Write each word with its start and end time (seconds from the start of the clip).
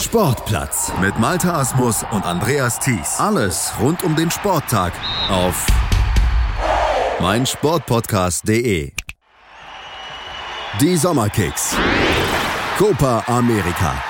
Sportplatz 0.00 0.92
mit 1.00 1.18
Malta 1.18 1.58
Asmus 1.58 2.04
und 2.12 2.24
Andreas 2.24 2.78
Thies. 2.78 3.18
Alles 3.18 3.72
rund 3.80 4.04
um 4.04 4.14
den 4.14 4.30
Sporttag 4.30 4.92
auf 5.28 5.66
meinsportpodcast.de. 7.20 8.92
Die 10.80 10.96
Sommerkicks. 10.96 11.76
Copa 12.78 13.24
America. 13.26 14.00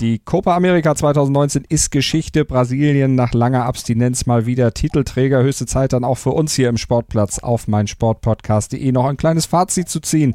Die 0.00 0.18
Copa 0.20 0.56
America 0.56 0.94
2019 0.94 1.64
ist 1.68 1.90
Geschichte. 1.90 2.46
Brasilien 2.46 3.14
nach 3.14 3.34
langer 3.34 3.66
Abstinenz 3.66 4.24
mal 4.24 4.46
wieder 4.46 4.72
Titelträger. 4.72 5.42
Höchste 5.42 5.66
Zeit 5.66 5.92
dann 5.92 6.02
auch 6.02 6.16
für 6.16 6.30
uns 6.30 6.54
hier 6.54 6.70
im 6.70 6.78
Sportplatz 6.78 7.40
auf 7.40 7.68
meinsportpodcast.de 7.68 8.90
noch 8.90 9.04
ein 9.04 9.18
kleines 9.18 9.44
Fazit 9.44 9.90
zu 9.90 10.00
ziehen 10.00 10.34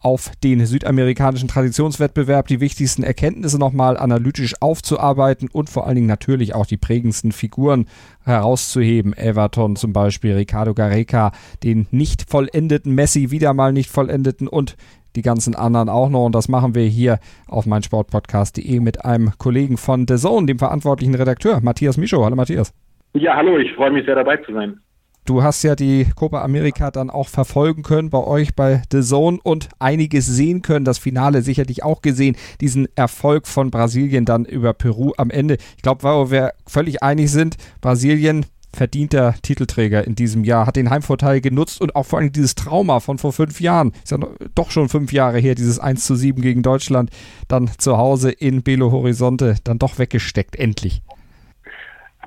auf 0.00 0.32
den 0.42 0.64
südamerikanischen 0.64 1.48
Traditionswettbewerb, 1.48 2.48
die 2.48 2.60
wichtigsten 2.60 3.02
Erkenntnisse 3.02 3.58
nochmal 3.58 3.98
analytisch 3.98 4.54
aufzuarbeiten 4.60 5.48
und 5.52 5.68
vor 5.68 5.86
allen 5.86 5.96
Dingen 5.96 6.06
natürlich 6.06 6.54
auch 6.54 6.66
die 6.66 6.78
prägendsten 6.78 7.32
Figuren 7.32 7.86
herauszuheben. 8.24 9.14
Everton 9.14 9.76
zum 9.76 9.92
Beispiel, 9.92 10.34
Ricardo 10.34 10.72
Gareca, 10.72 11.32
den 11.62 11.86
nicht 11.90 12.30
vollendeten 12.30 12.94
Messi, 12.94 13.30
wieder 13.30 13.52
mal 13.52 13.72
nicht 13.72 13.90
vollendeten 13.90 14.48
und 14.48 14.76
die 15.16 15.22
ganzen 15.22 15.54
anderen 15.54 15.88
auch 15.88 16.08
noch. 16.08 16.24
Und 16.24 16.34
das 16.34 16.48
machen 16.48 16.74
wir 16.74 16.84
hier 16.84 17.18
auf 17.46 17.66
meinsportpodcast.de 17.66 18.80
mit 18.80 19.04
einem 19.04 19.32
Kollegen 19.36 19.76
von 19.76 20.06
The 20.08 20.16
Zone, 20.16 20.46
dem 20.46 20.58
verantwortlichen 20.58 21.14
Redakteur 21.14 21.60
Matthias 21.62 21.98
Micho. 21.98 22.24
Hallo 22.24 22.36
Matthias. 22.36 22.72
Ja, 23.12 23.34
hallo, 23.36 23.58
ich 23.58 23.72
freue 23.74 23.90
mich 23.90 24.06
sehr 24.06 24.14
dabei 24.14 24.36
zu 24.38 24.52
sein. 24.52 24.80
Du 25.30 25.44
hast 25.44 25.62
ja 25.62 25.76
die 25.76 26.08
Copa 26.16 26.42
America 26.42 26.90
dann 26.90 27.08
auch 27.08 27.28
verfolgen 27.28 27.84
können 27.84 28.10
bei 28.10 28.18
euch 28.18 28.56
bei 28.56 28.82
The 28.90 29.00
Zone 29.00 29.38
und 29.40 29.68
einiges 29.78 30.26
sehen 30.26 30.60
können. 30.60 30.84
Das 30.84 30.98
Finale 30.98 31.42
sicherlich 31.42 31.84
auch 31.84 32.02
gesehen. 32.02 32.34
Diesen 32.60 32.88
Erfolg 32.96 33.46
von 33.46 33.70
Brasilien 33.70 34.24
dann 34.24 34.44
über 34.44 34.72
Peru 34.72 35.12
am 35.18 35.30
Ende. 35.30 35.58
Ich 35.76 35.84
glaube, 35.84 36.02
weil 36.02 36.32
wir 36.32 36.54
völlig 36.66 37.04
einig 37.04 37.30
sind, 37.30 37.58
Brasilien 37.80 38.44
verdienter 38.74 39.36
Titelträger 39.40 40.04
in 40.04 40.16
diesem 40.16 40.42
Jahr, 40.42 40.66
hat 40.66 40.74
den 40.74 40.90
Heimvorteil 40.90 41.40
genutzt 41.40 41.80
und 41.80 41.94
auch 41.94 42.06
vor 42.06 42.18
allem 42.18 42.32
dieses 42.32 42.56
Trauma 42.56 42.98
von 42.98 43.18
vor 43.18 43.32
fünf 43.32 43.60
Jahren, 43.60 43.92
ist 44.02 44.10
ja 44.10 44.18
doch 44.56 44.72
schon 44.72 44.88
fünf 44.88 45.12
Jahre 45.12 45.38
her, 45.38 45.54
dieses 45.54 45.78
1 45.78 46.06
zu 46.06 46.16
7 46.16 46.42
gegen 46.42 46.64
Deutschland, 46.64 47.08
dann 47.46 47.70
zu 47.78 47.96
Hause 47.96 48.32
in 48.32 48.62
Belo 48.64 48.90
Horizonte, 48.90 49.54
dann 49.62 49.78
doch 49.78 50.00
weggesteckt, 50.00 50.56
endlich. 50.56 51.02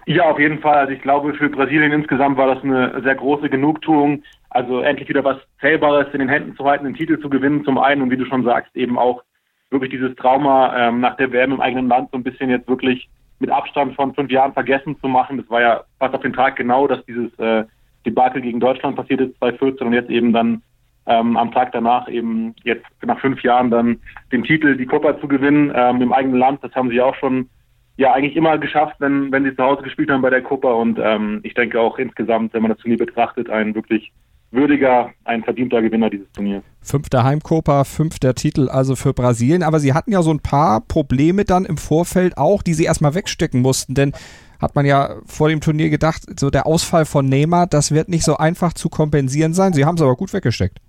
Ja, 0.06 0.24
auf 0.30 0.40
jeden 0.40 0.60
Fall. 0.60 0.76
Also 0.76 0.94
ich 0.94 1.02
glaube, 1.02 1.34
für 1.34 1.50
Brasilien 1.50 1.92
insgesamt 1.92 2.38
war 2.38 2.54
das 2.54 2.64
eine 2.64 3.02
sehr 3.04 3.16
große 3.16 3.50
Genugtuung. 3.50 4.24
Also 4.50 4.82
endlich 4.82 5.10
wieder 5.10 5.24
was 5.24 5.38
Zählbares 5.62 6.14
in 6.14 6.20
den 6.20 6.30
Händen 6.30 6.56
zu 6.56 6.66
halten, 6.66 6.86
den 6.86 6.96
Titel 6.96 7.20
zu 7.20 7.30
gewinnen 7.30 7.64
zum 7.64 7.78
einen 7.78 8.02
und 8.02 8.12
wie 8.12 8.18
du 8.18 8.26
schon 8.26 8.44
sagst, 8.44 8.76
eben 8.76 8.98
auch 8.98 9.24
wirklich 9.72 9.92
dieses 9.92 10.16
Trauma 10.16 10.76
ähm, 10.78 11.00
nach 11.00 11.16
der 11.18 11.32
WM 11.32 11.54
im 11.54 11.62
eigenen 11.62 11.88
Land 11.88 12.12
so 12.12 12.18
ein 12.18 12.24
bisschen 12.24 12.50
jetzt 12.50 12.68
wirklich 12.68 13.10
mit 13.40 13.50
Abstand 13.50 13.96
von 13.96 14.14
fünf 14.14 14.30
Jahren 14.32 14.54
vergessen 14.54 14.98
zu 15.00 15.08
machen. 15.08 15.38
Das 15.38 15.50
war 15.50 15.62
ja 15.62 15.82
fast 16.00 16.14
auf 16.14 16.22
den 16.22 16.34
Tag 16.34 16.56
genau, 16.56 16.88
dass 16.88 17.04
dieses 17.06 17.38
äh, 17.40 17.66
Debakel 18.06 18.42
gegen 18.42 18.60
Deutschland 18.60 18.96
passiert 18.96 19.22
ist, 19.22 19.38
2014 19.40 19.88
und 19.88 19.94
jetzt 19.94 20.10
eben 20.10 20.34
dann 20.34 20.62
ähm, 21.06 21.36
am 21.36 21.52
Tag 21.52 21.72
danach 21.72 22.08
eben 22.08 22.56
jetzt 22.64 22.86
nach 23.02 23.20
fünf 23.20 23.42
Jahren 23.42 23.72
dann 23.72 24.00
den 24.32 24.44
Titel, 24.44 24.78
die 24.78 24.86
Copa 24.86 25.20
zu 25.20 25.28
gewinnen 25.28 25.72
ähm, 25.76 26.02
im 26.02 26.14
eigenen 26.14 26.40
Land. 26.40 26.64
Das 26.64 26.74
haben 26.76 26.90
sie 26.90 27.02
auch 27.02 27.16
schon 27.16 27.50
ja 27.98 28.14
eigentlich 28.14 28.36
immer 28.36 28.58
geschafft, 28.58 28.96
wenn, 29.00 29.32
wenn 29.32 29.44
sie 29.44 29.56
zu 29.56 29.64
Hause 29.64 29.84
gespielt 29.84 30.10
haben 30.10 30.22
bei 30.22 30.30
der 30.30 30.42
Copa. 30.42 30.72
Und 30.74 31.00
ähm, 31.02 31.40
ich 31.44 31.54
denke 31.54 31.80
auch 31.80 31.98
insgesamt, 31.98 32.54
wenn 32.54 32.62
man 32.62 32.72
das 32.72 32.80
Turnier 32.80 32.98
betrachtet, 32.98 33.50
ein 33.50 33.76
wirklich 33.76 34.12
würdiger, 34.52 35.12
ein 35.26 35.44
verdienter 35.44 35.82
Gewinner 35.82 36.10
dieses 36.10 36.32
Turnier. 36.32 36.62
Fünfter 36.82 37.24
Heimcopa, 37.24 37.84
fünfter 37.84 38.36
Titel 38.36 38.70
also 38.70 38.96
für 38.96 39.14
Brasilien. 39.14 39.64
Aber 39.64 39.80
sie 39.80 39.94
hatten 39.94 40.12
ja 40.12 40.22
so 40.22 40.32
ein 40.32 40.40
paar 40.40 40.82
Probleme 40.82 41.44
dann 41.44 41.66
im 41.66 41.78
Vorfeld 41.78 42.38
auch, 42.38 42.62
die 42.62 42.74
sie 42.74 42.86
erstmal 42.86 43.16
wegstecken 43.16 43.62
mussten. 43.62 43.96
Denn 43.96 44.14
hat 44.62 44.76
man 44.76 44.86
ja 44.86 45.16
vor 45.26 45.50
dem 45.50 45.60
Turnier 45.60 45.90
gedacht, 45.90 46.40
so 46.40 46.50
der 46.50 46.66
Ausfall 46.66 47.06
von 47.06 47.28
Neymar, 47.28 47.68
das 47.68 47.94
wird 47.94 48.10
nicht 48.10 48.24
so 48.24 48.38
einfach 48.38 48.74
zu 48.74 48.90
kompensieren 48.90 49.54
sein. 49.54 49.74
Sie 49.74 49.86
haben 49.86 49.96
es 49.96 50.02
aber 50.02 50.16
gut 50.16 50.34
weggesteckt. 50.34 50.80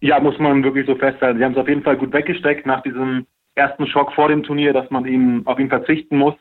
Ja, 0.00 0.20
muss 0.20 0.38
man 0.38 0.62
wirklich 0.62 0.86
so 0.86 0.94
festhalten. 0.94 1.38
Sie 1.38 1.44
haben 1.44 1.52
es 1.52 1.58
auf 1.58 1.68
jeden 1.68 1.82
Fall 1.82 1.96
gut 1.96 2.12
weggesteckt 2.12 2.66
nach 2.66 2.82
diesem 2.82 3.26
ersten 3.58 3.86
Schock 3.86 4.12
vor 4.12 4.28
dem 4.28 4.42
Turnier, 4.42 4.72
dass 4.72 4.90
man 4.90 5.04
ihm 5.04 5.42
auf 5.46 5.58
ihn 5.58 5.68
verzichten 5.68 6.16
muss. 6.16 6.34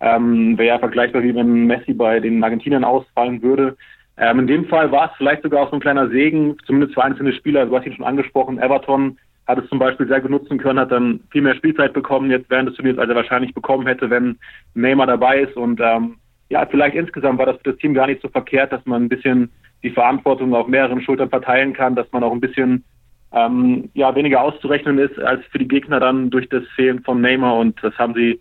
Ähm, 0.00 0.56
Wäre 0.56 0.68
ja 0.68 0.78
vergleichbar 0.78 1.22
wie 1.22 1.34
wenn 1.34 1.66
Messi 1.66 1.92
bei 1.92 2.20
den 2.20 2.42
Argentiniern 2.42 2.84
ausfallen 2.84 3.42
würde. 3.42 3.76
Ähm, 4.16 4.40
in 4.40 4.46
dem 4.46 4.64
Fall 4.66 4.90
war 4.90 5.10
es 5.10 5.16
vielleicht 5.16 5.42
sogar 5.42 5.62
auch 5.62 5.70
so 5.70 5.76
ein 5.76 5.80
kleiner 5.80 6.08
Segen, 6.08 6.56
zumindest 6.66 6.94
für 6.94 7.04
einzelne 7.04 7.32
Spieler. 7.32 7.66
Du 7.66 7.76
hast 7.76 7.86
ihn 7.86 7.94
schon 7.94 8.06
angesprochen, 8.06 8.58
Everton 8.58 9.18
hat 9.46 9.58
es 9.58 9.68
zum 9.68 9.78
Beispiel 9.78 10.06
sehr 10.06 10.20
gut 10.20 10.30
nutzen 10.30 10.58
können, 10.58 10.78
hat 10.78 10.92
dann 10.92 11.20
viel 11.30 11.42
mehr 11.42 11.56
Spielzeit 11.56 11.92
bekommen 11.92 12.30
jetzt 12.30 12.48
während 12.48 12.68
des 12.68 12.76
Turniers, 12.76 12.98
als 12.98 13.10
er 13.10 13.16
wahrscheinlich 13.16 13.52
bekommen 13.52 13.86
hätte, 13.86 14.08
wenn 14.08 14.38
Neymar 14.74 15.06
dabei 15.06 15.40
ist. 15.40 15.56
Und 15.56 15.80
ähm, 15.82 16.16
ja, 16.50 16.64
vielleicht 16.66 16.94
insgesamt 16.94 17.38
war 17.38 17.46
das 17.46 17.56
für 17.56 17.72
das 17.72 17.76
Team 17.76 17.94
gar 17.94 18.06
nicht 18.06 18.22
so 18.22 18.28
verkehrt, 18.28 18.72
dass 18.72 18.84
man 18.86 19.04
ein 19.04 19.08
bisschen 19.08 19.50
die 19.82 19.90
Verantwortung 19.90 20.54
auf 20.54 20.68
mehreren 20.68 21.02
Schultern 21.02 21.30
verteilen 21.30 21.72
kann, 21.72 21.96
dass 21.96 22.10
man 22.12 22.22
auch 22.22 22.32
ein 22.32 22.40
bisschen 22.40 22.84
ähm, 23.32 23.90
ja, 23.94 24.14
weniger 24.14 24.42
auszurechnen 24.42 24.98
ist 24.98 25.18
als 25.18 25.44
für 25.46 25.58
die 25.58 25.68
Gegner 25.68 26.00
dann 26.00 26.30
durch 26.30 26.48
das 26.48 26.64
Fehlen 26.74 27.02
von 27.02 27.20
Neymar 27.20 27.56
und 27.56 27.78
das 27.82 27.96
haben 27.96 28.14
sie 28.14 28.40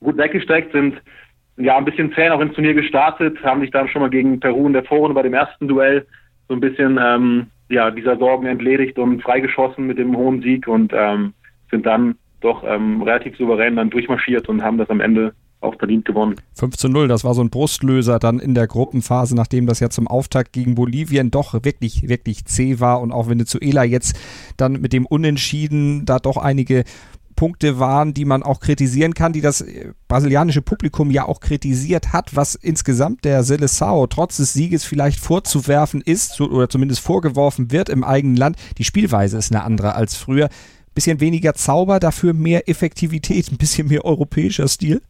gut 0.00 0.16
weggesteckt, 0.16 0.72
sind 0.72 1.00
ja 1.56 1.76
ein 1.76 1.84
bisschen 1.84 2.12
zäh 2.12 2.30
auch 2.30 2.40
ins 2.40 2.54
Turnier 2.54 2.74
gestartet, 2.74 3.42
haben 3.42 3.62
sich 3.62 3.70
dann 3.70 3.88
schon 3.88 4.02
mal 4.02 4.10
gegen 4.10 4.40
Peru 4.40 4.66
in 4.66 4.74
der 4.74 4.84
Vorrunde 4.84 5.14
bei 5.14 5.22
dem 5.22 5.34
ersten 5.34 5.68
Duell 5.68 6.06
so 6.48 6.54
ein 6.54 6.60
bisschen 6.60 6.98
ähm, 7.02 7.46
ja, 7.68 7.90
dieser 7.90 8.16
Sorgen 8.16 8.46
entledigt 8.46 8.98
und 8.98 9.22
freigeschossen 9.22 9.86
mit 9.86 9.98
dem 9.98 10.16
hohen 10.16 10.42
Sieg 10.42 10.68
und 10.68 10.92
ähm, 10.94 11.32
sind 11.70 11.86
dann 11.86 12.16
doch 12.40 12.62
ähm, 12.64 13.02
relativ 13.02 13.36
souverän 13.36 13.76
dann 13.76 13.90
durchmarschiert 13.90 14.48
und 14.48 14.62
haben 14.62 14.78
das 14.78 14.90
am 14.90 15.00
Ende 15.00 15.34
auch 15.60 15.76
verdient 15.78 16.04
gewonnen. 16.04 16.36
5 16.54 16.76
zu 16.76 16.88
0, 16.88 17.08
das 17.08 17.24
war 17.24 17.34
so 17.34 17.42
ein 17.42 17.50
Brustlöser 17.50 18.18
dann 18.18 18.38
in 18.38 18.54
der 18.54 18.66
Gruppenphase, 18.66 19.34
nachdem 19.34 19.66
das 19.66 19.80
ja 19.80 19.90
zum 19.90 20.06
Auftakt 20.06 20.52
gegen 20.52 20.74
Bolivien 20.74 21.30
doch 21.30 21.54
wirklich, 21.64 22.08
wirklich 22.08 22.44
zäh 22.44 22.80
war 22.80 23.00
und 23.00 23.12
auch 23.12 23.28
Venezuela 23.28 23.84
jetzt 23.84 24.16
dann 24.56 24.74
mit 24.74 24.92
dem 24.92 25.06
Unentschieden 25.06 26.04
da 26.04 26.18
doch 26.18 26.36
einige 26.36 26.84
Punkte 27.36 27.78
waren, 27.78 28.14
die 28.14 28.24
man 28.24 28.42
auch 28.42 28.60
kritisieren 28.60 29.14
kann, 29.14 29.32
die 29.32 29.42
das 29.42 29.60
äh, 29.60 29.92
brasilianische 30.08 30.62
Publikum 30.62 31.10
ja 31.10 31.26
auch 31.26 31.40
kritisiert 31.40 32.12
hat, 32.12 32.34
was 32.34 32.54
insgesamt 32.54 33.24
der 33.24 33.44
Seleção 33.44 34.08
trotz 34.08 34.38
des 34.38 34.54
Sieges 34.54 34.84
vielleicht 34.84 35.20
vorzuwerfen 35.20 36.00
ist 36.00 36.40
oder 36.40 36.68
zumindest 36.68 37.00
vorgeworfen 37.00 37.70
wird 37.70 37.90
im 37.90 38.02
eigenen 38.02 38.36
Land. 38.36 38.56
Die 38.78 38.84
Spielweise 38.84 39.36
ist 39.36 39.52
eine 39.52 39.62
andere 39.62 39.94
als 39.94 40.16
früher. 40.16 40.48
Bisschen 40.94 41.20
weniger 41.20 41.52
Zauber, 41.52 42.00
dafür 42.00 42.32
mehr 42.32 42.70
Effektivität, 42.70 43.52
ein 43.52 43.58
bisschen 43.58 43.88
mehr 43.88 44.06
europäischer 44.06 44.66
Stil. 44.66 45.02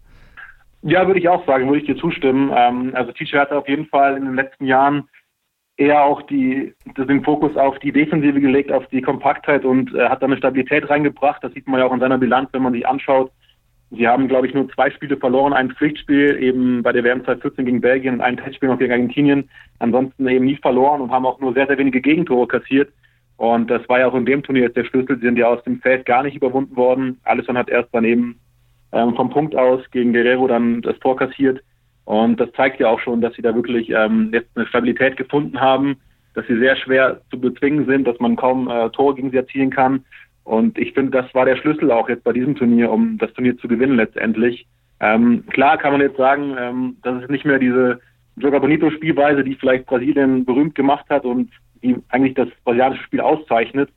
Ja, 0.83 1.07
würde 1.07 1.21
ich 1.21 1.29
auch 1.29 1.45
sagen, 1.47 1.67
würde 1.67 1.81
ich 1.81 1.87
dir 1.87 1.97
zustimmen. 1.97 2.53
Ähm, 2.55 2.93
also 2.95 3.13
Teacher 3.13 3.41
hat 3.41 3.53
auf 3.53 3.69
jeden 3.69 3.87
Fall 3.87 4.17
in 4.17 4.25
den 4.25 4.35
letzten 4.35 4.67
Jahren 4.67 5.09
eher 5.77 6.03
auch 6.03 6.23
die, 6.23 6.75
den 6.97 7.25
Fokus 7.25 7.57
auf 7.57 7.79
die 7.81 7.93
Defensive 7.93 8.41
gelegt, 8.41 8.73
auf 8.73 8.87
die 8.89 9.03
Kompaktheit 9.03 9.65
und 9.65 9.95
äh, 9.95 10.09
hat 10.09 10.23
dann 10.23 10.31
eine 10.31 10.39
Stabilität 10.39 10.89
reingebracht. 10.89 11.43
Das 11.45 11.53
sieht 11.53 11.67
man 11.67 11.81
ja 11.81 11.87
auch 11.87 11.93
in 11.93 12.01
seiner 12.01 12.19
Bilanz, 12.19 12.49
wenn 12.53 12.63
man 12.63 12.73
sich 12.73 12.87
anschaut. 12.87 13.31
Sie 13.91 14.09
haben, 14.09 14.27
glaube 14.27 14.49
ich, 14.49 14.55
nur 14.55 14.69
zwei 14.71 14.91
Spiele 14.91 15.17
verloren, 15.17 15.53
ein 15.53 15.71
Pflichtspiel 15.71 16.43
eben 16.43 16.83
bei 16.83 16.93
der 16.93 17.05
WM 17.05 17.25
2014 17.25 17.67
gegen 17.67 17.81
Belgien 17.81 18.15
und 18.15 18.21
ein 18.21 18.37
Testspiel 18.37 18.69
noch 18.69 18.79
gegen 18.79 18.93
Argentinien. 18.93 19.49
Ansonsten 19.79 20.27
eben 20.27 20.45
nie 20.45 20.57
verloren 20.57 21.01
und 21.01 21.13
haben 21.13 21.27
auch 21.27 21.39
nur 21.39 21.53
sehr, 21.53 21.67
sehr 21.67 21.79
wenige 21.79 22.01
Gegentore 22.01 22.49
kassiert. 22.49 22.93
Und 23.37 23.71
das 23.71 23.87
war 23.89 24.01
ja 24.01 24.09
auch 24.09 24.15
in 24.15 24.27
dem 24.27 24.43
Turnier 24.43 24.65
jetzt 24.65 24.77
der 24.77 24.85
Schlüssel. 24.85 25.17
Sie 25.17 25.27
sind 25.27 25.39
ja 25.39 25.47
aus 25.47 25.63
dem 25.65 25.81
Feld 25.81 26.07
gar 26.07 26.23
nicht 26.23 26.35
überwunden 26.35 26.75
worden. 26.75 27.21
Alisson 27.25 27.59
hat 27.59 27.69
erst 27.69 27.95
dann 27.95 28.05
eben 28.05 28.41
ähm, 28.93 29.15
vom 29.15 29.31
Punkt 29.31 29.57
aus 29.57 29.81
gegen 29.91 30.13
Guerrero 30.13 30.47
dann 30.47 30.83
das 30.83 30.99
Tor 31.01 31.17
kassiert. 31.17 31.61
Und 32.05 32.39
das 32.39 32.53
zeigt 32.53 32.79
ja 32.81 32.89
auch 32.89 33.01
schon, 33.01 33.21
dass 33.21 33.35
sie 33.35 33.43
da 33.43 33.55
wirklich 33.55 33.91
ähm, 33.91 34.31
jetzt 34.33 34.49
eine 34.55 34.67
Stabilität 34.67 35.17
gefunden 35.17 35.61
haben, 35.61 35.97
dass 36.35 36.47
sie 36.47 36.59
sehr 36.59 36.77
schwer 36.77 37.21
zu 37.31 37.41
bezwingen 37.41 37.87
sind, 37.87 38.07
dass 38.07 38.21
man 38.21 38.37
kaum 38.37 38.69
äh, 38.69 38.91
Tore 38.91 39.15
gegen 39.15 39.31
sie 39.31 39.39
erzielen 39.39 39.71
kann. 39.71 40.05
Und 40.45 40.79
ich 40.79 40.93
finde, 40.93 41.11
das 41.11 41.35
war 41.35 41.45
der 41.45 41.57
Schlüssel 41.57 41.91
auch 41.91 42.09
jetzt 42.09 42.23
bei 42.23 42.33
diesem 42.33 42.55
Turnier, 42.55 42.93
um 42.93 43.19
das 43.19 43.33
Turnier 43.33 43.59
zu 43.59 43.67
gewinnen 43.67 43.97
letztendlich. 43.97 44.67
Ähm, 45.01 45.45
klar 45.49 45.77
kann 45.79 45.93
man 45.93 46.01
jetzt 46.01 46.17
sagen, 46.17 46.57
ähm, 46.59 46.97
das 47.03 47.23
ist 47.23 47.31
nicht 47.31 47.45
mehr 47.45 47.59
diese 47.59 48.01
Joga 48.37 48.61
Bonito 48.61 48.91
Spielweise, 48.91 49.43
die 49.43 49.57
vielleicht 49.57 49.87
Brasilien 49.87 50.45
berühmt 50.45 50.75
gemacht 50.75 51.07
hat 51.09 51.25
und 51.25 51.51
die 51.83 51.97
eigentlich 52.11 52.35
das 52.35 52.49
brasilianische 52.65 53.03
Spiel 53.03 53.21
auszeichnet. 53.21 53.91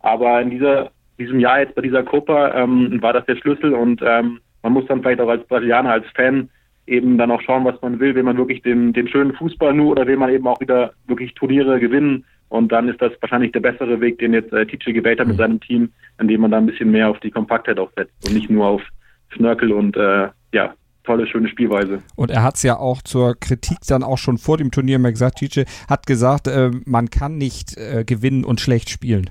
Aber 0.00 0.40
in 0.42 0.50
dieser 0.50 0.90
diesem 1.18 1.40
Jahr 1.40 1.60
jetzt 1.60 1.74
bei 1.74 1.82
dieser 1.82 2.02
Copa 2.02 2.54
ähm, 2.54 3.00
war 3.00 3.12
das 3.12 3.26
der 3.26 3.36
Schlüssel 3.36 3.74
und 3.74 4.02
ähm, 4.04 4.40
man 4.62 4.72
muss 4.72 4.86
dann 4.86 5.02
vielleicht 5.02 5.20
auch 5.20 5.28
als 5.28 5.46
Brasilianer, 5.46 5.92
als 5.92 6.06
Fan 6.14 6.50
eben 6.86 7.18
dann 7.18 7.30
auch 7.30 7.40
schauen, 7.42 7.64
was 7.64 7.80
man 7.82 7.98
will. 8.00 8.14
Will 8.14 8.22
man 8.22 8.36
wirklich 8.36 8.62
den, 8.62 8.92
den 8.92 9.08
schönen 9.08 9.34
Fußball 9.34 9.74
nur 9.74 9.92
oder 9.92 10.06
will 10.06 10.16
man 10.16 10.30
eben 10.30 10.46
auch 10.46 10.60
wieder 10.60 10.92
wirklich 11.06 11.34
Turniere 11.34 11.80
gewinnen? 11.80 12.24
Und 12.48 12.70
dann 12.70 12.88
ist 12.88 13.02
das 13.02 13.12
wahrscheinlich 13.20 13.52
der 13.52 13.60
bessere 13.60 14.00
Weg, 14.00 14.18
den 14.18 14.32
jetzt 14.32 14.52
äh, 14.52 14.66
TJ 14.66 14.92
gewählt 14.92 15.18
hat 15.18 15.26
mit 15.26 15.36
mhm. 15.36 15.40
seinem 15.40 15.60
Team, 15.60 15.92
indem 16.20 16.42
man 16.42 16.52
da 16.52 16.58
ein 16.58 16.66
bisschen 16.66 16.90
mehr 16.90 17.08
auf 17.08 17.18
die 17.20 17.30
Kompaktheit 17.30 17.78
auch 17.78 17.90
setzt 17.96 18.14
und 18.26 18.34
nicht 18.34 18.50
nur 18.50 18.66
auf 18.66 18.82
Schnörkel 19.30 19.72
und 19.72 19.96
äh, 19.96 20.28
ja, 20.52 20.74
tolle, 21.02 21.26
schöne 21.26 21.48
Spielweise. 21.48 22.02
Und 22.14 22.30
er 22.30 22.42
hat 22.42 22.54
es 22.56 22.62
ja 22.62 22.76
auch 22.76 23.02
zur 23.02 23.34
Kritik 23.38 23.78
dann 23.88 24.02
auch 24.02 24.18
schon 24.18 24.38
vor 24.38 24.58
dem 24.58 24.70
Turnier 24.70 24.98
mal 24.98 25.12
gesagt, 25.12 25.38
TJ 25.38 25.62
hat 25.88 26.06
gesagt, 26.06 26.46
äh, 26.46 26.70
man 26.84 27.10
kann 27.10 27.36
nicht 27.36 27.76
äh, 27.76 28.04
gewinnen 28.04 28.44
und 28.44 28.60
schlecht 28.60 28.90
spielen. 28.90 29.30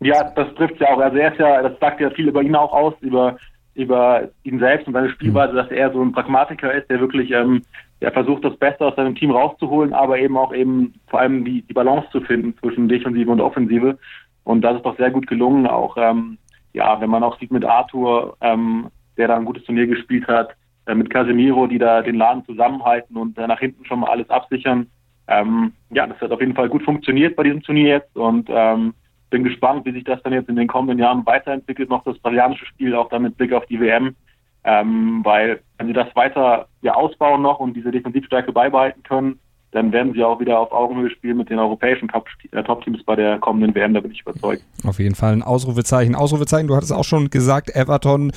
Ja, 0.00 0.24
das 0.30 0.54
trifft 0.54 0.80
ja 0.80 0.88
auch. 0.88 0.98
Also 0.98 1.16
er 1.16 1.32
ist 1.32 1.38
ja, 1.38 1.62
das 1.62 1.78
sagt 1.80 2.00
ja 2.00 2.10
viel 2.10 2.28
über 2.28 2.42
ihn 2.42 2.56
auch 2.56 2.72
aus, 2.72 2.94
über, 3.00 3.36
über 3.74 4.28
ihn 4.42 4.58
selbst 4.58 4.86
und 4.86 4.92
seine 4.92 5.10
Spielweise, 5.10 5.54
dass 5.54 5.70
er 5.70 5.92
so 5.92 6.02
ein 6.02 6.12
Pragmatiker 6.12 6.72
ist, 6.72 6.90
der 6.90 7.00
wirklich, 7.00 7.30
ähm, 7.30 7.62
der 8.00 8.12
versucht, 8.12 8.44
das 8.44 8.56
Beste 8.56 8.84
aus 8.84 8.96
seinem 8.96 9.14
Team 9.14 9.30
rauszuholen, 9.30 9.94
aber 9.94 10.18
eben 10.18 10.36
auch 10.36 10.54
eben 10.54 10.94
vor 11.06 11.20
allem 11.20 11.44
die, 11.44 11.62
die 11.62 11.72
Balance 11.72 12.08
zu 12.10 12.20
finden 12.20 12.56
zwischen 12.58 12.88
Defensive 12.88 13.30
und 13.30 13.40
Offensive. 13.40 13.98
Und 14.44 14.60
das 14.60 14.76
ist 14.76 14.84
doch 14.84 14.96
sehr 14.98 15.10
gut 15.10 15.26
gelungen. 15.26 15.66
Auch, 15.66 15.96
ähm, 15.96 16.38
ja, 16.72 17.00
wenn 17.00 17.10
man 17.10 17.22
auch 17.22 17.38
sieht 17.38 17.50
mit 17.50 17.64
Arthur, 17.64 18.36
ähm, 18.40 18.88
der 19.16 19.28
da 19.28 19.36
ein 19.36 19.44
gutes 19.44 19.64
Turnier 19.64 19.86
gespielt 19.86 20.26
hat, 20.26 20.54
äh, 20.86 20.94
mit 20.94 21.08
Casemiro, 21.08 21.66
die 21.66 21.78
da 21.78 22.02
den 22.02 22.16
Laden 22.16 22.44
zusammenhalten 22.44 23.16
und 23.16 23.38
äh, 23.38 23.46
nach 23.46 23.60
hinten 23.60 23.84
schon 23.86 24.00
mal 24.00 24.10
alles 24.10 24.28
absichern. 24.28 24.88
Ähm, 25.28 25.72
ja, 25.90 26.06
das 26.06 26.20
hat 26.20 26.30
auf 26.30 26.40
jeden 26.40 26.54
Fall 26.54 26.68
gut 26.68 26.82
funktioniert 26.82 27.36
bei 27.36 27.44
diesem 27.44 27.62
Turnier 27.62 27.88
jetzt 27.88 28.14
und 28.14 28.48
ähm, 28.50 28.92
bin 29.34 29.42
gespannt, 29.42 29.84
wie 29.84 29.90
sich 29.90 30.04
das 30.04 30.22
dann 30.22 30.32
jetzt 30.32 30.48
in 30.48 30.54
den 30.54 30.68
kommenden 30.68 31.00
Jahren 31.00 31.26
weiterentwickelt, 31.26 31.90
noch 31.90 32.04
das 32.04 32.16
brasilianische 32.18 32.66
Spiel, 32.66 32.94
auch 32.94 33.08
dann 33.08 33.22
mit 33.22 33.36
Blick 33.36 33.52
auf 33.52 33.66
die 33.66 33.80
WM. 33.80 34.14
Ähm, 34.62 35.22
weil 35.24 35.60
wenn 35.76 35.88
sie 35.88 35.92
das 35.92 36.06
weiter 36.14 36.68
ja, 36.82 36.94
ausbauen 36.94 37.42
noch 37.42 37.58
und 37.58 37.74
diese 37.74 37.90
Defensivstärke 37.90 38.52
beibehalten 38.52 39.02
können, 39.02 39.40
dann 39.72 39.90
werden 39.90 40.12
sie 40.12 40.22
auch 40.22 40.38
wieder 40.38 40.60
auf 40.60 40.70
Augenhöhe 40.70 41.10
spielen 41.10 41.38
mit 41.38 41.50
den 41.50 41.58
europäischen 41.58 42.08
äh, 42.52 42.62
Top-Teams 42.62 43.02
bei 43.02 43.16
der 43.16 43.38
kommenden 43.40 43.74
WM, 43.74 43.92
da 43.92 44.00
bin 44.00 44.12
ich 44.12 44.20
überzeugt. 44.20 44.62
Auf 44.86 45.00
jeden 45.00 45.16
Fall 45.16 45.32
ein 45.32 45.42
Ausrufezeichen. 45.42 46.14
Ausrufezeichen, 46.14 46.68
du 46.68 46.76
hattest 46.76 46.92
auch 46.92 47.02
schon 47.04 47.28
gesagt, 47.28 47.74
Everton, 47.74 48.30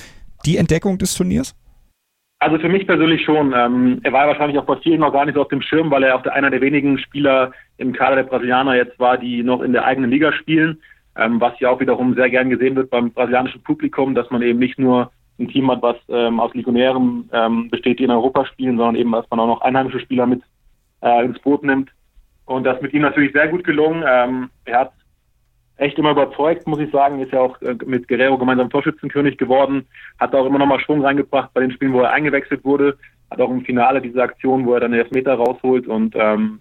die 0.47 0.57
Entdeckung 0.57 0.97
des 0.97 1.13
Turniers? 1.13 1.55
Also 2.39 2.57
für 2.57 2.69
mich 2.69 2.88
persönlich 2.88 3.23
schon. 3.23 3.53
Ähm, 3.55 4.00
er 4.01 4.13
war 4.13 4.27
wahrscheinlich 4.27 4.57
auch 4.57 4.65
bei 4.65 4.77
vielen 4.77 5.01
noch 5.01 5.13
gar 5.13 5.25
nicht 5.25 5.35
so 5.35 5.41
auf 5.41 5.47
dem 5.50 5.61
Schirm, 5.61 5.91
weil 5.91 6.03
er 6.03 6.15
auch 6.15 6.25
einer 6.25 6.50
der 6.50 6.61
wenigen 6.61 6.97
Spieler 6.97 7.51
im 7.77 7.94
Kader 7.94 8.18
der 8.18 8.24
Brasilianer 8.24 8.75
jetzt 8.75 9.00
war, 9.00 9.18
die 9.18 9.44
noch 9.44 9.62
in 9.62 9.74
der 9.74 9.85
eigenen 9.85 10.09
Liga 10.09 10.33
spielen. 10.33 10.81
Ähm, 11.15 11.41
was 11.41 11.59
ja 11.59 11.69
auch 11.69 11.79
wiederum 11.79 12.13
sehr 12.13 12.29
gern 12.29 12.50
gesehen 12.50 12.75
wird 12.75 12.91
beim 12.91 13.12
brasilianischen 13.12 13.63
Publikum, 13.63 14.13
dass 14.13 14.29
man 14.29 14.41
eben 14.41 14.59
nicht 14.59 14.77
nur 14.77 15.12
ein 15.39 15.47
Team 15.47 15.69
hat, 15.71 15.81
was 15.81 15.97
ähm, 16.09 16.39
aus 16.39 16.53
Legionären 16.53 17.29
ähm, 17.31 17.69
besteht, 17.69 18.00
die 18.00 18.03
in 18.03 18.12
Europa 18.12 18.45
spielen, 18.45 18.77
sondern 18.77 18.95
eben, 18.95 19.12
dass 19.12 19.29
man 19.29 19.39
auch 19.39 19.47
noch 19.47 19.62
einheimische 19.62 20.00
Spieler 20.00 20.25
mit 20.25 20.41
äh, 21.01 21.25
ins 21.25 21.39
Boot 21.39 21.63
nimmt. 21.63 21.89
Und 22.45 22.63
das 22.63 22.81
mit 22.81 22.94
ihm 22.94 23.01
natürlich 23.01 23.33
sehr 23.33 23.47
gut 23.47 23.63
gelungen. 23.63 24.03
Ähm, 24.07 24.50
er 24.65 24.79
hat 24.81 24.91
echt 25.77 25.97
immer 25.97 26.12
überzeugt, 26.12 26.68
muss 26.68 26.79
ich 26.79 26.91
sagen. 26.91 27.19
Ist 27.19 27.33
ja 27.33 27.39
auch 27.39 27.62
äh, 27.62 27.75
mit 27.85 28.07
Guerrero 28.07 28.38
gemeinsam 28.38 28.69
Torschützenkönig 28.69 29.38
geworden. 29.38 29.85
Hat 30.19 30.33
auch 30.33 30.45
immer 30.45 30.59
noch 30.59 30.65
mal 30.65 30.79
Schwung 30.79 31.03
reingebracht 31.03 31.53
bei 31.53 31.62
den 31.62 31.71
Spielen, 31.71 31.94
wo 31.94 32.01
er 32.01 32.12
eingewechselt 32.12 32.63
wurde. 32.63 32.97
Hat 33.29 33.41
auch 33.41 33.50
im 33.50 33.65
Finale 33.65 34.01
diese 34.01 34.21
Aktion, 34.21 34.65
wo 34.65 34.74
er 34.74 34.79
dann 34.79 34.91
den 34.91 35.01
Elfmeter 35.01 35.35
rausholt 35.35 35.88
und 35.88 36.15
ähm, 36.15 36.59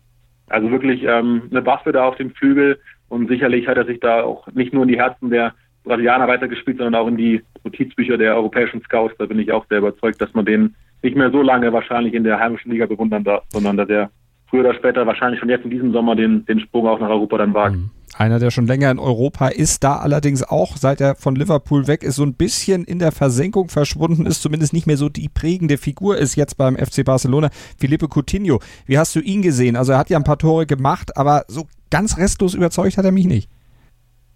also 0.49 0.71
wirklich 0.71 1.03
ähm, 1.05 1.43
eine 1.51 1.65
Waffe 1.67 1.93
da 1.93 2.05
auf 2.05 2.17
dem 2.17 2.31
Flügel. 2.31 2.79
Und 3.09 3.29
sicherlich 3.29 3.69
hat 3.69 3.77
er 3.77 3.87
sich 3.87 4.01
da 4.01 4.23
auch 4.23 4.47
nicht 4.49 4.73
nur 4.73 4.83
in 4.83 4.89
die 4.89 4.99
Herzen 4.99 5.31
der 5.31 5.55
Brasilianer 5.85 6.27
weitergespielt, 6.29 6.79
sondern 6.79 7.01
auch 7.01 7.07
in 7.07 7.17
die 7.17 7.43
Notizbücher 7.65 8.19
der 8.19 8.35
europäischen 8.35 8.83
Scouts. 8.83 9.15
Da 9.19 9.27
bin 9.27 9.39
ich 9.39 9.53
auch 9.53 9.67
sehr 9.69 9.79
überzeugt, 9.79 10.21
dass 10.21 10.35
man 10.35 10.45
den 10.45 10.75
nicht 11.03 11.17
mehr 11.17 11.31
so 11.31 11.43
lange 11.43 11.73
wahrscheinlich 11.73 12.15
in 12.15 12.25
der 12.25 12.41
heimischen 12.41 12.73
Liga 12.73 12.87
bewundern 12.87 13.23
darf, 13.23 13.45
sondern 13.49 13.77
dass 13.77 13.89
er 13.89 14.11
früher 14.49 14.61
oder 14.61 14.75
später 14.75 15.07
wahrscheinlich 15.07 15.41
schon 15.41 15.49
jetzt 15.49 15.65
in 15.65 15.71
diesem 15.71 15.93
Sommer 15.93 16.17
den, 16.17 16.45
den 16.47 16.61
Sprung 16.61 16.87
auch 16.87 17.01
nach 17.01 17.09
Europa 17.09 17.39
dann 17.39 17.55
wagt. 17.55 17.77
Mhm. 17.77 17.91
Einer, 18.17 18.39
der 18.39 18.51
schon 18.51 18.67
länger 18.67 18.91
in 18.91 18.99
Europa 18.99 19.49
ist, 19.49 19.85
da 19.85 19.97
allerdings 19.97 20.43
auch, 20.43 20.77
seit 20.77 21.03
er 21.03 21.17
von 21.17 21.37
Liverpool 21.37 21.87
weg 21.87 22.03
ist, 22.03 22.17
so 22.17 22.23
ein 22.23 22.35
bisschen 22.35 22.85
in 22.85 22.99
der 22.99 23.13
Versenkung 23.13 23.69
verschwunden 23.69 24.25
ist, 24.25 24.41
zumindest 24.41 24.73
nicht 24.73 24.87
mehr 24.87 24.97
so 24.97 25.11
die 25.11 25.29
prägende 25.29 25.77
Figur 25.77 26.17
ist 26.17 26.35
jetzt 26.35 26.57
beim 26.57 26.77
FC 26.77 27.05
Barcelona, 27.05 27.51
Felipe 27.79 28.09
Coutinho. 28.09 28.61
Wie 28.87 28.97
hast 28.97 29.15
du 29.17 29.21
ihn 29.21 29.43
gesehen? 29.43 29.77
Also 29.77 29.93
er 29.93 29.99
hat 29.99 30.09
ja 30.09 30.17
ein 30.17 30.25
paar 30.25 30.39
Tore 30.39 30.65
gemacht, 30.65 31.17
aber 31.17 31.45
so 31.49 31.67
ganz 31.91 32.17
restlos 32.17 32.55
überzeugt 32.55 32.97
hat 32.97 33.05
er 33.05 33.13
mich 33.13 33.27
nicht. 33.27 33.51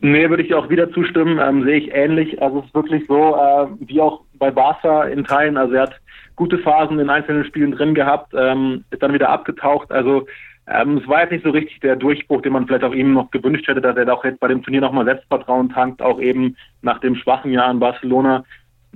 Nee, 0.03 0.29
würde 0.31 0.43
ich 0.43 0.55
auch 0.55 0.71
wieder 0.71 0.91
zustimmen, 0.93 1.39
ähm, 1.39 1.65
sehe 1.65 1.79
ich 1.79 1.95
ähnlich. 1.95 2.41
Also 2.41 2.61
es 2.61 2.67
ist 2.67 2.75
wirklich 2.75 3.05
so, 3.07 3.37
äh, 3.37 3.67
wie 3.81 4.01
auch 4.01 4.23
bei 4.39 4.51
Barca 4.51 5.05
in 5.05 5.25
Teilen. 5.25 5.59
Also 5.59 5.75
er 5.75 5.83
hat 5.83 6.01
gute 6.41 6.57
Phasen 6.57 6.99
in 6.99 7.11
einzelnen 7.11 7.45
Spielen 7.45 7.73
drin 7.73 7.95
gehabt, 7.95 8.33
ähm, 8.35 8.83
ist 8.91 9.03
dann 9.03 9.13
wieder 9.13 9.29
abgetaucht. 9.29 9.93
Also 9.93 10.27
ähm, 10.67 10.97
es 10.97 11.07
war 11.07 11.21
jetzt 11.21 11.33
nicht 11.33 11.45
so 11.45 11.51
richtig 11.51 11.81
der 11.81 11.97
Durchbruch, 11.97 12.41
den 12.41 12.55
man 12.55 12.67
vielleicht 12.67 12.83
auch 12.83 12.95
ihm 12.95 13.13
noch 13.13 13.31
gewünscht 13.31 13.69
hätte, 13.69 13.83
dass 13.83 13.95
er 13.95 14.11
auch 14.11 14.25
jetzt 14.25 14.41
bei 14.41 14.49
dem 14.49 14.63
Turnier 14.63 14.81
nochmal 14.81 15.05
Selbstvertrauen 15.05 15.69
tankt, 15.69 16.01
auch 16.01 16.19
eben 16.19 16.57
nach 16.81 16.99
dem 17.01 17.15
schwachen 17.15 17.53
Jahr 17.53 17.71
in 17.71 17.79
Barcelona. 17.79 18.45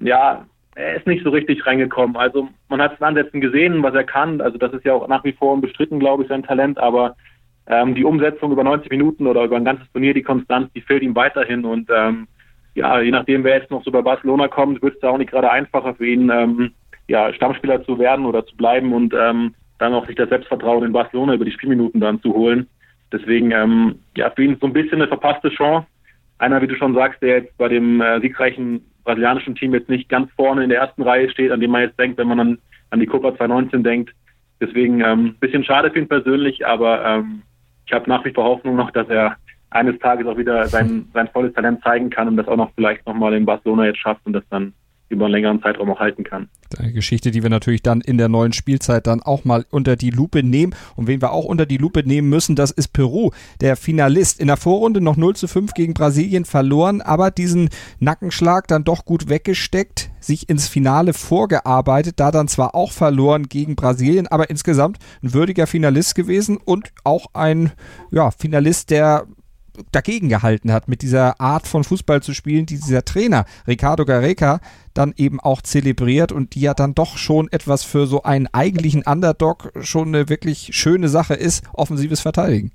Ja, 0.01 0.47
er 0.75 0.95
ist 0.95 1.07
nicht 1.07 1.23
so 1.23 1.29
richtig 1.29 1.67
reingekommen. 1.67 2.17
Also 2.17 2.49
man 2.71 2.81
hat 2.81 2.95
es 2.95 2.99
in 2.99 3.05
Ansätzen 3.05 3.43
gesehen, 3.43 3.83
was 3.83 3.95
er 3.95 4.05
kann. 4.05 4.41
Also 4.41 4.57
das 4.57 4.73
ist 4.73 4.87
ja 4.87 4.95
auch 4.95 5.07
nach 5.07 5.23
wie 5.25 5.33
vor 5.33 5.53
unbestritten, 5.53 6.01
glaube 6.01 6.23
ich, 6.23 6.31
sein 6.31 6.45
Talent. 6.45 6.79
Aber 6.79 7.15
ähm, 7.67 7.95
die 7.95 8.05
Umsetzung 8.05 8.53
über 8.53 8.65
90 8.65 8.91
Minuten 8.91 9.27
oder 9.27 9.45
über 9.45 9.57
ein 9.57 9.67
ganzes 9.67 9.93
Turnier, 9.93 10.15
die 10.15 10.23
Konstanz, 10.23 10.73
die 10.73 10.81
fehlt 10.81 11.03
ihm 11.03 11.15
weiterhin. 11.15 11.67
Und 11.67 11.91
ähm, 11.95 12.27
ja, 12.75 13.01
je 13.01 13.11
nachdem, 13.11 13.45
wer 13.45 13.59
jetzt 13.59 13.71
noch 13.71 13.85
so 13.85 13.91
bei 13.91 14.01
Barcelona 14.01 14.49
kommt, 14.49 14.81
wird 14.81 14.95
es 14.95 15.01
da 15.01 15.11
auch 15.11 15.19
nicht 15.19 15.31
gerade 15.31 15.51
einfacher 15.51 15.95
für 15.95 16.07
ihn, 16.07 16.31
ähm, 16.31 16.73
ja, 17.09 17.33
Stammspieler 17.33 17.85
zu 17.85 17.99
werden 17.99 18.27
oder 18.27 18.47
zu 18.47 18.57
bleiben 18.57 18.93
und 18.93 19.15
ähm, 19.15 19.55
dann 19.79 19.95
auch 19.95 20.07
sich 20.07 20.17
das 20.17 20.29
Selbstvertrauen 20.29 20.85
in 20.85 20.93
Barcelona 20.93 21.35
über 21.35 21.45
die 21.45 21.53
Spielminuten 21.53 22.01
dann 22.01 22.21
zu 22.23 22.33
holen. 22.33 22.67
Deswegen, 23.13 23.51
ähm, 23.51 23.97
ja, 24.17 24.31
für 24.31 24.45
ihn 24.45 24.57
so 24.61 24.67
ein 24.67 24.73
bisschen 24.73 25.01
eine 25.01 25.09
verpasste 25.09 25.51
Chance. 25.51 25.87
Einer, 26.39 26.61
wie 26.63 26.67
du 26.67 26.77
schon 26.77 26.95
sagst, 26.95 27.23
der 27.23 27.39
jetzt 27.39 27.57
bei 27.59 27.69
dem 27.69 28.01
äh, 28.01 28.21
siegreichen 28.21 28.81
brasilianischen 29.05 29.55
Team 29.55 29.75
jetzt 29.75 29.89
nicht 29.89 30.09
ganz 30.09 30.31
vorne 30.33 30.65
in 30.65 30.71
der 30.71 30.81
ersten 30.81 31.03
Reihe 31.03 31.31
steht, 31.31 31.53
an 31.53 31.61
dem 31.61 31.71
man 31.71 31.83
jetzt 31.83 31.99
denkt, 31.99 32.19
wenn 32.19 32.29
man 32.29 32.39
dann 32.39 32.59
an 32.91 33.01
die 33.01 33.07
Copa 33.07 33.37
2019 33.37 33.85
denkt. 33.85 34.15
Deswegen 34.61 35.01
ähm, 35.01 35.37
bisschen 35.41 35.65
schade 35.65 35.91
für 35.91 35.99
ihn 35.99 36.09
persönlich, 36.09 36.67
aber 36.67 37.05
ähm, 37.05 37.43
ich 37.87 37.93
habe 37.93 38.09
nach 38.09 38.25
wie 38.25 38.33
vor 38.33 38.45
Hoffnung 38.45 38.77
noch, 38.77 38.91
dass 38.93 39.09
er 39.09 39.37
eines 39.71 39.99
Tages 39.99 40.27
auch 40.27 40.39
wieder 40.39 40.67
sein, 40.67 41.07
sein 41.13 41.29
volles 41.29 41.53
Talent 41.53 41.83
zeigen 41.83 42.09
kann 42.09 42.29
und 42.29 42.37
das 42.37 42.49
auch 42.49 42.57
noch 42.57 42.73
vielleicht 42.75 43.07
nochmal 43.07 43.35
in 43.35 43.45
Barcelona 43.45 43.87
jetzt 43.87 43.99
schafft 43.99 44.25
und 44.25 44.33
das 44.33 44.45
dann 44.49 44.73
über 45.09 45.27
einen 45.27 45.33
längeren 45.33 45.63
Zeitraum 45.63 45.91
auch 45.91 46.01
halten 46.01 46.25
kann. 46.25 46.49
Eine 46.79 46.93
Geschichte, 46.93 47.31
die 47.31 47.43
wir 47.43 47.51
natürlich 47.51 47.83
dann 47.83 48.01
in 48.01 48.19
der 48.19 48.29
neuen 48.29 48.53
Spielzeit 48.53 49.07
dann 49.07 49.23
auch 49.23 49.45
mal 49.45 49.65
unter 49.71 49.97
die 49.97 50.11
Lupe 50.11 50.43
nehmen. 50.43 50.75
Und 50.97 51.07
wen 51.07 51.21
wir 51.21 51.33
auch 51.33 51.45
unter 51.45 51.67
die 51.67 51.77
Lupe 51.77 52.03
nehmen 52.05 52.29
müssen, 52.29 52.57
das 52.57 52.71
ist 52.71 52.89
Peru, 52.89 53.31
der 53.61 53.77
Finalist. 53.77 54.41
In 54.41 54.49
der 54.49 54.57
Vorrunde 54.57 55.01
noch 55.01 55.17
0 55.17 55.37
zu 55.37 55.47
5 55.47 55.75
gegen 55.75 55.95
Brasilien 55.95 56.45
verloren, 56.45 57.01
aber 57.01 57.31
diesen 57.31 57.69
Nackenschlag 58.01 58.67
dann 58.67 58.85
doch 58.85 59.05
gut 59.05 59.29
weggesteckt, 59.29 60.11
sich 60.21 60.49
ins 60.49 60.69
Finale 60.69 61.13
vorgearbeitet, 61.13 62.19
da 62.19 62.31
dann 62.31 62.49
zwar 62.49 62.75
auch 62.75 62.93
verloren 62.93 63.49
gegen 63.49 63.77
Brasilien, 63.77 64.27
aber 64.27 64.51
insgesamt 64.51 64.99
ein 65.23 65.35
würdiger 65.35 65.67
Finalist 65.67 66.15
gewesen 66.15 66.57
und 66.57 66.93
auch 67.05 67.27
ein 67.35 67.73
ja, 68.11 68.31
Finalist, 68.31 68.91
der 68.91 69.27
dagegen 69.93 70.29
gehalten 70.29 70.73
hat, 70.73 70.89
mit 70.89 71.03
dieser 71.03 71.41
Art 71.41 71.67
von 71.67 71.85
Fußball 71.85 72.23
zu 72.23 72.35
spielen, 72.35 72.67
die 72.67 72.77
dieser 72.77 73.05
Trainer 73.05 73.45
Ricardo 73.67 74.05
Gareca 74.05 74.61
dann 74.95 75.13
eben 75.17 75.41
auch 75.41 75.63
zelebriert 75.63 76.33
und 76.33 76.55
die 76.55 76.61
ja 76.61 76.75
dann 76.75 76.95
doch 76.95 77.17
schon 77.17 77.49
etwas 77.51 77.85
für 77.85 78.07
so 78.07 78.23
einen 78.23 78.49
eigentlichen 78.53 79.03
Underdog 79.07 79.73
schon 79.81 80.09
eine 80.09 80.29
wirklich 80.29 80.71
schöne 80.73 81.09
Sache 81.09 81.35
ist, 81.35 81.69
offensives 81.75 82.21
Verteidigen. 82.21 82.73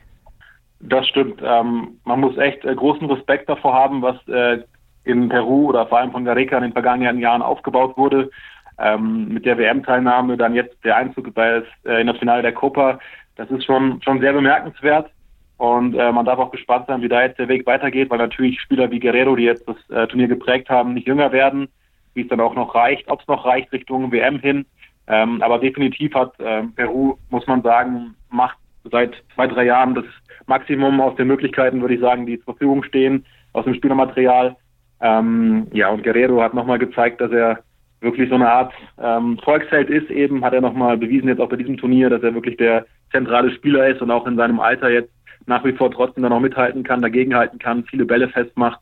Das 0.81 1.07
stimmt. 1.07 1.41
Ähm, 1.43 1.99
man 2.05 2.19
muss 2.21 2.37
echt 2.37 2.63
äh, 2.65 2.73
großen 2.73 3.09
Respekt 3.09 3.49
davor 3.49 3.73
haben, 3.73 4.01
was 4.01 4.15
äh, 4.27 4.63
in 5.03 5.29
Peru 5.29 5.67
oder 5.67 5.87
vor 5.87 5.99
allem 5.99 6.11
von 6.11 6.25
Gareca 6.25 6.57
in 6.57 6.63
den 6.63 6.73
vergangenen 6.73 7.19
Jahren 7.19 7.41
aufgebaut 7.41 7.97
wurde. 7.97 8.29
Ähm, 8.77 9.27
mit 9.27 9.45
der 9.45 9.57
WM-Teilnahme, 9.57 10.37
dann 10.37 10.55
jetzt 10.55 10.77
der 10.85 10.95
Einzug 10.95 11.33
bei, 11.33 11.63
äh, 11.83 11.99
in 11.99 12.07
das 12.07 12.17
Finale 12.17 12.41
der 12.41 12.53
Copa. 12.53 12.99
Das 13.35 13.49
ist 13.51 13.65
schon, 13.65 14.01
schon 14.01 14.21
sehr 14.21 14.31
bemerkenswert. 14.31 15.11
Und 15.59 15.93
äh, 15.93 16.11
man 16.13 16.25
darf 16.25 16.39
auch 16.39 16.51
gespannt 16.51 16.85
sein, 16.87 17.01
wie 17.01 17.09
da 17.09 17.21
jetzt 17.21 17.37
der 17.37 17.49
Weg 17.49 17.65
weitergeht, 17.65 18.09
weil 18.09 18.17
natürlich 18.17 18.61
Spieler 18.61 18.89
wie 18.91 18.99
Guerrero, 18.99 19.35
die 19.35 19.43
jetzt 19.43 19.67
das 19.67 19.75
äh, 19.89 20.07
Turnier 20.07 20.29
geprägt 20.29 20.69
haben, 20.69 20.93
nicht 20.93 21.05
jünger 21.05 21.33
werden, 21.33 21.67
wie 22.13 22.21
es 22.21 22.29
dann 22.29 22.39
auch 22.39 22.55
noch 22.55 22.73
reicht, 22.73 23.11
ob 23.11 23.19
es 23.19 23.27
noch 23.27 23.45
reicht 23.45 23.69
Richtung 23.73 24.09
WM 24.09 24.39
hin. 24.39 24.65
Ähm, 25.07 25.41
aber 25.41 25.59
definitiv 25.59 26.13
hat 26.15 26.39
äh, 26.39 26.63
Peru, 26.77 27.17
muss 27.29 27.45
man 27.45 27.61
sagen, 27.61 28.15
macht 28.29 28.57
seit 28.89 29.21
zwei, 29.35 29.47
drei 29.47 29.65
Jahren 29.65 29.95
das 29.95 30.05
Maximum 30.47 31.01
aus 31.01 31.17
den 31.17 31.27
Möglichkeiten, 31.27 31.81
würde 31.81 31.95
ich 31.95 31.99
sagen, 31.99 32.25
die 32.25 32.37
zur 32.37 32.53
Verfügung 32.53 32.83
stehen, 32.83 33.25
aus 33.51 33.65
dem 33.65 33.73
Spielermaterial. 33.73 34.55
Ähm, 35.01 35.67
ja, 35.73 35.89
und 35.89 36.03
Guerrero 36.03 36.41
hat 36.41 36.53
nochmal 36.53 36.79
gezeigt, 36.79 37.19
dass 37.19 37.33
er 37.33 37.59
wirklich 37.99 38.29
so 38.29 38.35
eine 38.35 38.49
Art 38.49 38.71
ähm, 38.97 39.37
Volksheld 39.43 39.89
ist 39.89 40.09
eben, 40.09 40.45
hat 40.45 40.53
er 40.53 40.61
nochmal 40.61 40.97
bewiesen 40.97 41.27
jetzt 41.27 41.41
auch 41.41 41.49
bei 41.49 41.57
diesem 41.57 41.75
Turnier, 41.75 42.09
dass 42.09 42.23
er 42.23 42.33
wirklich 42.33 42.55
der 42.55 42.85
zentrale 43.11 43.51
Spieler 43.51 43.89
ist 43.89 44.01
und 44.01 44.09
auch 44.09 44.25
in 44.25 44.37
seinem 44.37 44.61
Alter 44.61 44.89
jetzt 44.89 45.11
nach 45.45 45.63
wie 45.65 45.73
vor 45.73 45.91
trotzdem 45.91 46.23
dann 46.23 46.31
noch 46.31 46.39
mithalten 46.39 46.83
kann, 46.83 47.01
dagegenhalten 47.01 47.59
kann, 47.59 47.83
viele 47.85 48.05
Bälle 48.05 48.29
festmacht. 48.29 48.79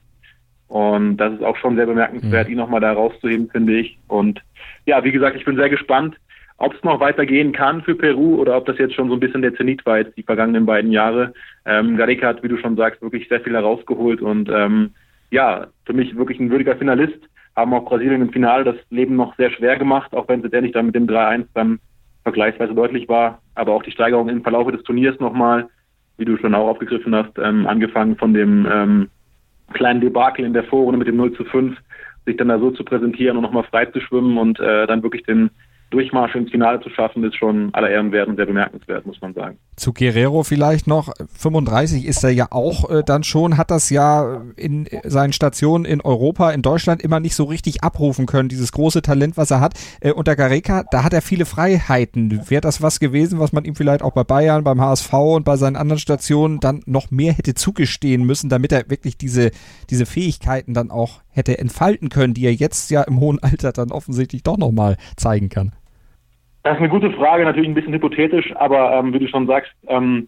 Und 0.67 1.17
das 1.17 1.33
ist 1.33 1.43
auch 1.43 1.55
schon 1.57 1.75
sehr 1.75 1.85
bemerkenswert, 1.85 2.47
mhm. 2.47 2.53
ihn 2.53 2.57
nochmal 2.57 2.81
da 2.81 2.91
rauszuheben, 2.91 3.49
finde 3.49 3.77
ich. 3.77 3.97
Und 4.07 4.41
ja, 4.85 5.03
wie 5.03 5.11
gesagt, 5.11 5.37
ich 5.37 5.45
bin 5.45 5.55
sehr 5.55 5.69
gespannt, 5.69 6.17
ob 6.57 6.73
es 6.73 6.83
noch 6.83 6.99
weitergehen 6.99 7.51
kann 7.51 7.83
für 7.83 7.95
Peru 7.95 8.35
oder 8.35 8.57
ob 8.57 8.65
das 8.65 8.77
jetzt 8.77 8.95
schon 8.95 9.09
so 9.09 9.15
ein 9.15 9.19
bisschen 9.19 9.43
der 9.43 9.55
Zenit 9.55 9.85
war 9.85 9.99
jetzt 9.99 10.17
die 10.17 10.23
vergangenen 10.23 10.65
beiden 10.65 10.91
Jahre. 10.91 11.33
Ähm, 11.65 11.97
Gareca 11.97 12.27
hat, 12.27 12.43
wie 12.43 12.47
du 12.47 12.57
schon 12.57 12.75
sagst, 12.75 13.01
wirklich 13.01 13.29
sehr 13.29 13.41
viel 13.41 13.53
herausgeholt 13.53 14.21
und 14.21 14.49
ähm, 14.49 14.91
ja, 15.29 15.67
für 15.85 15.93
mich 15.93 16.15
wirklich 16.15 16.39
ein 16.39 16.49
würdiger 16.49 16.75
Finalist. 16.75 17.19
Haben 17.55 17.73
auch 17.73 17.85
Brasilien 17.85 18.21
im 18.21 18.31
Finale 18.31 18.63
das 18.63 18.75
Leben 18.89 19.15
noch 19.15 19.35
sehr 19.35 19.51
schwer 19.51 19.77
gemacht, 19.77 20.13
auch 20.13 20.27
wenn 20.27 20.39
es 20.39 20.43
letztendlich 20.43 20.73
dann 20.73 20.87
mit 20.87 20.95
dem 20.95 21.07
3-1 21.07 21.45
dann 21.53 21.79
vergleichsweise 22.23 22.73
deutlich 22.73 23.07
war. 23.07 23.41
Aber 23.55 23.73
auch 23.73 23.83
die 23.83 23.91
Steigerung 23.91 24.29
im 24.29 24.43
Verlauf 24.43 24.71
des 24.71 24.83
Turniers 24.83 25.19
nochmal 25.19 25.67
wie 26.17 26.25
du 26.25 26.37
schon 26.37 26.55
auch 26.55 26.67
aufgegriffen 26.67 27.15
hast, 27.15 27.37
ähm, 27.37 27.67
angefangen 27.67 28.17
von 28.17 28.33
dem 28.33 28.67
ähm, 28.71 29.09
kleinen 29.73 30.01
Debakel 30.01 30.45
in 30.45 30.53
der 30.53 30.63
Vorrunde 30.63 30.97
mit 30.97 31.07
dem 31.07 31.17
0 31.17 31.33
zu 31.33 31.45
5, 31.45 31.77
sich 32.25 32.37
dann 32.37 32.49
da 32.49 32.59
so 32.59 32.71
zu 32.71 32.83
präsentieren 32.83 33.37
und 33.37 33.43
nochmal 33.43 33.63
frei 33.63 33.85
zu 33.85 34.01
schwimmen 34.01 34.37
und 34.37 34.59
äh, 34.59 34.87
dann 34.87 35.03
wirklich 35.03 35.23
den 35.23 35.49
Durchmarsch 35.89 36.35
ins 36.35 36.51
Finale 36.51 36.81
zu 36.81 36.89
schaffen, 36.89 37.23
ist 37.23 37.35
schon 37.35 37.73
aller 37.73 37.89
Ehren 37.89 38.11
wert 38.11 38.27
und 38.27 38.35
sehr 38.35 38.45
bemerkenswert, 38.45 39.05
muss 39.05 39.21
man 39.21 39.33
sagen. 39.33 39.57
Zu 39.77 39.93
Guerrero 39.93 40.43
vielleicht 40.43 40.85
noch. 40.85 41.13
35 41.37 42.05
ist 42.05 42.23
er 42.23 42.31
ja 42.31 42.47
auch 42.49 42.89
äh, 42.89 43.03
dann 43.05 43.23
schon, 43.23 43.57
hat 43.57 43.71
das 43.71 43.89
ja 43.89 44.41
in 44.57 44.87
seinen 45.03 45.31
Stationen 45.31 45.85
in 45.85 46.01
Europa, 46.01 46.51
in 46.51 46.61
Deutschland 46.61 47.01
immer 47.01 47.21
nicht 47.21 47.35
so 47.35 47.45
richtig 47.45 47.83
abrufen 47.83 48.25
können, 48.25 48.49
dieses 48.49 48.73
große 48.73 49.01
Talent, 49.01 49.37
was 49.37 49.49
er 49.49 49.61
hat. 49.61 49.75
Äh, 50.01 50.11
unter 50.11 50.35
Gareca, 50.35 50.83
da 50.91 51.03
hat 51.03 51.13
er 51.13 51.21
viele 51.21 51.45
Freiheiten. 51.45 52.49
Wäre 52.49 52.61
das 52.61 52.81
was 52.81 52.99
gewesen, 52.99 53.39
was 53.39 53.53
man 53.53 53.63
ihm 53.63 53.75
vielleicht 53.75 54.01
auch 54.01 54.11
bei 54.11 54.25
Bayern, 54.25 54.65
beim 54.65 54.81
HSV 54.81 55.13
und 55.13 55.45
bei 55.45 55.55
seinen 55.55 55.77
anderen 55.77 55.99
Stationen 55.99 56.59
dann 56.59 56.81
noch 56.85 57.11
mehr 57.11 57.31
hätte 57.31 57.53
zugestehen 57.53 58.25
müssen, 58.25 58.49
damit 58.49 58.73
er 58.73 58.89
wirklich 58.89 59.17
diese, 59.17 59.51
diese 59.89 60.05
Fähigkeiten 60.05 60.73
dann 60.73 60.91
auch 60.91 61.21
hätte 61.37 61.57
entfalten 61.57 62.09
können, 62.09 62.33
die 62.33 62.45
er 62.45 62.53
jetzt 62.53 62.91
ja 62.91 63.03
im 63.03 63.19
hohen 63.19 63.39
Alter 63.41 63.71
dann 63.71 63.91
offensichtlich 63.91 64.43
doch 64.43 64.57
nochmal 64.57 64.97
zeigen 65.15 65.49
kann? 65.49 65.71
Das 66.63 66.73
ist 66.73 66.79
eine 66.79 66.89
gute 66.89 67.11
Frage, 67.11 67.45
natürlich 67.45 67.69
ein 67.69 67.75
bisschen 67.75 67.93
hypothetisch, 67.93 68.53
aber 68.57 68.91
ähm, 68.93 69.13
wie 69.13 69.19
du 69.19 69.27
schon 69.29 69.47
sagst, 69.47 69.71
ähm, 69.87 70.27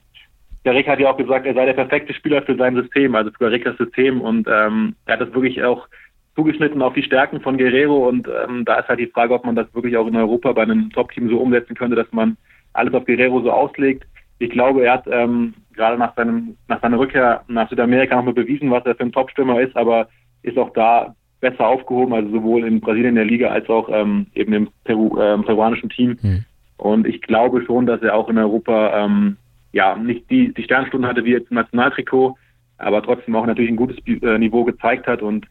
der 0.63 0.73
Rick 0.73 0.87
hat 0.87 0.99
ja 0.99 1.11
auch 1.11 1.17
gesagt, 1.17 1.45
er 1.45 1.53
sei 1.53 1.65
der 1.65 1.73
perfekte 1.73 2.13
Spieler 2.13 2.41
für 2.43 2.55
sein 2.55 2.75
System, 2.75 3.15
also 3.15 3.31
für 3.37 3.51
Rickers 3.51 3.77
System 3.77 4.21
und 4.21 4.47
ähm, 4.47 4.95
er 5.05 5.13
hat 5.13 5.21
das 5.21 5.33
wirklich 5.33 5.61
auch 5.63 5.87
zugeschnitten 6.35 6.81
auf 6.81 6.93
die 6.93 7.03
Stärken 7.03 7.41
von 7.41 7.57
Guerrero 7.57 8.07
und 8.07 8.27
ähm, 8.27 8.63
da 8.63 8.75
ist 8.79 8.87
halt 8.87 8.99
die 8.99 9.07
Frage, 9.07 9.33
ob 9.33 9.45
man 9.45 9.55
das 9.55 9.73
wirklich 9.73 9.97
auch 9.97 10.07
in 10.07 10.15
Europa 10.15 10.53
bei 10.53 10.63
einem 10.63 10.89
Top-Team 10.91 11.29
so 11.29 11.37
umsetzen 11.39 11.75
könnte, 11.75 11.95
dass 11.95 12.11
man 12.11 12.37
alles 12.73 12.93
auf 12.93 13.05
Guerrero 13.05 13.41
so 13.41 13.51
auslegt. 13.51 14.05
Ich 14.39 14.49
glaube, 14.49 14.85
er 14.85 14.93
hat 14.93 15.07
ähm, 15.11 15.53
gerade 15.73 15.97
nach 15.97 16.15
seinem 16.15 16.55
nach 16.67 16.81
seiner 16.81 16.99
Rückkehr 16.99 17.43
nach 17.47 17.69
Südamerika 17.69 18.15
nochmal 18.15 18.33
bewiesen, 18.33 18.71
was 18.71 18.85
er 18.85 18.95
für 18.95 19.03
ein 19.03 19.11
Top-Stürmer 19.11 19.59
ist, 19.59 19.75
aber 19.75 20.07
ist 20.43 20.57
auch 20.57 20.71
da 20.73 21.15
besser 21.39 21.67
aufgehoben, 21.67 22.13
also 22.13 22.29
sowohl 22.31 22.65
in 22.65 22.81
Brasilien 22.81 23.09
in 23.09 23.15
der 23.15 23.25
Liga 23.25 23.49
als 23.49 23.69
auch 23.69 23.89
ähm, 23.91 24.27
eben 24.35 24.53
im 24.53 24.69
Peru, 24.83 25.17
äh, 25.19 25.37
peruanischen 25.37 25.89
Team. 25.89 26.17
Mhm. 26.21 26.45
Und 26.77 27.07
ich 27.07 27.21
glaube 27.21 27.63
schon, 27.65 27.85
dass 27.85 28.01
er 28.01 28.15
auch 28.15 28.29
in 28.29 28.37
Europa 28.37 29.05
ähm, 29.05 29.37
ja 29.71 29.95
nicht 29.95 30.29
die, 30.29 30.53
die 30.53 30.63
Sternstunden 30.63 31.09
hatte 31.09 31.25
wie 31.25 31.31
jetzt 31.31 31.51
im 31.51 31.55
Nationaltrikot, 31.55 32.37
aber 32.77 33.03
trotzdem 33.03 33.35
auch 33.35 33.45
natürlich 33.45 33.71
ein 33.71 33.75
gutes 33.75 33.97
äh, 34.05 34.37
Niveau 34.37 34.63
gezeigt 34.63 35.07
hat. 35.07 35.21
Und 35.21 35.45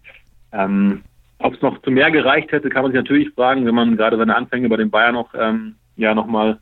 ähm, 0.53 1.03
ob 1.39 1.55
es 1.55 1.63
noch 1.63 1.81
zu 1.83 1.91
mehr 1.91 2.11
gereicht 2.11 2.53
hätte, 2.53 2.69
kann 2.69 2.83
man 2.83 2.93
sich 2.93 3.01
natürlich 3.01 3.31
fragen, 3.31 3.65
wenn 3.67 3.75
man 3.75 3.97
gerade 3.97 4.17
seine 4.17 4.37
Anfänge 4.37 4.69
bei 4.69 4.77
den 4.77 4.91
Bayern 4.91 5.15
noch 5.15 5.35
ähm, 5.35 5.77
ja 5.97 6.15
nochmal 6.15 6.59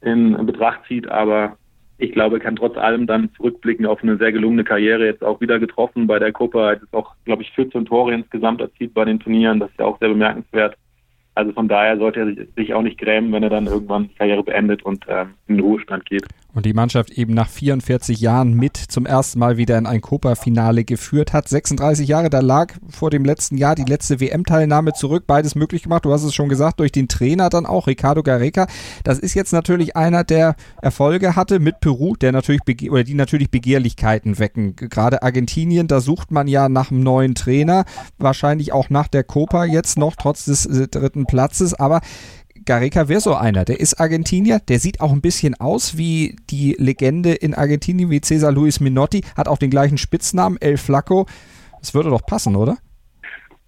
in, 0.00 0.34
in 0.34 0.46
Betracht 0.46 0.80
zieht. 0.88 1.08
Aber 1.08 1.56
ich 1.98 2.12
glaube, 2.12 2.36
er 2.36 2.40
kann 2.40 2.56
trotz 2.56 2.76
allem 2.76 3.06
dann 3.06 3.30
zurückblicken 3.36 3.84
auf 3.84 4.02
eine 4.02 4.16
sehr 4.16 4.32
gelungene 4.32 4.64
Karriere, 4.64 5.04
jetzt 5.04 5.24
auch 5.24 5.40
wieder 5.40 5.58
getroffen 5.58 6.06
bei 6.06 6.20
der 6.20 6.32
Copa, 6.32 6.72
jetzt 6.74 6.92
auch, 6.92 7.14
glaube 7.24 7.42
ich, 7.42 7.50
14 7.52 7.86
Tore 7.86 8.14
insgesamt 8.14 8.60
erzielt 8.60 8.94
bei 8.94 9.04
den 9.04 9.18
Turnieren, 9.18 9.58
das 9.58 9.70
ist 9.70 9.80
ja 9.80 9.86
auch 9.86 9.98
sehr 9.98 10.08
bemerkenswert. 10.08 10.76
Also 11.34 11.52
von 11.52 11.68
daher 11.68 11.98
sollte 11.98 12.20
er 12.20 12.46
sich 12.56 12.74
auch 12.74 12.82
nicht 12.82 12.98
grämen, 12.98 13.32
wenn 13.32 13.42
er 13.42 13.50
dann 13.50 13.66
irgendwann 13.66 14.08
die 14.08 14.14
Karriere 14.14 14.42
beendet 14.42 14.82
und 14.84 15.04
ähm, 15.08 15.34
in 15.46 15.56
den 15.56 15.64
Ruhestand 15.64 16.06
geht. 16.06 16.26
Und 16.54 16.64
die 16.64 16.72
Mannschaft 16.72 17.10
eben 17.10 17.34
nach 17.34 17.48
44 17.48 18.20
Jahren 18.20 18.54
mit 18.54 18.76
zum 18.76 19.04
ersten 19.04 19.38
Mal 19.38 19.58
wieder 19.58 19.76
in 19.76 19.86
ein 19.86 20.00
Copa-Finale 20.00 20.84
geführt 20.84 21.34
hat. 21.34 21.46
36 21.46 22.08
Jahre, 22.08 22.30
da 22.30 22.40
lag 22.40 22.72
vor 22.88 23.10
dem 23.10 23.24
letzten 23.24 23.58
Jahr 23.58 23.74
die 23.74 23.84
letzte 23.84 24.18
WM-Teilnahme 24.18 24.94
zurück. 24.94 25.24
Beides 25.26 25.54
möglich 25.54 25.82
gemacht. 25.82 26.06
Du 26.06 26.12
hast 26.12 26.24
es 26.24 26.34
schon 26.34 26.48
gesagt, 26.48 26.80
durch 26.80 26.90
den 26.90 27.06
Trainer 27.06 27.50
dann 27.50 27.66
auch, 27.66 27.86
Ricardo 27.86 28.22
Gareca. 28.22 28.66
Das 29.04 29.18
ist 29.18 29.34
jetzt 29.34 29.52
natürlich 29.52 29.94
einer, 29.94 30.24
der 30.24 30.56
Erfolge 30.80 31.36
hatte 31.36 31.60
mit 31.60 31.80
Peru, 31.80 32.16
der 32.16 32.32
natürlich 32.32 32.62
oder 32.90 33.04
die 33.04 33.14
natürlich 33.14 33.50
Begehrlichkeiten 33.50 34.38
wecken. 34.38 34.74
Gerade 34.74 35.22
Argentinien, 35.22 35.86
da 35.86 36.00
sucht 36.00 36.30
man 36.30 36.48
ja 36.48 36.70
nach 36.70 36.90
einem 36.90 37.02
neuen 37.02 37.34
Trainer. 37.34 37.84
Wahrscheinlich 38.16 38.72
auch 38.72 38.88
nach 38.88 39.08
der 39.08 39.22
Copa 39.22 39.66
jetzt 39.66 39.98
noch, 39.98 40.16
trotz 40.16 40.46
des 40.46 40.64
äh, 40.64 40.88
dritten 40.88 41.26
Platzes. 41.26 41.74
Aber 41.74 42.00
Gareca 42.68 43.08
wäre 43.08 43.20
so 43.20 43.34
einer. 43.34 43.64
Der 43.64 43.80
ist 43.80 43.98
Argentinier, 43.98 44.60
der 44.68 44.78
sieht 44.78 45.00
auch 45.00 45.10
ein 45.10 45.22
bisschen 45.22 45.54
aus 45.58 45.96
wie 45.96 46.36
die 46.50 46.76
Legende 46.78 47.32
in 47.32 47.54
Argentinien, 47.54 48.10
wie 48.10 48.20
Cesar 48.20 48.52
Luis 48.52 48.78
Minotti, 48.78 49.22
hat 49.38 49.48
auch 49.48 49.56
den 49.56 49.70
gleichen 49.70 49.96
Spitznamen, 49.96 50.58
El 50.60 50.76
Flaco. 50.76 51.26
Das 51.80 51.94
würde 51.94 52.10
doch 52.10 52.20
passen, 52.26 52.56
oder? 52.56 52.76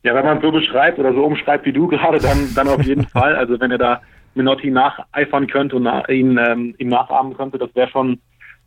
Ja, 0.03 0.15
wenn 0.15 0.27
man 0.27 0.37
es 0.37 0.43
so 0.43 0.53
beschreibt 0.53 0.99
oder 0.99 1.15
so 1.15 1.25
umschreibt 1.25 1.65
wie 1.65 1.73
du 1.73 1.87
gerade, 1.89 2.19
dann, 2.19 2.55
dann 2.55 2.69
auf 2.69 2.83
jeden 2.83 3.07
Fall. 3.09 3.37
Also 3.37 3.59
wenn 3.59 3.71
er 3.71 3.79
da 3.79 4.03
Minotti 4.35 4.71
nacheifern 4.71 5.47
könnte 5.47 5.77
und 5.77 5.85
nach, 5.85 6.07
ihn, 6.11 6.37
ähm, 6.37 6.75
ihm 6.77 6.89
nachahmen 6.89 7.35
könnte, 7.35 7.57
das 7.57 7.75
wäre 7.75 7.89
schon, 7.89 8.19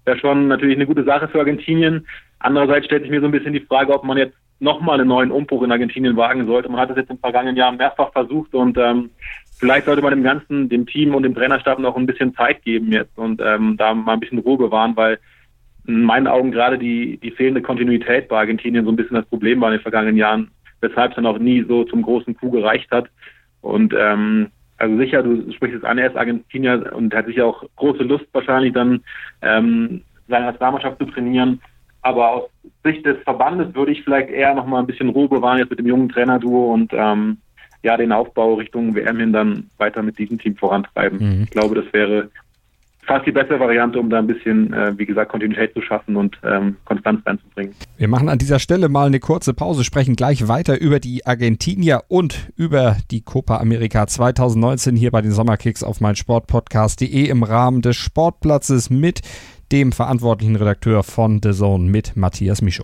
wäre 0.04 0.18
schon 0.18 0.48
natürlich 0.48 0.78
eine 0.78 0.88
gute 0.88 1.04
Sache 1.04 1.28
für 1.28 1.40
Argentinien. 1.40 2.08
Andererseits 2.40 2.88
stellt 2.88 3.04
sich 3.04 3.12
mir 3.12 3.22
so 3.22 3.28
ein 3.28 3.32
bisschen 3.32 3.54
die 3.54 3.60
Frage, 3.60 3.94
ob 3.94 4.04
man 4.04 4.18
jetzt 4.18 4.36
nochmal 4.60 5.00
einen 5.00 5.10
neuen 5.10 5.32
Umbruch 5.32 5.62
in 5.62 5.72
Argentinien 5.72 6.18
wagen 6.18 6.48
sollte. 6.48 6.70
Man 6.70 6.80
hat 6.80 6.90
das 6.90 6.98
jetzt 6.98 7.10
den 7.10 7.20
vergangenen 7.20 7.56
Jahren 7.56 7.78
mehrfach 7.78 8.12
versucht 8.14 8.56
und 8.56 8.78
ähm, 8.78 9.12
vielleicht 9.64 9.86
sollte 9.86 10.02
man 10.02 10.12
dem 10.12 10.24
Ganzen, 10.24 10.68
dem 10.68 10.86
Team 10.86 11.16
und 11.16 11.24
dem 11.24 11.34
Trainerstab 11.34 11.80
noch 11.80 11.96
ein 11.96 12.06
bisschen 12.06 12.36
Zeit 12.36 12.64
geben 12.64 12.92
jetzt 12.92 13.18
und 13.18 13.42
ähm, 13.42 13.78
da 13.78 13.94
mal 13.94 14.12
ein 14.12 14.20
bisschen 14.20 14.40
Ruhe 14.40 14.58
bewahren, 14.58 14.98
weil 14.98 15.20
in 15.88 16.02
meinen 16.04 16.28
Augen 16.28 16.52
gerade 16.52 16.78
die, 16.78 17.18
die 17.18 17.32
fehlende 17.32 17.62
Kontinuität 17.62 18.28
bei 18.28 18.40
Argentinien 18.40 18.84
so 18.84 18.92
ein 18.92 18.98
bisschen 18.98 19.16
das 19.16 19.26
Problem 19.26 19.62
war 19.62 19.70
in 19.70 19.78
den 19.78 19.82
vergangenen 19.82 20.18
Jahren, 20.18 20.52
weshalb 20.82 21.12
es 21.12 21.16
dann 21.16 21.26
auch 21.26 21.38
nie 21.38 21.64
so 21.66 21.86
zum 21.86 22.02
großen 22.02 22.36
Coup 22.36 22.52
gereicht 22.52 22.92
hat. 22.92 23.08
Und 23.62 23.94
ähm, 23.98 24.48
also 24.80 24.98
sicher, 24.98 25.24
du 25.24 25.50
sprichst 25.54 25.78
es 25.78 25.84
an, 25.86 25.98
er 25.98 26.10
ist 26.10 26.18
Argentinier 26.18 26.92
und 26.94 27.16
hat 27.16 27.28
sicher 27.28 27.46
auch 27.46 27.64
große 27.78 28.04
Lust 28.04 28.26
wahrscheinlich 28.34 28.74
dann 28.74 29.02
ähm, 29.42 30.02
seine 30.28 30.48
Nationalmannschaft 30.48 31.00
zu 31.00 31.06
trainieren. 31.06 31.62
Aber 32.02 32.32
aus 32.32 32.50
Sicht 32.84 33.06
des 33.06 33.18
Verbandes 33.24 33.74
würde 33.76 33.94
ich 33.94 34.04
vielleicht 34.04 34.30
eher 34.30 34.54
noch 34.56 34.66
mal 34.66 34.80
ein 34.80 34.88
bisschen 34.88 35.08
Ruhe 35.08 35.30
bewahren 35.30 35.60
jetzt 35.60 35.70
mit 35.70 35.80
dem 35.80 35.88
jungen 35.88 36.10
Trainerduo 36.10 36.74
und 36.74 36.92
ähm, 36.92 37.38
ja 37.84 37.98
den 37.98 38.12
Aufbau 38.12 38.56
Richtung 38.56 38.96
WM 38.96 39.20
hin 39.20 39.34
dann 39.34 39.70
weiter 39.78 40.02
mit 40.02 40.18
diesem 40.18 40.40
Team 40.40 40.56
vorantreiben. 40.56 41.20
Mhm. 41.20 41.44
Ich 41.44 41.52
glaube, 41.52 41.76
das 41.76 41.86
wäre 41.94 42.30
fast 43.06 43.26
die 43.26 43.32
beste 43.32 43.60
Variante, 43.60 44.00
um 44.00 44.10
da 44.10 44.20
ein 44.20 44.28
bisschen, 44.28 44.74
äh, 44.74 44.98
wie 44.98 45.06
gesagt, 45.06 45.32
Kontinuität 45.32 45.74
zu 45.74 45.82
schaffen 45.82 46.16
und 46.16 46.38
ähm, 46.44 46.78
Konstanz 46.86 47.26
reinzubringen. 47.26 47.74
Wir 47.98 48.08
machen 48.08 48.30
an 48.30 48.38
dieser 48.38 48.60
Stelle 48.60 48.90
mal 48.90 49.08
eine 49.08 49.20
kurze 49.20 49.54
Pause, 49.54 49.84
sprechen 49.84 50.16
gleich 50.16 50.48
weiter 50.48 50.80
über 50.80 51.00
die 51.00 51.26
Argentinier 51.26 52.04
und 52.08 52.52
über 52.56 52.98
die 53.12 53.22
Copa 53.22 53.58
America 53.58 54.08
2019 54.08 54.96
hier 54.96 55.12
bei 55.12 55.22
den 55.22 55.32
Sommerkicks 55.32 55.84
auf 55.84 56.02
meinsportpodcast.de 56.02 57.28
im 57.28 57.44
Rahmen 57.44 57.82
des 57.82 57.98
Sportplatzes 57.98 58.90
mit 58.90 59.22
dem 59.72 59.92
verantwortlichen 59.92 60.56
Redakteur 60.56 61.04
von 61.04 61.42
The 61.44 61.52
Zone 61.52 61.90
mit 61.90 62.16
Matthias 62.16 62.62
Micho. 62.62 62.84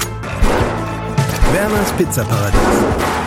Werners 1.53 1.91
Pizzaparadies. 1.97 2.59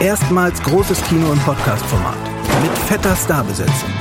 Erstmals 0.01 0.63
großes 0.63 1.03
Kino- 1.05 1.31
und 1.31 1.45
Podcast-Format. 1.45 2.17
Mit 2.63 2.73
fetter 2.87 3.15
Starbesetzung. 3.17 3.93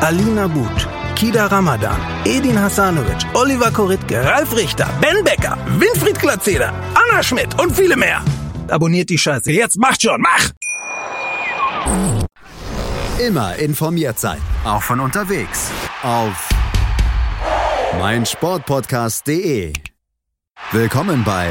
Alina 0.00 0.46
But, 0.46 0.88
Kida 1.14 1.46
Ramadan, 1.46 2.00
Edin 2.24 2.58
Hasanovic, 2.58 3.18
Oliver 3.34 3.70
Koritke, 3.70 4.24
Ralf 4.24 4.56
Richter, 4.56 4.88
Ben 5.00 5.22
Becker, 5.24 5.58
Winfried 5.78 6.18
Glatzeder, 6.18 6.72
Anna 6.94 7.22
Schmidt 7.22 7.60
und 7.60 7.76
viele 7.76 7.96
mehr. 7.96 8.22
Abonniert 8.68 9.10
die 9.10 9.18
Scheiße. 9.18 9.52
Jetzt 9.52 9.76
macht 9.78 10.00
schon, 10.02 10.20
mach! 10.22 10.50
Immer 13.18 13.56
informiert 13.56 14.18
sein. 14.18 14.38
Auch 14.64 14.82
von 14.82 15.00
unterwegs. 15.00 15.70
Auf 16.02 16.48
meinsportpodcast.de. 17.98 19.74
Willkommen 20.72 21.24
bei 21.24 21.50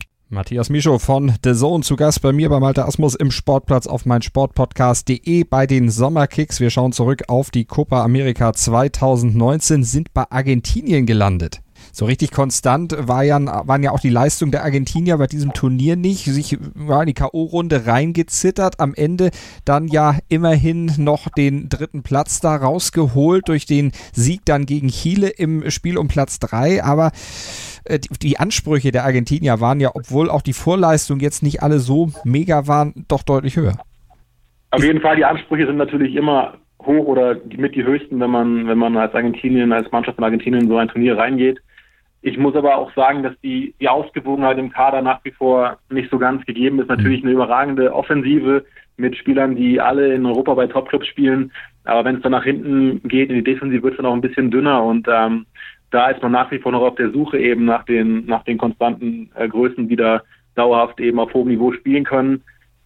Matthias 0.31 0.69
Mischow 0.69 0.97
von 1.03 1.33
The 1.43 1.53
Zone 1.53 1.83
zu 1.83 1.97
Gast 1.97 2.21
bei 2.21 2.31
mir 2.31 2.47
bei 2.47 2.61
Malte 2.61 2.85
Asmus 2.85 3.15
im 3.15 3.31
Sportplatz 3.31 3.85
auf 3.85 4.05
mein 4.05 4.21
Sportpodcast.de 4.21 5.43
bei 5.43 5.67
den 5.67 5.89
Sommerkicks. 5.89 6.61
Wir 6.61 6.69
schauen 6.69 6.93
zurück 6.93 7.23
auf 7.27 7.51
die 7.51 7.65
Copa 7.65 8.01
America 8.01 8.53
2019, 8.53 9.83
sind 9.83 10.13
bei 10.13 10.23
Argentinien 10.29 11.05
gelandet. 11.05 11.61
So 11.91 12.05
richtig 12.05 12.31
konstant 12.31 12.95
war 12.97 13.23
ja, 13.23 13.39
waren 13.67 13.83
ja 13.83 13.91
auch 13.91 13.99
die 13.99 14.09
Leistungen 14.09 14.51
der 14.51 14.63
Argentinier 14.63 15.17
bei 15.17 15.27
diesem 15.27 15.53
Turnier 15.53 15.95
nicht. 15.95 16.25
Sich 16.25 16.57
war 16.73 17.01
in 17.01 17.07
die 17.07 17.13
K.O.-Runde 17.13 17.85
reingezittert. 17.87 18.79
Am 18.79 18.93
Ende 18.95 19.31
dann 19.65 19.87
ja 19.87 20.15
immerhin 20.29 20.91
noch 20.97 21.27
den 21.29 21.69
dritten 21.69 22.03
Platz 22.03 22.39
da 22.39 22.55
rausgeholt 22.55 23.49
durch 23.49 23.65
den 23.65 23.91
Sieg 24.13 24.41
dann 24.45 24.65
gegen 24.65 24.87
Chile 24.87 25.29
im 25.29 25.69
Spiel 25.69 25.97
um 25.97 26.07
Platz 26.07 26.39
drei. 26.39 26.83
Aber 26.83 27.11
äh, 27.83 27.99
die, 27.99 28.39
Ansprüche 28.39 28.91
der 28.91 29.03
Argentinier 29.03 29.59
waren 29.59 29.79
ja, 29.79 29.91
obwohl 29.93 30.29
auch 30.29 30.41
die 30.41 30.53
Vorleistung 30.53 31.19
jetzt 31.19 31.43
nicht 31.43 31.61
alle 31.61 31.79
so 31.79 32.11
mega 32.23 32.67
waren, 32.67 33.05
doch 33.07 33.23
deutlich 33.23 33.57
höher. 33.57 33.73
Auf 34.71 34.83
jeden 34.83 35.01
Fall, 35.01 35.17
die 35.17 35.25
Ansprüche 35.25 35.67
sind 35.67 35.77
natürlich 35.77 36.15
immer 36.15 36.53
hoch 36.85 37.05
oder 37.05 37.35
mit 37.57 37.75
die 37.75 37.83
höchsten, 37.83 38.19
wenn 38.19 38.31
man, 38.31 38.67
wenn 38.67 38.77
man 38.77 38.97
als 38.97 39.13
Argentinien, 39.13 39.71
als 39.73 39.91
Mannschaft 39.91 40.15
von 40.15 40.23
Argentinien 40.23 40.63
in 40.63 40.69
so 40.69 40.77
ein 40.77 40.87
Turnier 40.87 41.17
reingeht. 41.17 41.59
Ich 42.21 42.37
muss 42.37 42.55
aber 42.55 42.77
auch 42.77 42.93
sagen, 42.93 43.23
dass 43.23 43.33
die, 43.41 43.73
die 43.79 43.89
Ausgewogenheit 43.89 44.57
im 44.59 44.71
Kader 44.71 45.01
nach 45.01 45.19
wie 45.23 45.31
vor 45.31 45.77
nicht 45.89 46.11
so 46.11 46.19
ganz 46.19 46.45
gegeben 46.45 46.79
ist. 46.79 46.87
Natürlich 46.87 47.23
eine 47.23 47.31
überragende 47.31 47.93
Offensive 47.93 48.65
mit 48.97 49.17
Spielern, 49.17 49.55
die 49.55 49.81
alle 49.81 50.13
in 50.13 50.25
Europa 50.25 50.53
bei 50.53 50.67
Topclubs 50.67 51.07
spielen. 51.07 51.51
Aber 51.83 52.05
wenn 52.05 52.17
es 52.17 52.21
dann 52.21 52.31
nach 52.31 52.43
hinten 52.43 53.01
geht, 53.07 53.29
in 53.29 53.35
die 53.37 53.43
Defensive 53.43 53.81
wird 53.81 53.93
es 53.93 53.97
dann 53.97 54.05
auch 54.05 54.13
ein 54.13 54.21
bisschen 54.21 54.51
dünner 54.51 54.83
und 54.83 55.07
ähm, 55.09 55.47
da 55.89 56.09
ist 56.09 56.21
man 56.21 56.31
nach 56.31 56.49
wie 56.51 56.59
vor 56.59 56.71
noch 56.71 56.81
auf 56.81 56.95
der 56.95 57.11
Suche 57.11 57.37
eben 57.37 57.65
nach 57.65 57.83
den, 57.83 58.25
nach 58.25 58.43
den 58.43 58.57
konstanten 58.57 59.29
äh, 59.35 59.47
Größen, 59.47 59.89
die 59.89 59.97
da 59.97 60.21
dauerhaft 60.55 60.99
eben 60.99 61.19
auf 61.19 61.33
hohem 61.33 61.49
Niveau 61.49 61.71
spielen 61.73 62.03
können. 62.03 62.43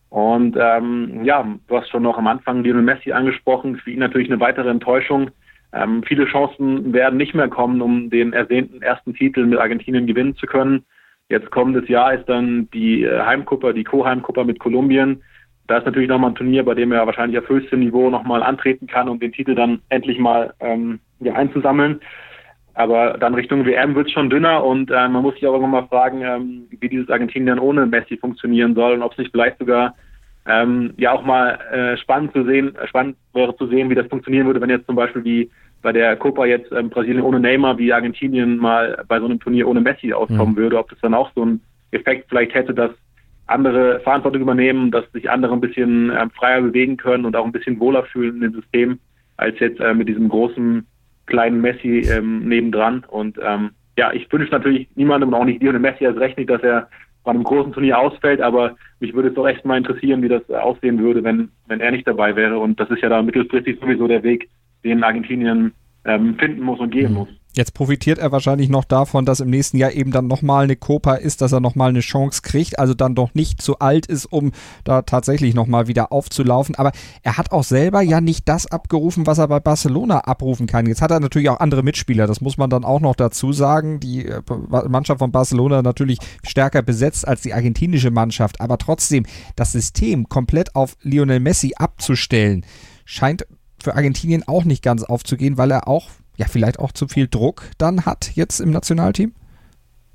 Und 0.09 0.55
ähm, 0.59 1.23
ja, 1.23 1.45
du 1.67 1.77
hast 1.77 1.89
schon 1.89 2.03
noch 2.03 2.17
am 2.17 2.27
Anfang 2.27 2.63
Lionel 2.63 2.81
Messi 2.81 3.11
angesprochen, 3.11 3.77
für 3.77 3.91
ihn 3.91 3.99
natürlich 3.99 4.31
eine 4.31 4.39
weitere 4.39 4.69
Enttäuschung. 4.69 5.29
Ähm, 5.75 6.03
viele 6.03 6.25
Chancen 6.25 6.93
werden 6.93 7.17
nicht 7.17 7.35
mehr 7.35 7.49
kommen, 7.49 7.81
um 7.81 8.09
den 8.09 8.31
ersehnten 8.31 8.81
ersten 8.81 9.13
Titel 9.13 9.45
mit 9.45 9.59
Argentinien 9.59 10.07
gewinnen 10.07 10.35
zu 10.35 10.47
können. 10.47 10.85
Jetzt 11.27 11.51
kommendes 11.51 11.89
Jahr 11.89 12.13
ist 12.13 12.29
dann 12.29 12.69
die 12.73 13.03
äh, 13.03 13.19
Heimkupper, 13.19 13.73
die 13.73 13.83
Co-Heimkupper 13.83 14.45
mit 14.45 14.59
Kolumbien. 14.59 15.21
Da 15.67 15.77
ist 15.77 15.85
natürlich 15.85 16.07
nochmal 16.07 16.31
ein 16.31 16.35
Turnier, 16.35 16.63
bei 16.63 16.75
dem 16.75 16.91
er 16.91 17.05
wahrscheinlich 17.05 17.37
auf 17.39 17.49
höchstem 17.49 17.81
Niveau 17.81 18.09
nochmal 18.09 18.41
antreten 18.41 18.87
kann, 18.87 19.09
um 19.09 19.19
den 19.19 19.33
Titel 19.33 19.53
dann 19.55 19.81
endlich 19.89 20.17
mal 20.17 20.53
ähm, 20.61 20.99
ja, 21.19 21.33
einzusammeln. 21.33 21.99
Aber 22.75 23.17
dann 23.17 23.33
Richtung 23.33 23.65
WM 23.65 23.95
wird 23.95 24.07
es 24.07 24.13
schon 24.13 24.29
dünner 24.29 24.63
und 24.63 24.91
äh, 24.91 25.07
man 25.09 25.23
muss 25.23 25.33
sich 25.33 25.47
auch 25.47 25.53
irgendwann 25.53 25.71
mal 25.71 25.87
fragen, 25.87 26.21
ähm, 26.21 26.67
wie 26.69 26.87
dieses 26.87 27.09
Argentinien 27.09 27.59
ohne 27.59 27.85
Messi 27.85 28.17
funktionieren 28.17 28.75
soll 28.75 28.93
und 28.93 29.01
ob 29.01 29.13
es 29.13 29.17
nicht 29.17 29.31
vielleicht 29.31 29.57
sogar 29.57 29.95
ähm, 30.47 30.93
ja 30.97 31.11
auch 31.11 31.23
mal 31.23 31.59
äh, 31.71 31.97
spannend 31.97 32.33
zu 32.33 32.43
sehen, 32.45 32.75
äh, 32.75 32.87
spannend 32.87 33.17
wäre 33.33 33.55
zu 33.57 33.67
sehen, 33.67 33.89
wie 33.89 33.95
das 33.95 34.07
funktionieren 34.07 34.45
würde, 34.45 34.61
wenn 34.61 34.69
jetzt 34.69 34.85
zum 34.85 34.95
Beispiel 34.95 35.23
wie 35.23 35.49
bei 35.81 35.91
der 35.91 36.15
Copa 36.15 36.45
jetzt 36.45 36.71
ähm, 36.71 36.89
Brasilien 36.89 37.21
ohne 37.21 37.39
Neymar, 37.39 37.77
wie 37.77 37.93
Argentinien 37.93 38.57
mal 38.57 39.03
bei 39.07 39.19
so 39.19 39.25
einem 39.25 39.39
Turnier 39.39 39.67
ohne 39.67 39.81
Messi 39.81 40.13
auskommen 40.13 40.53
mhm. 40.53 40.57
würde, 40.57 40.77
ob 40.77 40.89
das 40.89 40.99
dann 41.01 41.13
auch 41.13 41.31
so 41.35 41.43
einen 41.43 41.61
Effekt 41.91 42.29
vielleicht 42.29 42.53
hätte, 42.53 42.73
dass 42.73 42.91
andere 43.47 43.99
Verantwortung 43.99 44.41
übernehmen, 44.41 44.91
dass 44.91 45.09
sich 45.11 45.29
andere 45.29 45.53
ein 45.53 45.61
bisschen 45.61 46.09
äh, 46.09 46.27
freier 46.29 46.61
bewegen 46.61 46.97
können 46.97 47.25
und 47.25 47.35
auch 47.35 47.45
ein 47.45 47.51
bisschen 47.51 47.79
wohler 47.79 48.03
fühlen 48.03 48.35
in 48.35 48.41
dem 48.41 48.53
System, 48.53 48.99
als 49.37 49.59
jetzt 49.59 49.79
äh, 49.79 49.93
mit 49.93 50.07
diesem 50.07 50.29
großen 50.29 50.85
kleinen 51.27 51.61
Messi 51.61 52.07
ähm, 52.09 52.47
nebendran. 52.47 53.03
Und 53.07 53.37
ähm, 53.41 53.71
ja, 53.97 54.11
ich 54.13 54.31
wünsche 54.31 54.51
natürlich 54.51 54.87
niemandem 54.95 55.29
und 55.29 55.35
auch 55.35 55.45
nicht 55.45 55.61
Lionel 55.61 55.79
Messi 55.79 56.05
als 56.05 56.17
recht 56.17 56.37
nicht, 56.37 56.49
dass 56.49 56.63
er 56.63 56.89
bei 57.25 57.31
einem 57.31 57.43
großen 57.43 57.73
Turnier 57.73 57.99
ausfällt, 57.99 58.39
aber 58.39 58.75
mich 58.99 59.13
würde 59.13 59.29
es 59.29 59.35
doch 59.35 59.47
echt 59.47 59.65
mal 59.65 59.77
interessieren, 59.77 60.21
wie 60.21 60.29
das 60.29 60.49
aussehen 60.49 60.99
würde, 60.99 61.23
wenn, 61.23 61.49
wenn 61.67 61.81
er 61.81 61.91
nicht 61.91 62.07
dabei 62.07 62.35
wäre. 62.35 62.57
Und 62.59 62.79
das 62.79 62.89
ist 62.89 63.01
ja 63.01 63.09
da 63.09 63.21
mittelfristig 63.21 63.79
sowieso 63.81 64.07
der 64.07 64.23
Weg, 64.23 64.49
den 64.83 65.03
Argentinien 65.03 65.73
ähm, 66.05 66.35
finden 66.37 66.61
muss 66.61 66.79
und 66.79 66.91
gehen 66.91 67.11
mhm. 67.11 67.17
muss. 67.17 67.29
Jetzt 67.55 67.73
profitiert 67.73 68.17
er 68.17 68.31
wahrscheinlich 68.31 68.69
noch 68.69 68.83
davon, 68.83 69.25
dass 69.25 69.39
im 69.39 69.49
nächsten 69.49 69.77
Jahr 69.77 69.93
eben 69.93 70.11
dann 70.11 70.27
nochmal 70.27 70.65
eine 70.65 70.75
Copa 70.75 71.15
ist, 71.15 71.41
dass 71.41 71.53
er 71.53 71.61
nochmal 71.61 71.89
eine 71.89 72.01
Chance 72.01 72.41
kriegt, 72.41 72.77
also 72.79 72.93
dann 72.93 73.15
doch 73.15 73.33
nicht 73.33 73.61
zu 73.61 73.79
alt 73.79 74.05
ist, 74.07 74.25
um 74.25 74.51
da 74.83 75.03
tatsächlich 75.03 75.55
nochmal 75.55 75.87
wieder 75.87 76.11
aufzulaufen. 76.11 76.75
Aber 76.75 76.91
er 77.23 77.37
hat 77.37 77.51
auch 77.51 77.63
selber 77.63 78.01
ja 78.01 78.19
nicht 78.19 78.49
das 78.49 78.65
abgerufen, 78.65 79.25
was 79.25 79.37
er 79.37 79.47
bei 79.47 79.61
Barcelona 79.61 80.19
abrufen 80.19 80.67
kann. 80.67 80.85
Jetzt 80.85 81.01
hat 81.01 81.11
er 81.11 81.21
natürlich 81.21 81.49
auch 81.49 81.61
andere 81.61 81.81
Mitspieler, 81.81 82.27
das 82.27 82.41
muss 82.41 82.57
man 82.57 82.69
dann 82.69 82.83
auch 82.83 82.99
noch 82.99 83.15
dazu 83.15 83.53
sagen. 83.53 83.99
Die 84.01 84.25
äh, 84.25 84.41
Mannschaft 84.87 85.19
von 85.19 85.31
Barcelona 85.31 85.81
natürlich 85.81 86.19
stärker 86.43 86.81
besetzt 86.81 87.25
als 87.27 87.41
die 87.41 87.53
argentinische 87.53 88.11
Mannschaft, 88.11 88.59
aber 88.59 88.77
trotzdem 88.77 89.25
das 89.55 89.71
System 89.71 90.27
komplett 90.27 90.75
auf 90.75 90.97
Lionel 91.01 91.39
Messi 91.39 91.73
abzustellen, 91.77 92.65
scheint 93.05 93.47
für 93.81 93.95
Argentinien 93.95 94.43
auch 94.47 94.65
nicht 94.65 94.83
ganz 94.83 95.03
aufzugehen, 95.03 95.57
weil 95.57 95.71
er 95.71 95.87
auch 95.87 96.09
ja 96.37 96.45
vielleicht 96.47 96.79
auch 96.79 96.91
zu 96.91 97.07
viel 97.07 97.27
Druck 97.27 97.63
dann 97.77 98.05
hat 98.05 98.31
jetzt 98.35 98.59
im 98.59 98.71
Nationalteam? 98.71 99.33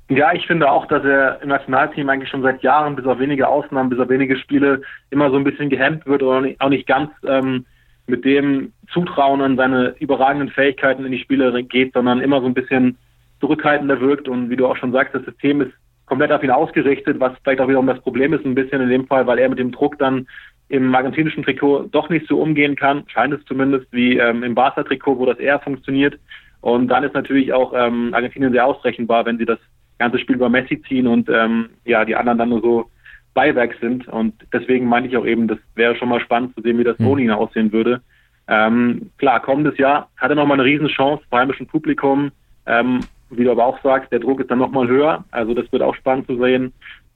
Ja, 0.09 0.33
ich 0.33 0.45
finde 0.45 0.69
auch, 0.69 0.87
dass 0.87 1.05
er 1.05 1.41
im 1.41 1.47
Nationalteam 1.47 2.09
eigentlich 2.09 2.29
schon 2.29 2.41
seit 2.41 2.61
Jahren, 2.63 2.97
bis 2.97 3.05
auf 3.05 3.19
wenige 3.19 3.47
Ausnahmen, 3.47 3.89
bis 3.89 3.99
auf 3.99 4.09
wenige 4.09 4.35
Spiele, 4.35 4.81
immer 5.09 5.29
so 5.29 5.37
ein 5.37 5.45
bisschen 5.45 5.69
gehemmt 5.69 6.05
wird 6.05 6.21
oder 6.21 6.49
auch 6.59 6.69
nicht 6.69 6.85
ganz 6.85 7.11
ähm, 7.25 7.65
mit 8.07 8.25
dem 8.25 8.73
Zutrauen 8.91 9.41
an 9.41 9.55
seine 9.55 9.95
überragenden 9.99 10.49
Fähigkeiten 10.49 11.05
in 11.05 11.13
die 11.13 11.19
Spiele 11.19 11.63
geht, 11.63 11.93
sondern 11.93 12.19
immer 12.19 12.41
so 12.41 12.47
ein 12.47 12.53
bisschen 12.53 12.97
zurückhaltender 13.39 14.01
wirkt. 14.01 14.27
Und 14.27 14.49
wie 14.49 14.57
du 14.57 14.67
auch 14.67 14.75
schon 14.75 14.91
sagst, 14.91 15.15
das 15.15 15.23
System 15.23 15.61
ist 15.61 15.71
komplett 16.07 16.33
auf 16.33 16.43
ihn 16.43 16.51
ausgerichtet, 16.51 17.21
was 17.21 17.31
vielleicht 17.41 17.61
auch 17.61 17.69
wiederum 17.69 17.87
das 17.87 18.01
Problem 18.01 18.33
ist, 18.33 18.43
ein 18.45 18.53
bisschen 18.53 18.81
in 18.81 18.89
dem 18.89 19.07
Fall, 19.07 19.27
weil 19.27 19.39
er 19.39 19.47
mit 19.47 19.59
dem 19.59 19.71
Druck 19.71 19.97
dann 19.97 20.27
im 20.71 20.95
argentinischen 20.95 21.43
Trikot 21.43 21.89
doch 21.91 22.07
nicht 22.07 22.27
so 22.27 22.39
umgehen 22.39 22.77
kann, 22.77 23.03
scheint 23.07 23.33
es 23.33 23.43
zumindest 23.45 23.91
wie 23.91 24.17
ähm, 24.17 24.41
im 24.41 24.55
Barca-Trikot, 24.55 25.19
wo 25.19 25.25
das 25.25 25.37
eher 25.37 25.59
funktioniert. 25.59 26.17
Und 26.61 26.87
dann 26.87 27.03
ist 27.03 27.13
natürlich 27.13 27.51
auch 27.51 27.73
ähm, 27.75 28.13
Argentinien 28.13 28.53
sehr 28.53 28.65
ausrechenbar, 28.65 29.25
wenn 29.25 29.37
sie 29.37 29.45
das 29.45 29.59
ganze 29.99 30.17
Spiel 30.17 30.37
über 30.37 30.47
Messi 30.47 30.81
ziehen 30.87 31.07
und 31.07 31.29
ähm, 31.29 31.69
ja, 31.83 32.05
die 32.05 32.15
anderen 32.15 32.37
dann 32.37 32.49
nur 32.49 32.61
so 32.61 32.89
Beiwerk 33.33 33.75
sind. 33.81 34.07
Und 34.07 34.33
deswegen 34.53 34.85
meine 34.85 35.07
ich 35.07 35.17
auch 35.17 35.25
eben, 35.25 35.49
das 35.49 35.59
wäre 35.75 35.95
schon 35.97 36.07
mal 36.07 36.21
spannend 36.21 36.55
zu 36.55 36.61
sehen, 36.61 36.77
wie 36.77 36.85
das 36.85 36.97
mhm. 36.99 37.07
ohne 37.07 37.21
ihn 37.23 37.31
aussehen 37.31 37.73
würde. 37.73 38.01
Ähm, 38.47 39.09
klar, 39.17 39.41
kommendes 39.41 39.77
Jahr 39.77 40.09
hat 40.15 40.29
er 40.29 40.35
nochmal 40.35 40.59
eine 40.59 40.69
Riesenchance 40.69 41.23
vor 41.29 41.39
heimischem 41.39 41.67
Publikum. 41.67 42.31
Ähm, 42.65 43.01
wie 43.29 43.43
du 43.43 43.51
aber 43.51 43.65
auch 43.65 43.81
sagst, 43.83 44.09
der 44.11 44.19
Druck 44.19 44.39
ist 44.39 44.51
dann 44.51 44.59
nochmal 44.59 44.87
höher. 44.87 45.25
Also 45.31 45.53
das 45.53 45.69
wird 45.73 45.81
auch 45.81 45.95
spannend 45.95 46.27
zu 46.27 46.37
sehen 46.37 46.71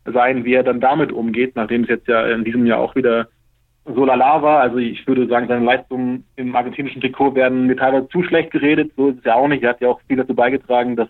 sein, 0.06 0.44
wie 0.46 0.54
er 0.54 0.63
dann 0.63 0.80
damit 0.80 1.12
umgeht, 1.12 1.56
nachdem 1.56 1.84
es 1.84 1.89
jetzt 1.89 2.08
ja 2.08 2.28
in 2.28 2.44
diesem 2.44 2.65
Jahr 2.65 2.80
auch 2.80 2.96
wieder 2.96 3.28
so 3.86 4.06
lala 4.06 4.41
war. 4.41 4.60
Also 4.62 4.78
ich 4.78 5.06
würde 5.08 5.28
sagen, 5.28 5.48
seine 5.48 5.65
Leistungen 5.65 6.26
im 6.36 6.56
argentinischen 6.56 7.02
Trikot 7.02 7.36
werden 7.36 7.67
mir 7.67 7.76
teilweise 7.76 8.10
zu 8.10 8.24
schlecht 8.24 8.52
geredet. 8.52 8.91
So 8.95 9.10
ist 9.10 9.19
es 9.19 9.26
ja 9.26 9.36
auch 9.36 9.48
nicht. 9.48 9.63
Er 9.63 9.71
hat 9.71 9.82
ja 9.82 9.89
auch 9.89 10.02
viel 10.08 10.17
dazu 10.17 10.34
beigetragen, 10.34 10.95
dass 10.95 11.10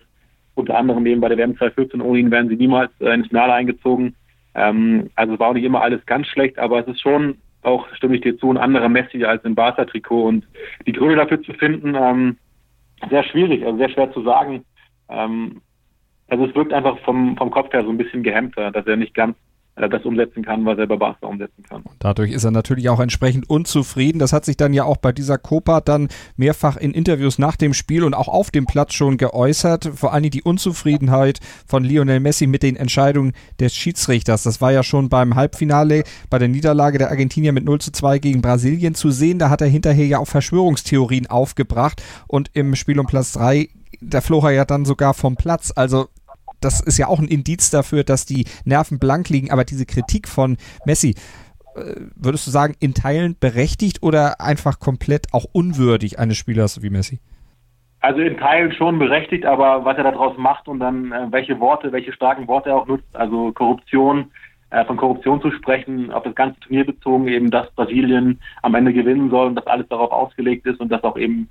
unter 0.54 0.76
anderem 0.76 1.06
eben 1.06 1.20
bei 1.20 1.28
der 1.28 1.38
WM 1.38 1.56
2014 1.56 2.00
ohne 2.00 2.18
ihn 2.18 2.30
wären 2.30 2.48
sie 2.48 2.56
niemals 2.56 2.90
äh, 3.00 3.12
ins 3.14 3.28
Finale 3.28 3.52
eingezogen. 3.52 4.14
Ähm, 4.54 5.10
also 5.14 5.34
es 5.34 5.40
war 5.40 5.48
auch 5.48 5.54
nicht 5.54 5.64
immer 5.64 5.82
alles 5.82 6.04
ganz 6.06 6.26
schlecht, 6.26 6.58
aber 6.58 6.80
es 6.80 6.86
ist 6.86 7.00
schon 7.00 7.38
auch, 7.62 7.86
stimme 7.94 8.14
ich 8.14 8.22
dir 8.22 8.38
zu, 8.38 8.50
ein 8.50 8.56
anderer 8.56 8.88
Messi 8.88 9.24
als 9.24 9.44
im 9.44 9.54
Barca-Trikot. 9.54 10.24
Und 10.24 10.46
die 10.86 10.92
Gründe 10.92 11.16
dafür 11.16 11.42
zu 11.42 11.52
finden, 11.54 11.94
ähm, 11.94 12.36
sehr 13.10 13.24
schwierig, 13.24 13.64
also 13.64 13.76
sehr 13.78 13.90
schwer 13.90 14.12
zu 14.12 14.22
sagen. 14.22 14.64
Ähm, 15.08 15.60
also 16.28 16.46
es 16.46 16.54
wirkt 16.54 16.72
einfach 16.72 16.98
vom, 17.00 17.36
vom 17.36 17.50
Kopf 17.50 17.72
her 17.72 17.84
so 17.84 17.90
ein 17.90 17.98
bisschen 17.98 18.22
gehemmter, 18.22 18.70
dass 18.70 18.86
er 18.86 18.96
nicht 18.96 19.14
ganz 19.14 19.36
das 19.76 20.04
umsetzen 20.04 20.42
kann, 20.42 20.64
was 20.64 20.78
er 20.78 20.86
bei 20.86 20.96
Barca 20.96 21.26
umsetzen 21.26 21.62
kann. 21.68 21.84
Dadurch 21.98 22.32
ist 22.32 22.44
er 22.44 22.50
natürlich 22.50 22.88
auch 22.88 22.98
entsprechend 22.98 23.48
unzufrieden. 23.48 24.18
Das 24.18 24.32
hat 24.32 24.46
sich 24.46 24.56
dann 24.56 24.72
ja 24.72 24.84
auch 24.84 24.96
bei 24.96 25.12
dieser 25.12 25.36
Copa 25.36 25.82
dann 25.82 26.08
mehrfach 26.36 26.76
in 26.78 26.92
Interviews 26.92 27.38
nach 27.38 27.56
dem 27.56 27.74
Spiel 27.74 28.02
und 28.02 28.14
auch 28.14 28.28
auf 28.28 28.50
dem 28.50 28.64
Platz 28.64 28.94
schon 28.94 29.18
geäußert. 29.18 29.90
Vor 29.94 30.14
allem 30.14 30.30
die 30.30 30.42
Unzufriedenheit 30.42 31.40
von 31.66 31.84
Lionel 31.84 32.20
Messi 32.20 32.46
mit 32.46 32.62
den 32.62 32.76
Entscheidungen 32.76 33.32
des 33.60 33.74
Schiedsrichters. 33.74 34.42
Das 34.42 34.62
war 34.62 34.72
ja 34.72 34.82
schon 34.82 35.10
beim 35.10 35.34
Halbfinale 35.34 36.04
bei 36.30 36.38
der 36.38 36.48
Niederlage 36.48 36.96
der 36.96 37.10
Argentinier 37.10 37.52
mit 37.52 37.64
0 37.64 37.80
zu 37.80 37.92
2 37.92 38.18
gegen 38.18 38.40
Brasilien 38.40 38.94
zu 38.94 39.10
sehen. 39.10 39.38
Da 39.38 39.50
hat 39.50 39.60
er 39.60 39.68
hinterher 39.68 40.06
ja 40.06 40.18
auch 40.18 40.28
Verschwörungstheorien 40.28 41.26
aufgebracht 41.26 42.02
und 42.26 42.50
im 42.54 42.74
Spiel 42.76 42.98
um 42.98 43.06
Platz 43.06 43.34
3 43.34 43.68
da 44.00 44.20
floh 44.20 44.40
er 44.42 44.50
ja 44.50 44.64
dann 44.64 44.84
sogar 44.84 45.14
vom 45.14 45.36
Platz. 45.36 45.72
Also 45.74 46.08
das 46.60 46.80
ist 46.80 46.98
ja 46.98 47.08
auch 47.08 47.18
ein 47.18 47.28
Indiz 47.28 47.70
dafür, 47.70 48.04
dass 48.04 48.26
die 48.26 48.46
Nerven 48.64 48.98
blank 48.98 49.28
liegen. 49.28 49.50
Aber 49.50 49.64
diese 49.64 49.86
Kritik 49.86 50.28
von 50.28 50.56
Messi, 50.84 51.14
äh, 51.74 51.94
würdest 52.14 52.46
du 52.46 52.50
sagen, 52.50 52.74
in 52.80 52.94
Teilen 52.94 53.36
berechtigt 53.38 54.02
oder 54.02 54.40
einfach 54.40 54.78
komplett 54.78 55.28
auch 55.32 55.44
unwürdig 55.52 56.18
eines 56.18 56.36
Spielers 56.36 56.82
wie 56.82 56.90
Messi? 56.90 57.20
Also 58.00 58.20
in 58.20 58.36
Teilen 58.36 58.72
schon 58.72 58.98
berechtigt, 58.98 59.44
aber 59.46 59.84
was 59.84 59.96
er 59.96 60.04
daraus 60.04 60.36
macht 60.38 60.68
und 60.68 60.80
dann 60.80 61.12
äh, 61.12 61.26
welche 61.30 61.58
Worte, 61.60 61.92
welche 61.92 62.12
starken 62.12 62.46
Worte 62.46 62.70
er 62.70 62.76
auch 62.76 62.86
nutzt, 62.86 63.14
also 63.14 63.52
Korruption, 63.52 64.30
äh, 64.70 64.84
von 64.84 64.96
Korruption 64.96 65.40
zu 65.40 65.50
sprechen, 65.50 66.12
auf 66.12 66.22
das 66.22 66.34
ganze 66.34 66.60
Turnier 66.60 66.84
bezogen, 66.84 67.28
eben, 67.28 67.50
dass 67.50 67.70
Brasilien 67.72 68.40
am 68.62 68.74
Ende 68.74 68.92
gewinnen 68.92 69.30
soll 69.30 69.48
und 69.48 69.54
dass 69.54 69.66
alles 69.66 69.88
darauf 69.88 70.10
ausgelegt 70.10 70.66
ist 70.66 70.80
und 70.80 70.90
das 70.90 71.02
auch 71.04 71.16
eben 71.16 71.48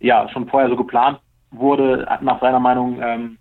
ja 0.00 0.28
schon 0.28 0.48
vorher 0.48 0.68
so 0.68 0.76
geplant 0.76 1.18
wurde, 1.50 2.06
nach 2.20 2.40
seiner 2.40 2.60
Meinung 2.60 3.00
ähm, 3.02 3.38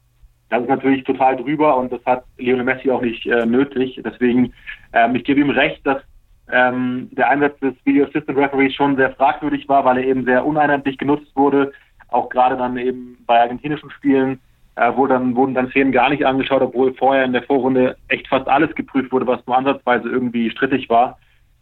das 0.50 0.62
ist 0.62 0.70
natürlich 0.70 1.04
total 1.04 1.36
drüber 1.36 1.78
und 1.78 1.92
das 1.92 2.04
hat 2.06 2.24
Lionel 2.38 2.64
Messi 2.64 2.90
auch 2.90 3.02
nicht 3.02 3.26
äh, 3.26 3.46
nötig. 3.46 4.00
Deswegen, 4.04 4.54
ähm, 4.94 5.16
ich 5.16 5.24
gebe 5.24 5.42
ihm 5.42 5.50
recht, 5.50 5.86
dass 5.86 6.02
ähm, 6.52 7.10
der 7.12 7.30
Einsatz 7.30 7.60
des 7.60 7.74
Video 7.84 8.06
Assistant 8.06 8.38
Referees 8.38 8.74
schon 8.74 8.96
sehr 8.96 9.12
fragwürdig 9.12 9.68
war, 9.68 9.84
weil 9.84 9.98
er 9.98 10.06
eben 10.06 10.24
sehr 10.24 10.46
uneinheitlich 10.46 10.98
genutzt 10.98 11.36
wurde. 11.36 11.74
Auch 12.10 12.30
gerade 12.30 12.56
dann 12.56 12.78
eben 12.78 13.18
bei 13.26 13.42
argentinischen 13.42 13.92
Spielen 13.92 14.40
äh, 14.78 14.92
wo 14.96 15.08
dann, 15.08 15.36
wurden 15.36 15.56
dann 15.56 15.70
Szenen 15.70 15.92
gar 15.92 16.10
nicht 16.10 16.24
angeschaut, 16.24 16.62
obwohl 16.62 16.94
vorher 16.94 17.26
in 17.26 17.34
der 17.34 17.44
Vorrunde 17.44 17.98
echt 18.10 18.28
fast 18.28 18.48
alles 18.48 18.74
geprüft 18.76 19.12
wurde, 19.12 19.26
was 19.26 19.46
nur 19.48 19.58
ansatzweise 19.58 20.08
irgendwie 20.08 20.52
strittig 20.52 20.88
war. 20.88 21.18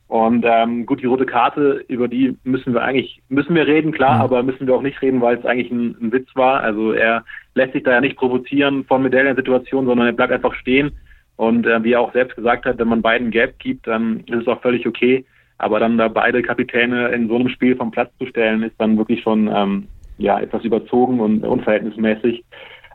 Und 0.08 0.46
ähm, 0.46 0.86
gut, 0.86 1.02
die 1.02 1.08
rote 1.08 1.26
Karte, 1.26 1.84
über 1.88 2.08
die 2.08 2.38
müssen 2.44 2.74
wir 2.74 2.84
eigentlich, 2.84 3.22
müssen 3.30 3.56
wir 3.56 3.66
reden, 3.66 3.92
klar, 3.92 4.16
mhm. 4.16 4.22
aber 4.22 4.44
müssen 4.44 4.68
wir 4.68 4.76
auch 4.76 4.82
nicht 4.82 5.02
reden, 5.02 5.22
weil 5.22 5.38
es 5.38 5.46
eigentlich 5.46 5.72
ein, 5.72 5.96
ein, 6.00 6.12
Witz 6.12 6.28
war. 6.36 6.60
Also 6.60 6.92
er 6.92 7.24
lässt 7.56 7.74
sich 7.74 7.84
da 7.84 7.92
ja 7.92 8.02
nicht 8.02 8.18
provozieren 8.18 8.84
von 8.84 9.02
Medaillensituationen, 9.02 9.88
sondern 9.88 10.08
er 10.08 10.14
bleibt 10.14 10.34
einfach 10.34 10.54
stehen. 10.54 10.92
Und 11.38 11.66
äh, 11.66 11.84
wie 11.84 11.94
er 11.94 12.02
auch 12.02 12.14
selbst 12.14 12.36
gesagt 12.36 12.66
hat, 12.66 12.78
wenn 12.78 12.88
man 12.88 13.02
beiden 13.02 13.32
Gelb 13.32 13.58
gibt, 13.60 13.88
dann 13.88 14.20
ist 14.28 14.42
es 14.42 14.48
auch 14.48 14.62
völlig 14.62 14.86
okay. 14.88 15.26
Aber 15.58 15.80
dann 15.80 15.98
da 15.98 16.08
beide 16.10 16.42
Kapitäne 16.42 17.10
in 17.10 17.28
so 17.28 17.36
einem 17.36 17.50
Spiel 17.50 17.76
vom 17.76 17.92
Platz 17.92 18.12
zu 18.20 18.26
stellen, 18.28 18.64
ist 18.64 18.76
dann 18.78 18.98
wirklich 18.98 19.22
schon 19.22 19.48
ähm, 19.48 19.88
ja 20.18 20.40
etwas 20.40 20.64
überzogen 20.64 21.20
und 21.20 21.44
unverhältnismäßig. 21.44 22.44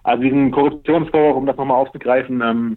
Also 0.03 0.23
diesen 0.23 0.51
Korruptionsvorwurf, 0.51 1.37
um 1.37 1.47
das 1.47 1.57
nochmal 1.57 1.79
aufzugreifen, 1.79 2.43
ähm, 2.43 2.77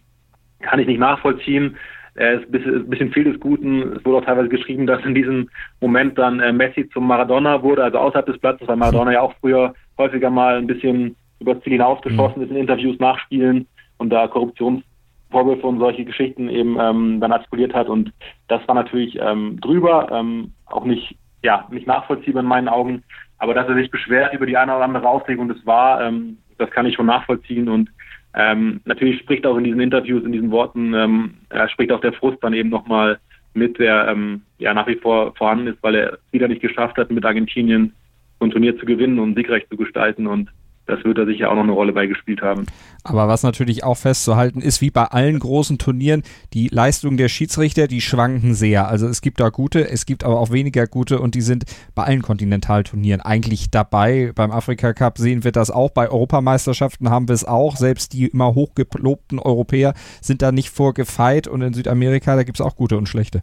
kann 0.61 0.79
ich 0.79 0.87
nicht 0.87 0.99
nachvollziehen. 0.99 1.77
Er 2.15 2.41
ist 2.41 2.53
ein 2.53 2.89
bisschen 2.89 3.11
viel 3.11 3.23
des 3.23 3.39
Guten. 3.39 3.93
Es 3.93 4.05
wurde 4.05 4.17
auch 4.17 4.25
teilweise 4.25 4.49
geschrieben, 4.49 4.85
dass 4.85 5.03
in 5.03 5.15
diesem 5.15 5.49
Moment 5.81 6.17
dann 6.17 6.39
äh, 6.39 6.53
Messi 6.53 6.87
zum 6.89 7.07
Maradona 7.07 7.63
wurde, 7.63 7.83
also 7.83 7.97
außerhalb 7.97 8.25
des 8.25 8.37
Platzes, 8.37 8.67
weil 8.67 8.75
Maradona 8.75 9.13
ja 9.13 9.21
auch 9.21 9.33
früher 9.41 9.73
häufiger 9.97 10.29
mal 10.29 10.57
ein 10.57 10.67
bisschen 10.67 11.15
über 11.43 11.55
das 11.55 11.63
Ziel 11.63 11.73
hinausgeschossen 11.73 12.39
mhm. 12.39 12.43
ist 12.43 12.51
in 12.51 12.57
Interviews, 12.57 12.99
Nachspielen 12.99 13.67
und 13.97 14.09
da 14.09 14.27
Korruptionsvorwürfe 14.27 15.67
und 15.67 15.79
solche 15.79 16.05
Geschichten 16.05 16.49
eben 16.49 16.77
ähm, 16.79 17.19
dann 17.19 17.31
artikuliert 17.31 17.73
hat. 17.73 17.87
Und 17.87 18.11
das 18.47 18.67
war 18.67 18.75
natürlich 18.75 19.17
ähm, 19.19 19.59
drüber, 19.61 20.09
ähm, 20.11 20.51
auch 20.65 20.85
nicht, 20.85 21.15
ja, 21.43 21.67
nicht 21.71 21.87
nachvollziehbar 21.87 22.41
in 22.41 22.49
meinen 22.49 22.69
Augen. 22.69 23.03
Aber 23.37 23.53
dass 23.53 23.67
er 23.67 23.75
sich 23.75 23.91
beschwert 23.91 24.33
über 24.33 24.45
die 24.45 24.57
eine 24.57 24.75
oder 24.75 24.85
andere 24.85 25.07
Auslegung, 25.07 25.49
das 25.49 25.65
war, 25.65 26.01
ähm, 26.01 26.37
das 26.57 26.71
kann 26.71 26.85
ich 26.85 26.95
schon 26.95 27.07
nachvollziehen 27.07 27.67
und 27.67 27.89
ähm, 28.35 28.81
natürlich 28.85 29.19
spricht 29.19 29.45
auch 29.45 29.57
in 29.57 29.63
diesen 29.63 29.79
Interviews, 29.79 30.23
in 30.23 30.31
diesen 30.31 30.49
Worten, 30.49 30.93
ähm, 30.93 31.35
äh, 31.49 31.67
spricht 31.67 31.91
auch 31.91 32.01
der 32.01 32.13
Frust 32.13 32.37
dann 32.41 32.53
eben 32.53 32.69
nochmal 32.69 33.19
mit, 33.53 33.77
der 33.77 34.07
ähm, 34.07 34.41
ja 34.57 34.73
nach 34.73 34.87
wie 34.87 34.95
vor 34.95 35.35
vorhanden 35.35 35.67
ist, 35.67 35.83
weil 35.83 35.95
er 35.95 36.13
es 36.13 36.19
wieder 36.31 36.47
nicht 36.47 36.61
geschafft 36.61 36.97
hat, 36.97 37.11
mit 37.11 37.25
Argentinien 37.25 37.93
so 38.39 38.45
ein 38.45 38.51
Turnier 38.51 38.77
zu 38.77 38.85
gewinnen 38.85 39.19
und 39.19 39.35
siegreich 39.35 39.67
zu 39.69 39.77
gestalten 39.77 40.25
und 40.25 40.49
das 40.85 41.03
wird 41.05 41.17
da 41.17 41.25
sicher 41.25 41.49
auch 41.49 41.55
noch 41.55 41.63
eine 41.63 41.71
Rolle 41.71 41.93
beigespielt 41.93 42.41
haben. 42.41 42.65
Aber 43.03 43.27
was 43.27 43.43
natürlich 43.43 43.83
auch 43.83 43.97
festzuhalten 43.97 44.61
ist, 44.61 44.81
wie 44.81 44.91
bei 44.91 45.05
allen 45.05 45.39
großen 45.39 45.77
Turnieren, 45.77 46.23
die 46.53 46.67
Leistungen 46.67 47.17
der 47.17 47.29
Schiedsrichter, 47.29 47.87
die 47.87 48.01
schwanken 48.01 48.53
sehr. 48.53 48.87
Also 48.87 49.07
es 49.07 49.21
gibt 49.21 49.39
da 49.39 49.49
gute, 49.49 49.89
es 49.89 50.05
gibt 50.05 50.23
aber 50.23 50.39
auch 50.39 50.51
weniger 50.51 50.85
gute 50.87 51.19
und 51.19 51.35
die 51.35 51.41
sind 51.41 51.65
bei 51.95 52.03
allen 52.03 52.21
Kontinentalturnieren 52.21 53.21
eigentlich 53.21 53.71
dabei. 53.71 54.31
Beim 54.35 54.51
Afrika 54.51 54.93
Cup 54.93 55.17
sehen 55.17 55.43
wir 55.43 55.51
das 55.51 55.71
auch, 55.71 55.91
bei 55.91 56.09
Europameisterschaften 56.09 57.09
haben 57.09 57.27
wir 57.27 57.33
es 57.33 57.45
auch. 57.45 57.77
Selbst 57.77 58.13
die 58.13 58.27
immer 58.27 58.53
hochgelobten 58.53 59.39
Europäer 59.39 59.93
sind 60.21 60.41
da 60.41 60.51
nicht 60.51 60.69
vorgefeit 60.69 61.47
und 61.47 61.61
in 61.61 61.73
Südamerika, 61.73 62.35
da 62.35 62.43
gibt 62.43 62.59
es 62.59 62.65
auch 62.65 62.75
gute 62.75 62.97
und 62.97 63.07
schlechte. 63.07 63.41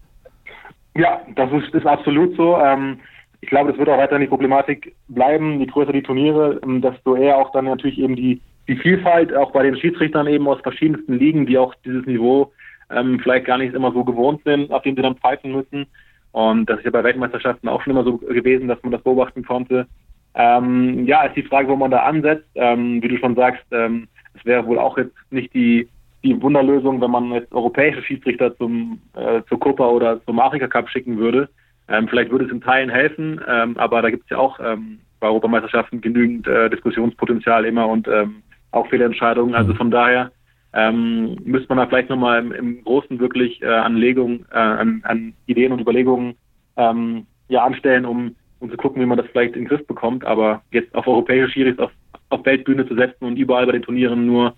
Ja, 0.95 1.21
das 1.37 1.51
ist, 1.53 1.75
ist 1.75 1.87
absolut 1.87 2.37
so. 2.37 2.59
Ähm, 2.59 2.99
ich 3.41 3.49
glaube, 3.49 3.71
das 3.71 3.79
wird 3.79 3.89
auch 3.89 3.99
weiterhin 3.99 4.23
die 4.23 4.29
Problematik 4.29 4.95
bleiben. 5.09 5.61
Je 5.61 5.67
größer 5.67 5.93
die 5.93 6.03
Turniere, 6.03 6.61
ähm, 6.63 6.81
desto 6.81 7.17
eher 7.17 7.39
auch 7.39 7.53
dann 7.53 7.65
natürlich 7.65 7.99
eben 7.99 8.17
die, 8.17 8.41
die 8.69 8.77
Vielfalt, 8.77 9.35
auch 9.35 9.53
bei 9.53 9.63
den 9.63 9.77
Schiedsrichtern 9.77 10.27
eben 10.27 10.47
aus 10.47 10.61
verschiedensten 10.61 11.19
Ligen, 11.19 11.47
die 11.47 11.59
auch 11.59 11.75
dieses 11.85 12.07
Niveau 12.07 12.53
ähm, 12.91 13.19
vielleicht 13.21 13.47
gar 13.47 13.59
nicht 13.59 13.75
immer 13.75 13.93
so 13.93 14.05
gewohnt 14.05 14.43
sind, 14.45 14.71
auf 14.71 14.83
dem 14.83 14.97
sie 14.97 15.03
dann 15.03 15.17
pfeifen 15.17 15.53
müssen. 15.53 15.87
Und 16.33 16.69
das 16.69 16.79
ist 16.79 16.85
ja 16.85 16.91
bei 16.91 17.03
Weltmeisterschaften 17.03 17.69
auch 17.69 17.83
schon 17.83 17.93
immer 17.93 18.05
so 18.05 18.19
gewesen, 18.19 18.69
dass 18.69 18.83
man 18.83 18.93
das 18.93 19.03
beobachten 19.03 19.45
konnte. 19.45 19.87
Ähm, 20.35 21.07
ja, 21.07 21.25
ist 21.25 21.37
die 21.37 21.43
Frage, 21.43 21.69
wo 21.69 21.77
man 21.77 21.91
da 21.91 22.01
ansetzt. 22.01 22.49
Ähm, 22.55 23.03
wie 23.03 23.09
du 23.09 23.17
schon 23.19 23.35
sagst, 23.35 23.65
ähm, 23.73 24.07
es 24.35 24.45
wäre 24.45 24.67
wohl 24.67 24.79
auch 24.79 24.97
jetzt 24.97 25.15
nicht 25.31 25.53
die, 25.55 25.89
die 26.23 26.41
Wunderlösung, 26.41 27.01
wenn 27.01 27.11
man 27.11 27.33
jetzt 27.33 27.53
europäische 27.53 28.03
Schiedsrichter 28.03 28.57
zum, 28.57 29.01
äh, 29.15 29.43
zur 29.49 29.59
Copa 29.59 29.89
oder 29.89 30.25
zum 30.25 30.39
Afrika 30.39 30.69
Cup 30.69 30.89
schicken 30.89 31.19
würde. 31.19 31.49
Ähm, 31.91 32.09
vielleicht 32.09 32.31
würde 32.31 32.45
es 32.45 32.53
in 32.53 32.61
Teilen 32.61 32.89
helfen, 32.89 33.41
ähm, 33.49 33.77
aber 33.77 34.01
da 34.01 34.11
gibt 34.11 34.25
es 34.25 34.31
ja 34.31 34.39
auch 34.39 34.59
ähm, 34.61 35.01
bei 35.19 35.27
Europameisterschaften 35.27 36.01
genügend 36.01 36.47
äh, 36.47 36.71
Diskussionspotenzial 36.71 37.65
immer 37.65 37.89
und 37.89 38.09
ähm, 38.09 38.43
auch 38.71 38.89
Fehlentscheidungen. 38.89 39.55
Also 39.55 39.75
von 39.75 39.91
daher 39.91 40.31
ähm, 40.73 41.37
müsste 41.45 41.69
man 41.69 41.79
da 41.79 41.87
vielleicht 41.87 42.09
nochmal 42.09 42.39
im, 42.39 42.53
im 42.53 42.85
Großen 42.85 43.19
wirklich 43.19 43.61
äh, 43.63 43.67
Anlegungen, 43.67 44.47
äh, 44.53 44.57
an, 44.57 45.01
an 45.05 45.35
Ideen 45.47 45.73
und 45.73 45.81
Überlegungen 45.81 46.37
ähm, 46.77 47.27
ja, 47.49 47.65
anstellen, 47.65 48.07
um, 48.07 48.37
um 48.61 48.71
zu 48.71 48.77
gucken, 48.77 49.03
wie 49.03 49.07
man 49.07 49.19
das 49.19 49.27
vielleicht 49.33 49.57
in 49.57 49.63
den 49.63 49.69
Griff 49.69 49.85
bekommt. 49.87 50.25
Aber 50.25 50.63
jetzt 50.71 50.95
auf 50.95 51.09
europäische 51.09 51.51
Schiris 51.51 51.79
auf, 51.81 51.91
auf 52.29 52.47
Weltbühne 52.47 52.87
zu 52.87 52.95
setzen 52.95 53.25
und 53.25 53.37
überall 53.37 53.67
bei 53.67 53.73
den 53.73 53.83
Turnieren 53.83 54.27
nur 54.27 54.55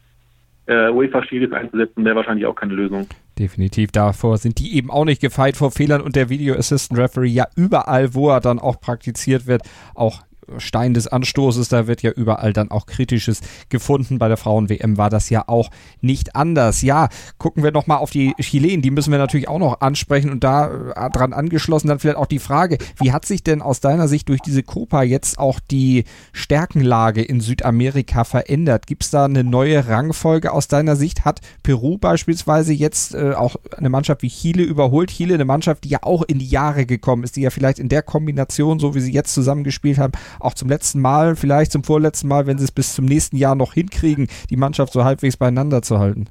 äh, 0.66 0.90
UEFA-Schiris 0.90 1.53
einzusetzen, 1.53 2.05
wäre 2.05 2.16
wahrscheinlich 2.16 2.46
auch 2.46 2.55
keine 2.55 2.75
Lösung. 2.75 3.07
Definitiv. 3.38 3.90
Davor 3.92 4.38
sind 4.38 4.59
die 4.59 4.77
eben 4.77 4.90
auch 4.90 5.05
nicht 5.05 5.20
gefeit 5.20 5.57
vor 5.57 5.70
Fehlern 5.70 6.01
und 6.01 6.16
der 6.16 6.29
Video 6.29 6.55
Assistant 6.55 7.01
Referee 7.01 7.29
ja 7.29 7.46
überall, 7.57 8.14
wo 8.14 8.31
er 8.31 8.40
dann 8.40 8.59
auch 8.59 8.81
praktiziert 8.81 9.46
wird, 9.46 9.62
auch 9.94 10.22
Stein 10.59 10.94
des 10.94 11.09
Anstoßes, 11.09 11.68
da 11.68 11.87
wird 11.87 12.02
ja 12.02 12.11
überall 12.11 12.52
dann 12.52 12.70
auch 12.70 12.87
Kritisches 12.87 13.40
gefunden. 13.68 14.18
Bei 14.18 14.28
der 14.28 14.37
Frauen-WM 14.37 14.96
war 14.96 15.11
das 15.11 15.31
ja 15.31 15.44
auch 15.46 15.70
nicht 16.00 16.37
anders. 16.37 16.83
Ja, 16.83 17.09
gucken 17.38 17.62
wir 17.62 17.72
nochmal 17.72 17.98
auf 17.98 18.11
die 18.11 18.35
Chilen, 18.40 18.83
die 18.83 18.90
müssen 18.90 19.12
wir 19.12 19.18
natürlich 19.18 19.48
auch 19.48 19.59
noch 19.59 19.81
ansprechen 19.81 20.31
und 20.31 20.44
da 20.44 20.92
äh, 20.92 21.11
dran 21.11 21.33
angeschlossen 21.33 21.88
dann 21.88 21.98
vielleicht 21.98 22.16
auch 22.18 22.26
die 22.26 22.38
Frage, 22.38 22.78
wie 23.00 23.12
hat 23.12 23.24
sich 23.24 23.42
denn 23.42 23.62
aus 23.62 23.81
deiner 23.81 24.09
Sicht 24.09 24.28
durch 24.28 24.40
diese 24.40 24.62
Copa 24.62 25.02
jetzt 25.02 25.38
auch 25.38 25.61
die 25.61 26.05
Stärkenlage 26.33 27.22
in 27.22 27.40
Südamerika 27.40 28.24
verändert? 28.24 28.87
Gibt 28.87 29.05
es 29.05 29.11
da 29.11 29.24
eine 29.24 29.44
neue 29.44 29.88
Rangfolge 29.88 30.52
aus 30.52 30.68
deiner 30.68 30.96
Sicht? 30.96 31.24
Hat 31.24 31.40
Peru 31.62 31.98
beispielsweise 31.98 32.72
jetzt 32.72 33.14
äh, 33.14 33.35
auch 33.35 33.57
eine 33.76 33.88
Mannschaft 33.88 34.22
wie 34.22 34.28
Chile 34.28 34.62
überholt? 34.62 35.11
Chile, 35.11 35.35
eine 35.35 35.44
Mannschaft, 35.44 35.85
die 35.85 35.90
ja 35.90 36.00
auch 36.02 36.22
in 36.22 36.38
die 36.38 36.46
Jahre 36.46 36.87
gekommen 36.87 37.24
ist, 37.24 37.37
die 37.37 37.42
ja 37.42 37.50
vielleicht 37.50 37.78
in 37.78 37.88
der 37.88 38.02
Kombination, 38.02 38.78
so 38.78 38.94
wie 38.94 39.00
sie 39.00 39.12
jetzt 39.12 39.35
zusammengespielt 39.35 39.98
haben, 39.98 40.12
auch 40.40 40.55
zum 40.55 40.68
letzten 40.68 41.01
Mal, 41.01 41.37
vielleicht 41.37 41.73
zum 41.73 41.85
vorletzten 41.85 42.29
Mal, 42.29 42.47
wenn 42.47 42.59
sie 42.59 42.64
es 42.64 42.73
bis 42.73 42.95
zum 42.95 43.05
nächsten 43.05 43.37
Jahr 43.37 43.55
noch 43.55 43.75
hinkriegen, 43.75 44.29
die 44.51 44.57
Mannschaft 44.57 44.92
so 44.92 45.05
halbwegs 45.05 45.37
beieinander 45.37 45.83
zu 45.83 45.99
halten? 45.99 46.27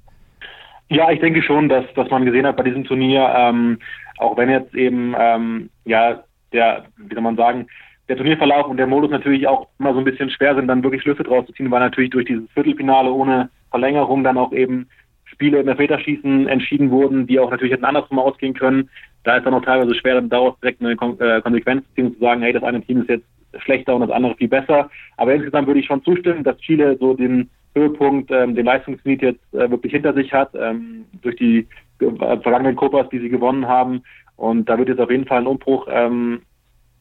Ja, 0.89 1.09
ich 1.09 1.21
denke 1.21 1.41
schon, 1.41 1.69
dass, 1.69 1.85
dass 1.95 2.09
man 2.09 2.25
gesehen 2.25 2.45
hat 2.45 2.57
bei 2.57 2.63
diesem 2.63 2.83
Turnier, 2.83 3.33
ähm, 3.35 3.79
auch 4.17 4.35
wenn 4.35 4.49
jetzt 4.49 4.75
eben, 4.75 5.15
ähm, 5.17 5.69
ja, 5.85 6.23
der, 6.51 6.85
wie 6.97 7.13
soll 7.13 7.23
man 7.23 7.37
sagen, 7.37 7.67
der 8.09 8.17
Turnierverlauf 8.17 8.67
und 8.67 8.75
der 8.75 8.87
Modus 8.87 9.09
natürlich 9.09 9.47
auch 9.47 9.67
immer 9.79 9.93
so 9.93 9.99
ein 9.99 10.05
bisschen 10.05 10.29
schwer 10.29 10.53
sind, 10.53 10.67
dann 10.67 10.83
wirklich 10.83 11.01
Schlüsse 11.01 11.23
draus 11.23 11.45
zu 11.45 11.53
ziehen, 11.53 11.71
weil 11.71 11.79
natürlich 11.79 12.09
durch 12.09 12.25
dieses 12.25 12.49
Viertelfinale 12.51 13.09
ohne 13.09 13.49
Verlängerung 13.69 14.25
dann 14.25 14.37
auch 14.37 14.51
eben 14.51 14.89
Spiele 15.23 15.61
im 15.61 15.67
Elfmeterschießen 15.69 16.47
entschieden 16.49 16.91
wurden, 16.91 17.25
die 17.25 17.39
auch 17.39 17.49
natürlich 17.49 17.73
hätten 17.73 17.85
andersrum 17.85 18.19
ausgehen 18.19 18.53
können. 18.53 18.89
Da 19.23 19.37
ist 19.37 19.45
dann 19.45 19.53
auch 19.53 19.63
teilweise 19.63 19.95
schwer, 19.95 20.15
dann 20.15 20.29
daraus 20.29 20.59
direkt 20.59 20.81
eine 20.81 20.97
Kon 20.97 21.17
äh, 21.21 21.41
Konsequenz 21.41 21.85
zu 21.85 21.93
ziehen 21.93 22.13
zu 22.13 22.19
sagen, 22.19 22.41
hey, 22.41 22.51
das 22.51 22.63
eine 22.63 22.81
Team 22.81 23.01
ist 23.01 23.09
jetzt 23.09 23.25
schlechter 23.59 23.95
und 23.95 24.01
das 24.01 24.11
andere 24.11 24.35
viel 24.35 24.47
besser. 24.47 24.89
Aber 25.17 25.33
insgesamt 25.33 25.67
würde 25.67 25.79
ich 25.79 25.85
schon 25.85 26.03
zustimmen, 26.03 26.43
dass 26.43 26.57
Chile 26.57 26.97
so 26.99 27.13
den 27.13 27.49
Höhepunkt, 27.75 28.31
ähm, 28.31 28.55
den 28.55 28.65
Leistungsgebiet 28.65 29.21
jetzt 29.21 29.53
äh, 29.53 29.69
wirklich 29.69 29.93
hinter 29.93 30.13
sich 30.13 30.33
hat, 30.33 30.51
ähm, 30.55 31.05
durch 31.21 31.35
die 31.37 31.67
äh, 31.99 32.37
vergangenen 32.41 32.75
Copas, 32.75 33.09
die 33.09 33.19
sie 33.19 33.29
gewonnen 33.29 33.67
haben. 33.67 34.03
Und 34.35 34.67
da 34.67 34.77
wird 34.77 34.89
jetzt 34.89 34.99
auf 34.99 35.11
jeden 35.11 35.25
Fall 35.25 35.41
ein 35.41 35.47
Umbruch 35.47 35.87
ähm, 35.89 36.41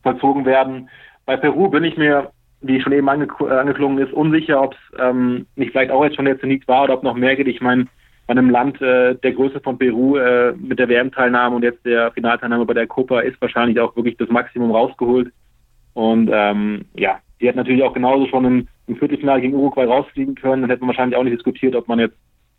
vollzogen 0.02 0.44
werden. 0.44 0.88
Bei 1.26 1.36
Peru 1.36 1.68
bin 1.68 1.84
ich 1.84 1.96
mir, 1.96 2.30
wie 2.60 2.80
schon 2.80 2.92
eben 2.92 3.08
ange 3.08 3.28
angeklungen 3.40 3.98
ist, 3.98 4.12
unsicher, 4.12 4.62
ob 4.62 4.74
es 4.74 5.00
ähm, 5.00 5.46
nicht 5.56 5.72
vielleicht 5.72 5.90
auch 5.90 6.04
jetzt 6.04 6.16
schon 6.16 6.26
der 6.26 6.38
Zenit 6.38 6.68
war 6.68 6.84
oder 6.84 6.94
ob 6.94 7.02
noch 7.02 7.14
mehr 7.14 7.36
geht. 7.36 7.48
Ich 7.48 7.60
meine, 7.60 7.86
bei 8.26 8.32
einem 8.32 8.50
Land 8.50 8.80
äh, 8.80 9.16
der 9.16 9.32
Größe 9.32 9.60
von 9.60 9.76
Peru 9.78 10.16
äh, 10.16 10.52
mit 10.52 10.78
der 10.78 10.88
WM-Teilnahme 10.88 11.56
und 11.56 11.62
jetzt 11.64 11.84
der 11.84 12.12
Finalteilnahme 12.12 12.64
bei 12.64 12.74
der 12.74 12.86
Copa 12.86 13.20
ist 13.20 13.40
wahrscheinlich 13.40 13.80
auch 13.80 13.96
wirklich 13.96 14.16
das 14.18 14.28
Maximum 14.28 14.70
rausgeholt. 14.70 15.32
Und 15.94 16.31
ähm, 16.33 16.85
ja, 16.94 17.20
die 17.40 17.48
hätten 17.48 17.59
natürlich 17.59 17.83
auch 17.83 17.94
genauso 17.94 18.26
schon 18.26 18.44
im, 18.44 18.68
im 18.87 18.96
Viertelfinale 18.96 19.40
gegen 19.40 19.55
Uruguay 19.55 19.85
rausfliegen 19.85 20.35
können. 20.35 20.62
Dann 20.62 20.70
hätte 20.70 20.81
man 20.81 20.88
wahrscheinlich 20.88 21.18
auch 21.18 21.24
nicht 21.24 21.37
diskutiert, 21.37 21.74
ob 21.74 21.88
man 21.88 21.98
jetzt 21.98 22.16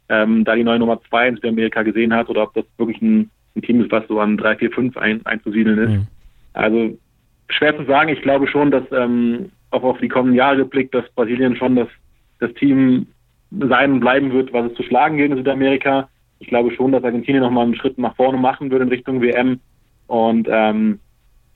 ähm, 0.09 0.43
da 0.43 0.55
die 0.55 0.63
neue 0.63 0.79
Nummer 0.79 0.99
zwei 1.09 1.27
in 1.27 1.35
Südamerika 1.35 1.83
gesehen 1.83 2.13
hat 2.13 2.29
oder 2.29 2.43
ob 2.43 2.53
das 2.53 2.65
wirklich 2.77 3.01
ein, 3.01 3.29
ein 3.55 3.61
Team 3.61 3.81
ist, 3.81 3.91
was 3.91 4.07
so 4.07 4.19
an 4.19 4.37
drei, 4.37 4.55
vier, 4.55 4.71
fünf 4.71 4.97
ein, 4.97 5.25
einzusiedeln 5.25 5.79
ist. 5.79 5.89
Mhm. 5.89 6.07
Also 6.53 6.97
schwer 7.49 7.77
zu 7.77 7.85
sagen. 7.85 8.09
Ich 8.09 8.21
glaube 8.21 8.47
schon, 8.47 8.71
dass 8.71 8.83
ähm, 8.91 9.51
auch 9.71 9.83
auf 9.83 9.99
die 9.99 10.09
kommenden 10.09 10.35
Jahre 10.35 10.57
geblickt, 10.57 10.93
dass 10.93 11.09
Brasilien 11.13 11.55
schon 11.55 11.75
das, 11.75 11.87
das 12.39 12.53
Team 12.55 13.07
sein 13.51 13.93
und 13.93 13.99
bleiben 13.99 14.31
wird, 14.31 14.51
was 14.53 14.71
es 14.71 14.77
zu 14.77 14.83
schlagen 14.83 15.17
gilt 15.17 15.31
in 15.31 15.37
Südamerika. 15.37 16.09
Ich 16.39 16.47
glaube 16.47 16.71
schon, 16.71 16.91
dass 16.91 17.03
Argentinien 17.03 17.43
nochmal 17.43 17.65
einen 17.65 17.75
Schritt 17.75 17.97
nach 17.97 18.15
vorne 18.15 18.37
machen 18.37 18.71
würde 18.71 18.85
in 18.85 18.89
Richtung 18.89 19.21
WM. 19.21 19.59
Und 20.07 20.47
ähm, 20.49 20.99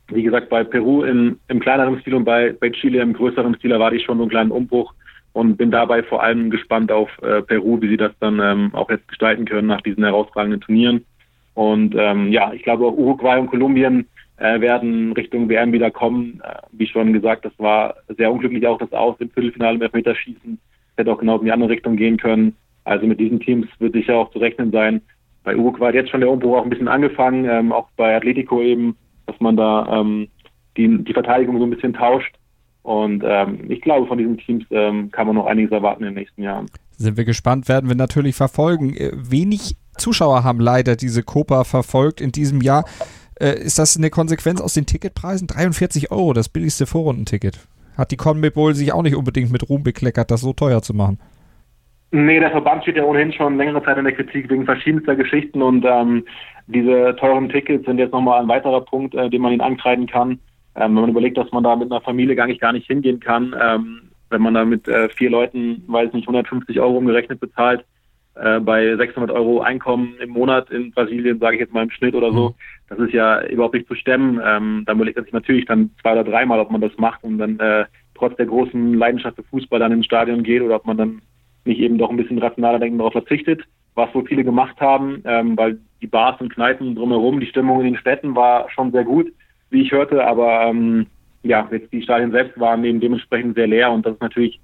wie 0.09 0.23
gesagt, 0.23 0.49
bei 0.49 0.63
Peru 0.63 1.03
in, 1.03 1.39
im 1.47 1.59
kleineren 1.59 1.99
Stil 2.01 2.15
und 2.15 2.25
bei, 2.25 2.53
bei 2.59 2.69
Chile 2.69 3.01
im 3.01 3.13
größeren 3.13 3.55
Stil 3.55 3.71
erwarte 3.71 3.95
ich 3.95 4.03
schon 4.03 4.17
so 4.17 4.23
einen 4.23 4.31
kleinen 4.31 4.51
Umbruch. 4.51 4.93
und 5.33 5.57
bin 5.57 5.71
dabei 5.71 6.01
vor 6.03 6.23
allem 6.23 6.49
gespannt 6.49 6.91
auf 6.91 7.09
äh, 7.21 7.41
Peru, 7.41 7.81
wie 7.81 7.89
sie 7.89 7.97
das 7.97 8.13
dann 8.19 8.39
ähm, 8.39 8.69
auch 8.73 8.89
jetzt 8.89 9.07
gestalten 9.07 9.45
können 9.45 9.67
nach 9.67 9.81
diesen 9.81 10.03
herausragenden 10.03 10.61
Turnieren. 10.61 11.05
Und 11.55 11.95
ähm, 11.97 12.31
ja, 12.31 12.53
ich 12.53 12.63
glaube 12.63 12.85
auch 12.85 12.95
Uruguay 12.95 13.39
und 13.39 13.47
Kolumbien 13.47 14.07
äh, 14.37 14.59
werden 14.61 15.13
Richtung 15.13 15.49
WM 15.49 15.71
wieder 15.71 15.91
kommen. 15.91 16.41
Äh, 16.43 16.55
wie 16.71 16.87
schon 16.87 17.13
gesagt, 17.13 17.45
das 17.45 17.53
war 17.57 17.95
sehr 18.17 18.31
unglücklich 18.31 18.65
auch 18.67 18.77
das 18.77 18.91
Aus 18.91 19.15
im 19.19 19.29
Viertelfinale 19.29 19.75
im 19.75 19.81
Elfmeterschießen. 19.81 20.59
Hätte 20.97 21.11
auch 21.11 21.19
genau 21.19 21.39
in 21.39 21.45
die 21.45 21.51
andere 21.51 21.69
Richtung 21.69 21.95
gehen 21.95 22.17
können. 22.17 22.55
Also 22.83 23.07
mit 23.07 23.19
diesen 23.19 23.39
Teams 23.39 23.67
wird 23.79 23.93
sicher 23.93 24.15
auch 24.15 24.31
zu 24.31 24.39
rechnen 24.39 24.71
sein. 24.71 25.01
Bei 25.43 25.55
Uruguay 25.55 25.87
hat 25.87 25.95
jetzt 25.95 26.11
schon 26.11 26.21
der 26.21 26.29
Umbruch 26.29 26.57
auch 26.57 26.63
ein 26.63 26.69
bisschen 26.69 26.87
angefangen, 26.87 27.45
ähm, 27.45 27.71
auch 27.71 27.87
bei 27.97 28.15
Atletico 28.15 28.61
eben, 28.61 28.95
dass 29.25 29.39
man 29.39 29.57
da 29.57 30.01
ähm, 30.01 30.27
die, 30.77 31.03
die 31.03 31.13
Verteidigung 31.13 31.59
so 31.59 31.65
ein 31.65 31.69
bisschen 31.69 31.93
tauscht. 31.93 32.35
Und 32.83 33.23
ähm, 33.25 33.69
ich 33.69 33.81
glaube, 33.81 34.07
von 34.07 34.17
diesen 34.17 34.37
Teams 34.37 34.63
ähm, 34.69 35.11
kann 35.11 35.27
man 35.27 35.35
noch 35.35 35.47
einiges 35.47 35.71
erwarten 35.71 36.03
in 36.03 36.09
den 36.09 36.15
nächsten 36.15 36.43
Jahren. 36.43 36.67
Sind 36.91 37.17
wir 37.17 37.25
gespannt, 37.25 37.67
werden 37.67 37.89
wir 37.89 37.95
natürlich 37.95 38.35
verfolgen. 38.35 38.95
Äh, 38.95 39.11
wenig 39.13 39.75
Zuschauer 39.97 40.43
haben 40.43 40.59
leider 40.59 40.95
diese 40.95 41.23
Copa 41.23 41.63
verfolgt 41.63 42.21
in 42.21 42.31
diesem 42.31 42.61
Jahr. 42.61 42.85
Äh, 43.39 43.59
ist 43.59 43.79
das 43.79 43.97
eine 43.97 44.09
Konsequenz 44.09 44.61
aus 44.61 44.75
den 44.75 44.85
Ticketpreisen? 44.85 45.47
43 45.47 46.11
Euro, 46.11 46.33
das 46.33 46.49
billigste 46.49 46.85
Vorrundenticket. 46.85 47.59
Hat 47.97 48.11
die 48.11 48.17
CONMEBOL 48.17 48.75
sich 48.75 48.93
auch 48.93 49.03
nicht 49.03 49.15
unbedingt 49.15 49.51
mit 49.51 49.67
Ruhm 49.69 49.83
bekleckert, 49.83 50.29
das 50.29 50.41
so 50.41 50.53
teuer 50.53 50.81
zu 50.81 50.93
machen? 50.93 51.19
Nee, 52.15 52.39
der 52.39 52.51
Verband 52.51 52.83
steht 52.83 52.95
ja 52.95 53.03
ohnehin 53.03 53.33
schon 53.33 53.57
längere 53.57 53.83
Zeit 53.83 53.97
in 53.97 54.05
der 54.05 54.13
Kritik 54.13 54.49
wegen 54.49 54.63
verschiedenster 54.63 55.17
Geschichten 55.17 55.61
und 55.61 55.83
ähm, 55.83 56.23
diese 56.65 57.13
teuren 57.17 57.49
Tickets 57.49 57.85
sind 57.85 57.97
jetzt 57.97 58.13
nochmal 58.13 58.41
ein 58.41 58.47
weiterer 58.47 58.79
Punkt, 58.79 59.13
äh, 59.15 59.29
den 59.29 59.41
man 59.41 59.51
ihnen 59.51 59.59
ankreiden 59.59 60.07
kann. 60.07 60.39
Ähm, 60.75 60.95
wenn 60.95 61.01
man 61.01 61.09
überlegt, 61.09 61.37
dass 61.37 61.51
man 61.51 61.65
da 61.65 61.75
mit 61.75 61.91
einer 61.91 61.99
Familie 61.99 62.37
gar 62.37 62.47
nicht, 62.47 62.61
gar 62.61 62.71
nicht 62.71 62.87
hingehen 62.87 63.19
kann, 63.19 63.53
ähm, 63.61 64.11
wenn 64.29 64.41
man 64.41 64.53
da 64.53 64.63
mit 64.63 64.87
äh, 64.87 65.09
vier 65.09 65.29
Leuten, 65.29 65.83
weiß 65.87 66.13
nicht, 66.13 66.25
150 66.25 66.79
Euro 66.79 66.99
umgerechnet 66.99 67.41
bezahlt, 67.41 67.83
äh, 68.35 68.61
bei 68.61 68.95
600 68.95 69.29
Euro 69.31 69.59
Einkommen 69.59 70.15
im 70.21 70.29
Monat 70.29 70.69
in 70.69 70.91
Brasilien, 70.91 71.39
sage 71.39 71.55
ich 71.57 71.59
jetzt 71.59 71.73
mal 71.73 71.83
im 71.83 71.91
Schnitt 71.91 72.15
oder 72.15 72.31
so, 72.31 72.49
mhm. 72.49 72.53
das 72.87 72.99
ist 72.99 73.13
ja 73.13 73.45
überhaupt 73.47 73.73
nicht 73.73 73.89
zu 73.89 73.95
stemmen. 73.95 74.39
Ähm, 74.41 74.83
dann 74.85 74.95
überlegt 74.95 75.17
man 75.17 75.25
sich 75.25 75.33
natürlich 75.33 75.65
dann 75.65 75.91
zwei 76.01 76.13
oder 76.13 76.23
dreimal, 76.23 76.61
ob 76.61 76.71
man 76.71 76.79
das 76.79 76.97
macht 76.97 77.25
und 77.25 77.39
dann 77.39 77.59
äh, 77.59 77.83
trotz 78.13 78.37
der 78.37 78.45
großen 78.45 78.93
Leidenschaft 78.93 79.35
für 79.35 79.43
Fußball 79.43 79.81
dann 79.81 79.91
ins 79.91 80.05
Stadion 80.05 80.43
geht 80.43 80.61
oder 80.61 80.77
ob 80.77 80.85
man 80.85 80.95
dann 80.95 81.21
nicht 81.65 81.79
eben 81.79 81.97
doch 81.97 82.09
ein 82.09 82.17
bisschen 82.17 82.39
rationaler 82.39 82.79
denken 82.79 82.99
darauf 82.99 83.13
verzichtet, 83.13 83.61
was 83.95 84.13
wohl 84.13 84.25
viele 84.25 84.43
gemacht 84.43 84.79
haben, 84.79 85.21
ähm, 85.25 85.57
weil 85.57 85.79
die 86.01 86.07
Bars 86.07 86.39
und 86.41 86.53
Kneipen 86.53 86.95
drumherum, 86.95 87.39
die 87.39 87.47
Stimmung 87.47 87.79
in 87.79 87.93
den 87.93 87.97
Städten 87.97 88.35
war 88.35 88.69
schon 88.69 88.91
sehr 88.91 89.03
gut 89.03 89.31
wie 89.69 89.81
ich 89.81 89.91
hörte, 89.91 90.25
aber 90.25 90.63
ähm, 90.63 91.07
ja, 91.43 91.67
jetzt 91.71 91.91
die 91.91 92.01
Stadien 92.01 92.31
selbst 92.31 92.59
waren 92.59 92.83
eben 92.83 92.99
dementsprechend 92.99 93.55
sehr 93.55 93.67
leer 93.67 93.91
und 93.91 94.05
das 94.05 94.13
ist 94.13 94.21
natürlich 94.21 94.59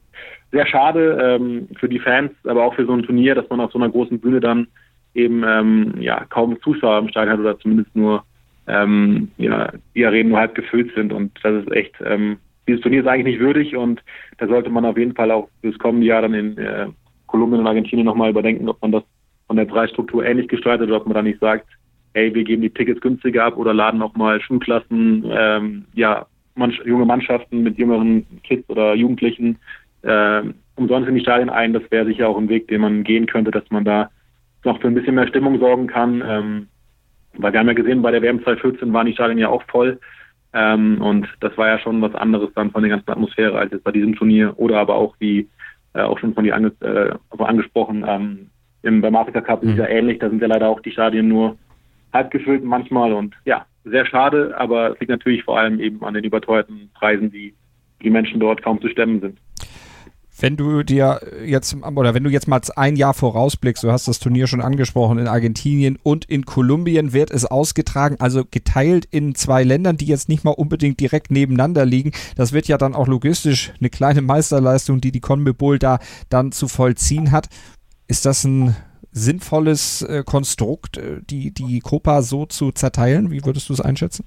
sehr 0.51 0.65
schade 0.65 1.17
ähm, 1.21 1.67
für 1.79 1.89
die 1.89 1.99
Fans, 1.99 2.31
aber 2.45 2.63
auch 2.63 2.73
für 2.75 2.85
so 2.85 2.93
ein 2.93 3.03
Turnier, 3.03 3.35
dass 3.35 3.49
man 3.49 3.59
auf 3.59 3.71
so 3.71 3.79
einer 3.79 3.89
großen 3.89 4.19
Bühne 4.19 4.39
dann 4.39 4.67
eben 5.13 5.43
ähm, 5.45 5.95
ja 5.99 6.25
kaum 6.29 6.59
Zuschauer 6.61 6.99
im 6.99 7.09
Stadion 7.09 7.33
hat 7.33 7.39
oder 7.39 7.59
zumindest 7.59 7.95
nur 7.95 8.23
ähm, 8.67 9.31
ja, 9.37 9.71
die 9.95 10.05
Arenen 10.05 10.29
nur 10.29 10.39
halb 10.39 10.55
gefüllt 10.55 10.93
sind 10.95 11.13
und 11.13 11.31
das 11.43 11.63
ist 11.63 11.71
echt 11.71 11.95
ähm, 12.05 12.37
dieses 12.71 12.81
Turnier 12.81 13.01
ist 13.01 13.07
eigentlich 13.07 13.35
nicht 13.35 13.39
würdig 13.39 13.75
und 13.75 14.01
da 14.37 14.47
sollte 14.47 14.69
man 14.69 14.85
auf 14.85 14.97
jeden 14.97 15.13
Fall 15.13 15.31
auch 15.31 15.49
fürs 15.61 15.77
kommende 15.77 16.07
Jahr 16.07 16.21
dann 16.21 16.33
in 16.33 16.57
äh, 16.57 16.87
Kolumbien 17.27 17.61
und 17.61 17.67
Argentinien 17.67 18.05
nochmal 18.05 18.29
überdenken, 18.29 18.69
ob 18.69 18.81
man 18.81 18.91
das 18.91 19.03
von 19.47 19.57
der 19.57 19.65
Preisstruktur 19.65 20.25
ähnlich 20.25 20.47
gestaltet 20.47 20.87
oder 20.87 20.97
ob 20.97 21.05
man 21.05 21.15
da 21.15 21.21
nicht 21.21 21.39
sagt, 21.39 21.67
hey, 22.13 22.33
wir 22.33 22.43
geben 22.43 22.61
die 22.61 22.69
Tickets 22.69 23.01
günstiger 23.01 23.45
ab 23.45 23.57
oder 23.57 23.73
laden 23.73 24.01
auch 24.01 24.15
mal 24.15 24.41
Schulklassen, 24.41 25.25
ähm, 25.29 25.85
ja, 25.93 26.25
manch, 26.55 26.79
junge 26.85 27.05
Mannschaften 27.05 27.63
mit 27.63 27.77
jüngeren 27.77 28.25
Kids 28.43 28.69
oder 28.69 28.93
Jugendlichen 28.95 29.57
äh, 30.01 30.41
umsonst 30.75 31.09
in 31.09 31.15
die 31.15 31.21
Stadien 31.21 31.49
ein. 31.49 31.73
Das 31.73 31.83
wäre 31.89 32.05
sicher 32.05 32.27
auch 32.27 32.37
ein 32.37 32.49
Weg, 32.49 32.67
den 32.67 32.81
man 32.81 33.03
gehen 33.03 33.27
könnte, 33.27 33.51
dass 33.51 33.69
man 33.69 33.85
da 33.85 34.09
noch 34.63 34.79
für 34.79 34.87
ein 34.87 34.95
bisschen 34.95 35.15
mehr 35.15 35.27
Stimmung 35.27 35.59
sorgen 35.59 35.87
kann. 35.87 36.23
Ähm, 36.25 36.67
weil 37.37 37.53
wir 37.53 37.59
haben 37.59 37.67
ja 37.67 37.73
gesehen, 37.73 38.01
bei 38.01 38.11
der 38.11 38.21
WM 38.21 38.43
2014 38.43 38.91
waren 38.91 39.05
die 39.05 39.13
Stadien 39.13 39.37
ja 39.37 39.49
auch 39.49 39.63
voll. 39.63 39.99
Ähm, 40.53 41.01
und 41.01 41.27
das 41.39 41.57
war 41.57 41.67
ja 41.67 41.79
schon 41.79 42.01
was 42.01 42.13
anderes 42.15 42.49
dann 42.55 42.71
von 42.71 42.83
der 42.83 42.89
ganzen 42.89 43.09
Atmosphäre 43.09 43.57
als 43.57 43.71
jetzt 43.71 43.83
bei 43.83 43.91
diesem 43.91 44.15
Turnier. 44.15 44.53
Oder 44.57 44.79
aber 44.79 44.95
auch, 44.95 45.15
wie 45.19 45.47
äh, 45.93 46.01
auch 46.01 46.19
schon 46.19 46.33
von 46.33 46.43
dir 46.43 46.55
ange 46.55 46.71
äh, 46.81 47.13
angesprochen, 47.41 48.05
ähm, 48.07 48.49
im, 48.83 49.01
beim 49.01 49.15
Afrika 49.15 49.41
Cup 49.41 49.63
ist 49.63 49.71
es 49.71 49.77
ja 49.77 49.85
mhm. 49.85 49.91
ähnlich. 49.91 50.19
Da 50.19 50.29
sind 50.29 50.41
ja 50.41 50.47
leider 50.47 50.67
auch 50.67 50.81
die 50.81 50.91
Stadien 50.91 51.27
nur 51.27 51.57
halb 52.13 52.31
gefüllt 52.31 52.63
manchmal 52.63 53.13
und 53.13 53.35
ja, 53.45 53.65
sehr 53.83 54.05
schade, 54.05 54.53
aber 54.57 54.91
es 54.91 54.99
liegt 54.99 55.09
natürlich 55.09 55.43
vor 55.43 55.57
allem 55.57 55.79
eben 55.79 56.03
an 56.03 56.13
den 56.13 56.23
überteuerten 56.23 56.89
Preisen, 56.93 57.31
die 57.31 57.53
die 58.01 58.09
Menschen 58.09 58.39
dort 58.39 58.61
kaum 58.63 58.81
zu 58.81 58.89
stemmen 58.89 59.21
sind. 59.21 59.37
Wenn 60.41 60.57
du 60.57 60.81
dir 60.81 61.21
jetzt, 61.45 61.77
oder 61.95 62.15
wenn 62.15 62.23
du 62.23 62.31
jetzt 62.31 62.47
mal 62.47 62.59
ein 62.75 62.95
Jahr 62.95 63.13
vorausblickst, 63.13 63.83
du 63.83 63.91
hast 63.91 64.07
das 64.07 64.17
Turnier 64.17 64.47
schon 64.47 64.59
angesprochen, 64.59 65.19
in 65.19 65.27
Argentinien 65.27 65.99
und 66.01 66.25
in 66.25 66.45
Kolumbien 66.45 67.13
wird 67.13 67.29
es 67.29 67.45
ausgetragen, 67.45 68.15
also 68.17 68.43
geteilt 68.49 69.05
in 69.11 69.35
zwei 69.35 69.63
Ländern, 69.63 69.97
die 69.97 70.07
jetzt 70.07 70.29
nicht 70.29 70.43
mal 70.43 70.49
unbedingt 70.49 70.99
direkt 70.99 71.29
nebeneinander 71.29 71.85
liegen. 71.85 72.11
Das 72.35 72.53
wird 72.53 72.67
ja 72.67 72.79
dann 72.79 72.95
auch 72.95 73.07
logistisch 73.07 73.71
eine 73.79 73.91
kleine 73.91 74.23
Meisterleistung, 74.23 74.99
die 74.99 75.11
die 75.11 75.19
CONMEBOL 75.19 75.77
da 75.77 75.99
dann 76.29 76.51
zu 76.51 76.67
vollziehen 76.67 77.31
hat. 77.31 77.47
Ist 78.07 78.25
das 78.25 78.43
ein 78.43 78.75
sinnvolles 79.11 80.01
äh, 80.01 80.23
Konstrukt, 80.25 80.97
äh, 80.97 81.21
die, 81.21 81.53
die 81.53 81.81
Copa 81.81 82.23
so 82.23 82.47
zu 82.47 82.71
zerteilen? 82.71 83.29
Wie 83.29 83.45
würdest 83.45 83.69
du 83.69 83.73
es 83.73 83.81
einschätzen? 83.81 84.25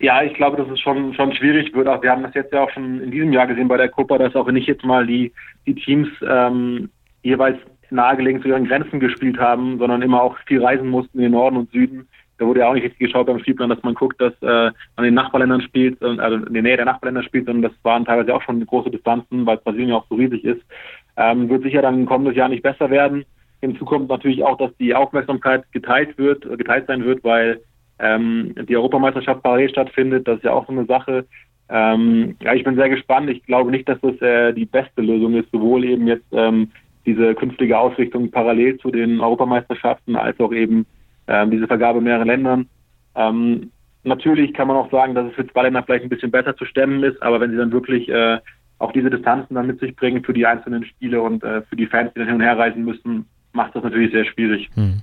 Ja, 0.00 0.22
ich 0.22 0.34
glaube, 0.34 0.56
dass 0.56 0.68
es 0.68 0.80
schon, 0.80 1.12
schon 1.14 1.34
schwierig 1.34 1.74
wird. 1.74 1.88
Auch 1.88 2.02
wir 2.02 2.10
haben 2.10 2.22
das 2.22 2.34
jetzt 2.34 2.52
ja 2.52 2.62
auch 2.62 2.70
schon 2.70 3.00
in 3.00 3.10
diesem 3.10 3.32
Jahr 3.32 3.48
gesehen 3.48 3.66
bei 3.66 3.76
der 3.76 3.88
Copa, 3.88 4.16
dass 4.16 4.36
auch 4.36 4.48
nicht 4.50 4.68
jetzt 4.68 4.84
mal 4.84 5.06
die, 5.06 5.32
die 5.66 5.74
Teams 5.74 6.08
ähm, 6.22 6.88
jeweils 7.22 7.58
nahegelegen 7.90 8.40
zu 8.40 8.48
ihren 8.48 8.66
Grenzen 8.66 9.00
gespielt 9.00 9.38
haben, 9.38 9.78
sondern 9.78 10.02
immer 10.02 10.22
auch 10.22 10.36
viel 10.46 10.62
reisen 10.62 10.88
mussten 10.88 11.18
in 11.18 11.24
den 11.24 11.32
Norden 11.32 11.56
und 11.56 11.72
Süden. 11.72 12.06
Da 12.38 12.46
wurde 12.46 12.60
ja 12.60 12.68
auch 12.68 12.74
nicht 12.74 12.84
richtig 12.84 13.00
geschaut 13.00 13.26
beim 13.26 13.40
Spielplan, 13.40 13.70
dass 13.70 13.82
man 13.82 13.94
guckt, 13.94 14.20
dass 14.20 14.32
äh, 14.42 14.46
man 14.46 14.98
in 14.98 15.04
den 15.04 15.14
Nachbarländern 15.14 15.62
spielt, 15.62 16.00
also 16.00 16.36
in 16.46 16.54
der 16.54 16.62
Nähe 16.62 16.76
der 16.76 16.86
Nachbarländer 16.86 17.24
spielt, 17.24 17.46
sondern 17.46 17.70
das 17.70 17.84
waren 17.84 18.04
teilweise 18.04 18.32
auch 18.32 18.42
schon 18.42 18.64
große 18.64 18.90
Distanzen, 18.90 19.44
weil 19.44 19.56
Brasilien 19.56 19.88
ja 19.88 19.96
auch 19.96 20.06
so 20.08 20.14
riesig 20.14 20.44
ist. 20.44 20.62
Ähm, 21.16 21.48
wird 21.48 21.64
sicher 21.64 21.82
dann 21.82 22.06
kommendes 22.06 22.36
Jahr 22.36 22.48
nicht 22.48 22.62
besser 22.62 22.90
werden. 22.90 23.24
Hinzu 23.60 23.84
kommt 23.84 24.08
natürlich 24.08 24.44
auch, 24.44 24.56
dass 24.56 24.70
die 24.76 24.94
Aufmerksamkeit 24.94 25.64
geteilt 25.72 26.16
wird, 26.16 26.48
geteilt 26.56 26.86
sein 26.86 27.04
wird, 27.04 27.24
weil 27.24 27.60
ähm, 27.98 28.54
die 28.68 28.76
Europameisterschaft 28.76 29.42
parallel 29.42 29.70
stattfindet. 29.70 30.26
Das 30.26 30.38
ist 30.38 30.44
ja 30.44 30.52
auch 30.52 30.66
so 30.66 30.72
eine 30.72 30.86
Sache. 30.86 31.26
Ähm, 31.70 32.36
ja, 32.40 32.54
ich 32.54 32.64
bin 32.64 32.76
sehr 32.76 32.88
gespannt. 32.88 33.28
Ich 33.30 33.44
glaube 33.44 33.70
nicht, 33.70 33.88
dass 33.88 34.00
das 34.00 34.20
äh, 34.22 34.52
die 34.52 34.66
beste 34.66 35.02
Lösung 35.02 35.34
ist, 35.34 35.50
sowohl 35.50 35.84
eben 35.84 36.06
jetzt 36.06 36.26
ähm, 36.32 36.70
diese 37.04 37.34
künftige 37.34 37.78
Ausrichtung 37.78 38.30
parallel 38.30 38.78
zu 38.78 38.90
den 38.90 39.20
Europameisterschaften 39.20 40.16
als 40.16 40.38
auch 40.40 40.52
eben 40.52 40.86
ähm, 41.26 41.50
diese 41.50 41.66
Vergabe 41.66 42.00
mehreren 42.00 42.26
Ländern. 42.26 42.68
Ähm, 43.14 43.70
natürlich 44.04 44.54
kann 44.54 44.68
man 44.68 44.76
auch 44.76 44.90
sagen, 44.90 45.14
dass 45.14 45.28
es 45.28 45.34
für 45.34 45.46
zwei 45.48 45.62
Länder 45.62 45.82
vielleicht 45.82 46.04
ein 46.04 46.10
bisschen 46.10 46.30
besser 46.30 46.56
zu 46.56 46.64
stemmen 46.64 47.02
ist, 47.02 47.22
aber 47.22 47.40
wenn 47.40 47.50
sie 47.50 47.56
dann 47.56 47.72
wirklich 47.72 48.08
äh, 48.08 48.38
auch 48.78 48.92
diese 48.92 49.10
Distanzen 49.10 49.54
dann 49.54 49.66
mit 49.66 49.80
sich 49.80 49.94
bringen 49.96 50.24
für 50.24 50.32
die 50.32 50.46
einzelnen 50.46 50.84
Spiele 50.84 51.20
und 51.20 51.42
äh, 51.42 51.62
für 51.62 51.76
die 51.76 51.86
Fans, 51.86 52.12
die 52.14 52.20
dann 52.20 52.28
hin 52.28 52.36
und 52.36 52.42
her 52.42 52.58
reisen 52.58 52.84
müssen, 52.84 53.26
macht 53.52 53.74
das 53.74 53.82
natürlich 53.82 54.12
sehr 54.12 54.24
schwierig. 54.24 54.68
Hm. 54.74 55.02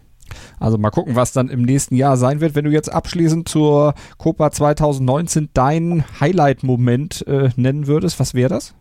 Also 0.59 0.77
mal 0.77 0.89
gucken, 0.89 1.15
was 1.15 1.33
dann 1.33 1.49
im 1.49 1.61
nächsten 1.61 1.95
Jahr 1.95 2.17
sein 2.17 2.41
wird. 2.41 2.55
Wenn 2.55 2.65
du 2.65 2.71
jetzt 2.71 2.89
abschließend 2.89 3.47
zur 3.47 3.93
Copa 4.17 4.51
2019 4.51 5.49
deinen 5.53 6.03
Highlight-Moment 6.19 7.25
äh, 7.27 7.49
nennen 7.55 7.88
würdest, 7.88 8.19
was 8.19 8.33
wäre 8.33 8.49
das? 8.49 8.75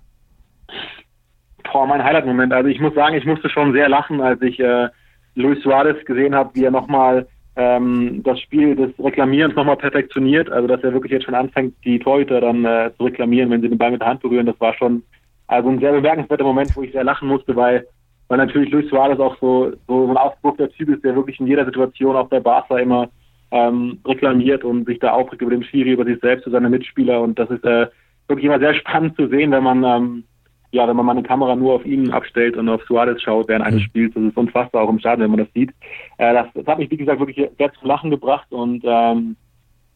Boah, 1.73 1.87
mein 1.87 2.05
Highlight-Moment. 2.05 2.53
Also 2.53 2.69
ich 2.69 2.81
muss 2.81 2.95
sagen, 2.95 3.17
ich 3.17 3.25
musste 3.25 3.51
schon 3.51 3.73
sehr 3.73 3.89
lachen, 3.89 4.21
als 4.21 4.41
ich 4.43 4.61
äh, 4.61 4.89
Luis 5.35 5.63
Suarez 5.63 6.05
gesehen 6.05 6.35
habe, 6.35 6.51
wie 6.55 6.65
er 6.65 6.71
nochmal 6.71 7.27
ähm, 7.57 8.23
das 8.25 8.41
Spiel 8.41 8.77
des 8.77 8.91
Reklamierens 8.99 9.57
nochmal 9.57 9.77
perfektioniert. 9.77 10.51
Also 10.51 10.69
dass 10.69 10.83
er 10.83 10.93
wirklich 10.93 11.13
jetzt 11.13 11.25
schon 11.25 11.35
anfängt, 11.35 11.75
die 11.85 11.99
Torhüter 11.99 12.41
dann 12.41 12.65
äh, 12.65 12.91
zu 12.97 13.05
reklamieren, 13.05 13.51
wenn 13.51 13.61
sie 13.61 13.69
den 13.69 13.79
Ball 13.79 13.91
mit 13.91 14.01
der 14.01 14.09
Hand 14.09 14.23
berühren. 14.23 14.47
Das 14.47 14.61
war 14.61 14.75
schon 14.75 15.03
also 15.47 15.69
ein 15.69 15.81
sehr 15.81 15.93
bemerkenswerter 15.93 16.45
Moment, 16.45 16.75
wo 16.77 16.83
ich 16.83 16.93
sehr 16.93 17.05
lachen 17.05 17.29
musste, 17.29 17.55
weil 17.55 17.87
weil 18.29 18.39
natürlich 18.39 18.71
Luis 18.71 18.89
Suarez 18.89 19.19
auch 19.19 19.37
so, 19.41 19.73
so 19.87 20.09
ein 20.09 20.17
ausgedruckter 20.17 20.71
Typ 20.71 20.89
ist, 20.89 21.05
der 21.05 21.15
wirklich 21.15 21.41
in 21.41 21.47
jeder 21.47 21.65
Situation 21.65 22.17
auch 22.17 22.29
bei 22.29 22.41
Barca 22.41 22.79
immer 22.79 23.09
ähm, 23.51 23.99
reklamiert 24.07 24.65
und 24.65 24.87
sich 24.87 24.99
da 24.99 25.13
aufregt 25.13 25.43
über 25.43 25.51
den 25.51 25.65
Schiri, 25.65 25.93
über 25.93 26.05
sich 26.05 26.19
selbst, 26.21 26.47
über 26.47 26.57
seine 26.57 26.71
Mitspieler 26.71 27.21
und 27.21 27.39
das 27.39 27.51
ist 27.51 27.65
äh, 27.65 27.87
wirklich 28.29 28.47
immer 28.47 28.59
sehr 28.59 28.75
spannend 28.75 29.17
zu 29.17 29.29
sehen, 29.29 29.51
wenn 29.53 29.63
man 29.63 29.85
ähm, 29.85 30.25
ja, 30.75 30.89
wenn 30.89 30.97
man 30.97 31.07
mal 31.07 31.13
eine 31.13 31.23
Kamera 31.23 31.55
nur 31.55 31.75
auf 31.75 31.87
ihn 31.87 32.11
abstellt 32.11 32.57
und 32.57 32.69
auf 32.69 32.83
Suarez 32.83 33.23
schaut 33.23 33.47
während 33.47 33.65
eines 33.65 33.81
mhm. 33.81 33.85
Spiels, 33.85 34.15
das 34.15 34.25
ist 34.25 34.37
unfassbar 34.37 34.83
auch 34.83 34.91
im 34.91 34.99
Stadion, 34.99 35.25
wenn 35.25 35.37
man 35.37 35.47
das 35.47 35.55
sieht. 35.55 35.71
Äh, 36.19 36.35
das, 36.35 36.49
das 36.53 36.67
hat 36.67 36.79
mich, 36.79 36.91
wie 36.91 36.97
gesagt, 36.97 37.21
wirklich 37.21 37.37
sehr 37.37 37.73
zum 37.75 37.89
Lachen 37.89 38.11
gebracht 38.11 38.51
und 38.51 38.83
ähm, 38.85 39.37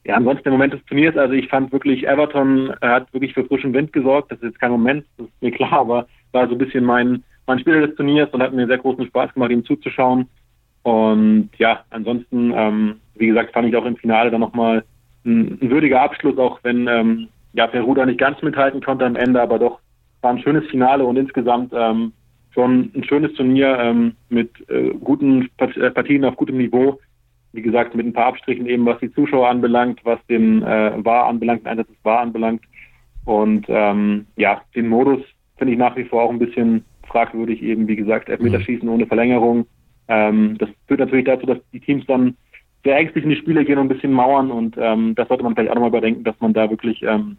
ja, 0.05 0.15
ansonsten 0.15 0.45
der 0.45 0.53
Moment 0.53 0.73
des 0.73 0.85
Turniers, 0.87 1.17
also 1.17 1.35
ich 1.35 1.49
fand 1.49 1.73
wirklich, 1.73 2.07
Everton 2.07 2.73
hat 2.81 3.13
wirklich 3.13 3.35
für 3.35 3.45
frischen 3.45 3.75
Wind 3.75 3.93
gesorgt. 3.93 4.31
Das 4.31 4.39
ist 4.39 4.45
jetzt 4.45 4.61
kein 4.61 4.71
Moment, 4.71 5.05
das 5.19 5.27
ist 5.27 5.43
mir 5.43 5.51
klar, 5.51 5.73
aber 5.73 6.07
war 6.33 6.47
so 6.47 6.55
ein 6.55 6.59
bisschen 6.59 6.85
mein, 6.85 7.25
mein 7.49 7.59
Spieler 7.59 7.87
des 7.87 7.97
Turniers 7.97 8.31
und 8.31 8.43
hat 8.43 8.53
mir 8.53 8.67
sehr 8.67 8.79
großen 8.79 9.07
Spaß 9.07 9.35
gemacht, 9.35 9.51
ihm 9.51 9.65
zuzuschauen. 9.65 10.29
Und 10.83 11.51
ja, 11.59 11.85
ansonsten, 11.91 12.53
ähm, 12.55 12.97
wie 13.17 13.27
gesagt, 13.27 13.53
fand 13.53 13.69
ich 13.69 13.77
auch 13.77 13.85
im 13.85 13.97
Finale 13.97 14.31
dann 14.31 14.41
nochmal 14.41 14.85
ein, 15.25 15.59
ein 15.61 15.71
würdiger 15.71 16.01
Abschluss, 16.01 16.39
auch 16.39 16.61
wenn 16.63 16.87
ähm, 16.87 17.29
ja, 17.53 17.67
Peru 17.67 17.95
da 17.95 18.07
nicht 18.07 18.21
ganz 18.21 18.41
mithalten 18.43 18.83
konnte 18.83 19.05
am 19.05 19.17
Ende, 19.17 19.43
aber 19.43 19.59
doch 19.59 19.81
war 20.21 20.31
ein 20.31 20.41
schönes 20.41 20.67
Finale 20.69 21.05
und 21.05 21.17
insgesamt 21.17 21.73
ähm, 21.75 22.13
schon 22.53 22.91
ein 22.95 23.05
schönes 23.05 23.33
Turnier 23.35 23.79
ähm, 23.79 24.15
mit 24.29 24.51
äh, 24.69 24.91
guten 25.03 25.49
äh, 25.59 25.91
Partien 25.91 26.25
auf 26.25 26.37
gutem 26.37 26.59
Niveau. 26.59 26.99
Wie 27.53 27.63
gesagt, 27.63 27.95
mit 27.95 28.07
ein 28.07 28.13
paar 28.13 28.27
Abstrichen 28.27 28.67
eben, 28.67 28.85
was 28.85 29.01
die 29.01 29.13
Zuschauer 29.13 29.49
anbelangt, 29.49 30.01
was 30.05 30.19
den 30.29 30.63
äh, 30.63 30.93
War 31.05 31.27
anbelangt, 31.27 31.63
den 31.63 31.69
Einsatz 31.69 31.89
des 31.89 32.05
War 32.05 32.21
anbelangt. 32.21 32.63
Und 33.25 33.67
ähm, 33.69 34.27
ja, 34.37 34.61
den 34.75 34.89
Modus 34.89 35.21
finde 35.57 35.73
ich 35.73 35.79
nach 35.79 35.97
wie 35.97 36.05
vor 36.05 36.23
auch 36.23 36.31
ein 36.31 36.39
bisschen 36.39 36.85
fragwürdig, 37.09 37.63
eben 37.63 37.89
wie 37.89 37.97
gesagt, 37.97 38.29
Elfmeterschießen 38.29 38.87
mhm. 38.87 38.95
ohne 38.95 39.07
Verlängerung. 39.07 39.67
Ähm, 40.09 40.57
das 40.59 40.69
führt 40.87 41.01
natürlich 41.01 41.27
dazu, 41.27 41.47
dass 41.47 41.59
die 41.73 41.81
Teams 41.81 42.07
dann 42.07 42.37
sehr 42.85 42.97
ängstlich 42.97 43.25
in 43.25 43.31
die 43.31 43.37
Spiele 43.37 43.65
gehen 43.65 43.79
und 43.79 43.87
ein 43.87 43.95
bisschen 43.95 44.13
mauern 44.13 44.51
und 44.51 44.77
ähm, 44.79 45.15
das 45.15 45.29
sollte 45.29 45.43
man 45.43 45.55
vielleicht 45.55 45.71
auch 45.71 45.75
nochmal 45.75 45.91
überdenken, 45.91 46.25
dass 46.25 46.41
man 46.41 46.53
da 46.53 46.71
wirklich 46.71 47.03
ähm, 47.03 47.37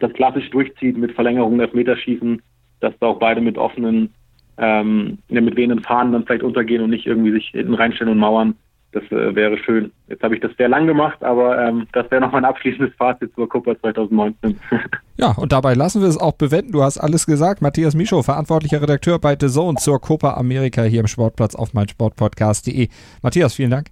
das 0.00 0.12
klassisch 0.14 0.50
durchzieht 0.50 0.96
mit 0.96 1.12
Verlängerung, 1.12 1.60
Elfmeterschießen, 1.60 2.42
dass 2.80 2.94
da 2.98 3.06
auch 3.06 3.18
beide 3.18 3.40
mit 3.40 3.58
offenen, 3.58 4.12
ähm, 4.58 5.18
mit 5.28 5.56
wehenden 5.56 5.80
Fahnen 5.80 6.12
dann 6.12 6.24
vielleicht 6.24 6.42
untergehen 6.42 6.82
und 6.82 6.90
nicht 6.90 7.06
irgendwie 7.06 7.32
sich 7.32 7.48
hinten 7.48 7.74
reinstellen 7.74 8.12
und 8.12 8.18
mauern. 8.18 8.56
Das 8.94 9.02
äh, 9.10 9.34
wäre 9.34 9.58
schön. 9.58 9.90
Jetzt 10.06 10.22
habe 10.22 10.36
ich 10.36 10.40
das 10.40 10.52
sehr 10.56 10.68
lang 10.68 10.86
gemacht, 10.86 11.20
aber 11.24 11.58
ähm, 11.58 11.88
das 11.92 12.08
wäre 12.12 12.20
noch 12.20 12.30
mein 12.30 12.44
abschließendes 12.44 12.94
Fazit 12.94 13.34
zur 13.34 13.48
Copa 13.48 13.76
2019. 13.80 14.56
ja, 15.16 15.32
und 15.32 15.50
dabei 15.50 15.74
lassen 15.74 16.00
wir 16.00 16.08
es 16.08 16.16
auch 16.16 16.34
bewenden. 16.34 16.70
Du 16.70 16.82
hast 16.84 16.98
alles 16.98 17.26
gesagt. 17.26 17.60
Matthias 17.60 17.96
Micho, 17.96 18.22
verantwortlicher 18.22 18.80
Redakteur 18.80 19.18
bei 19.18 19.36
The 19.38 19.48
Zone 19.48 19.78
zur 19.78 20.00
Copa 20.00 20.34
America 20.34 20.82
hier 20.82 21.00
im 21.00 21.08
Sportplatz 21.08 21.56
auf 21.56 21.74
meinsportpodcast.de. 21.74 22.88
Matthias, 23.20 23.54
vielen 23.54 23.72
Dank. 23.72 23.88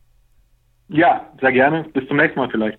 Ja, 0.88 1.26
sehr 1.40 1.52
gerne. 1.52 1.84
Bis 1.92 2.06
zum 2.06 2.18
nächsten 2.18 2.38
Mal 2.38 2.48
vielleicht. 2.48 2.78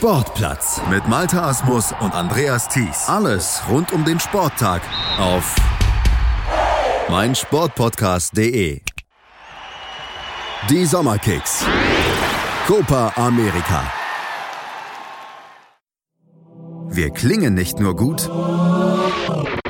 Sportplatz 0.00 0.80
mit 0.88 1.06
Malta 1.08 1.50
Asmus 1.50 1.92
und 2.00 2.14
Andreas 2.14 2.68
Thies. 2.68 3.06
Alles 3.06 3.60
rund 3.68 3.92
um 3.92 4.02
den 4.02 4.18
Sporttag 4.18 4.80
auf 5.18 5.54
meinsportpodcast.de. 7.10 8.80
Die 10.70 10.86
Sommerkicks. 10.86 11.66
Copa 12.66 13.12
America. 13.14 13.92
Wir 16.88 17.10
klingen 17.10 17.52
nicht 17.52 17.78
nur 17.78 17.94
gut 17.94 18.30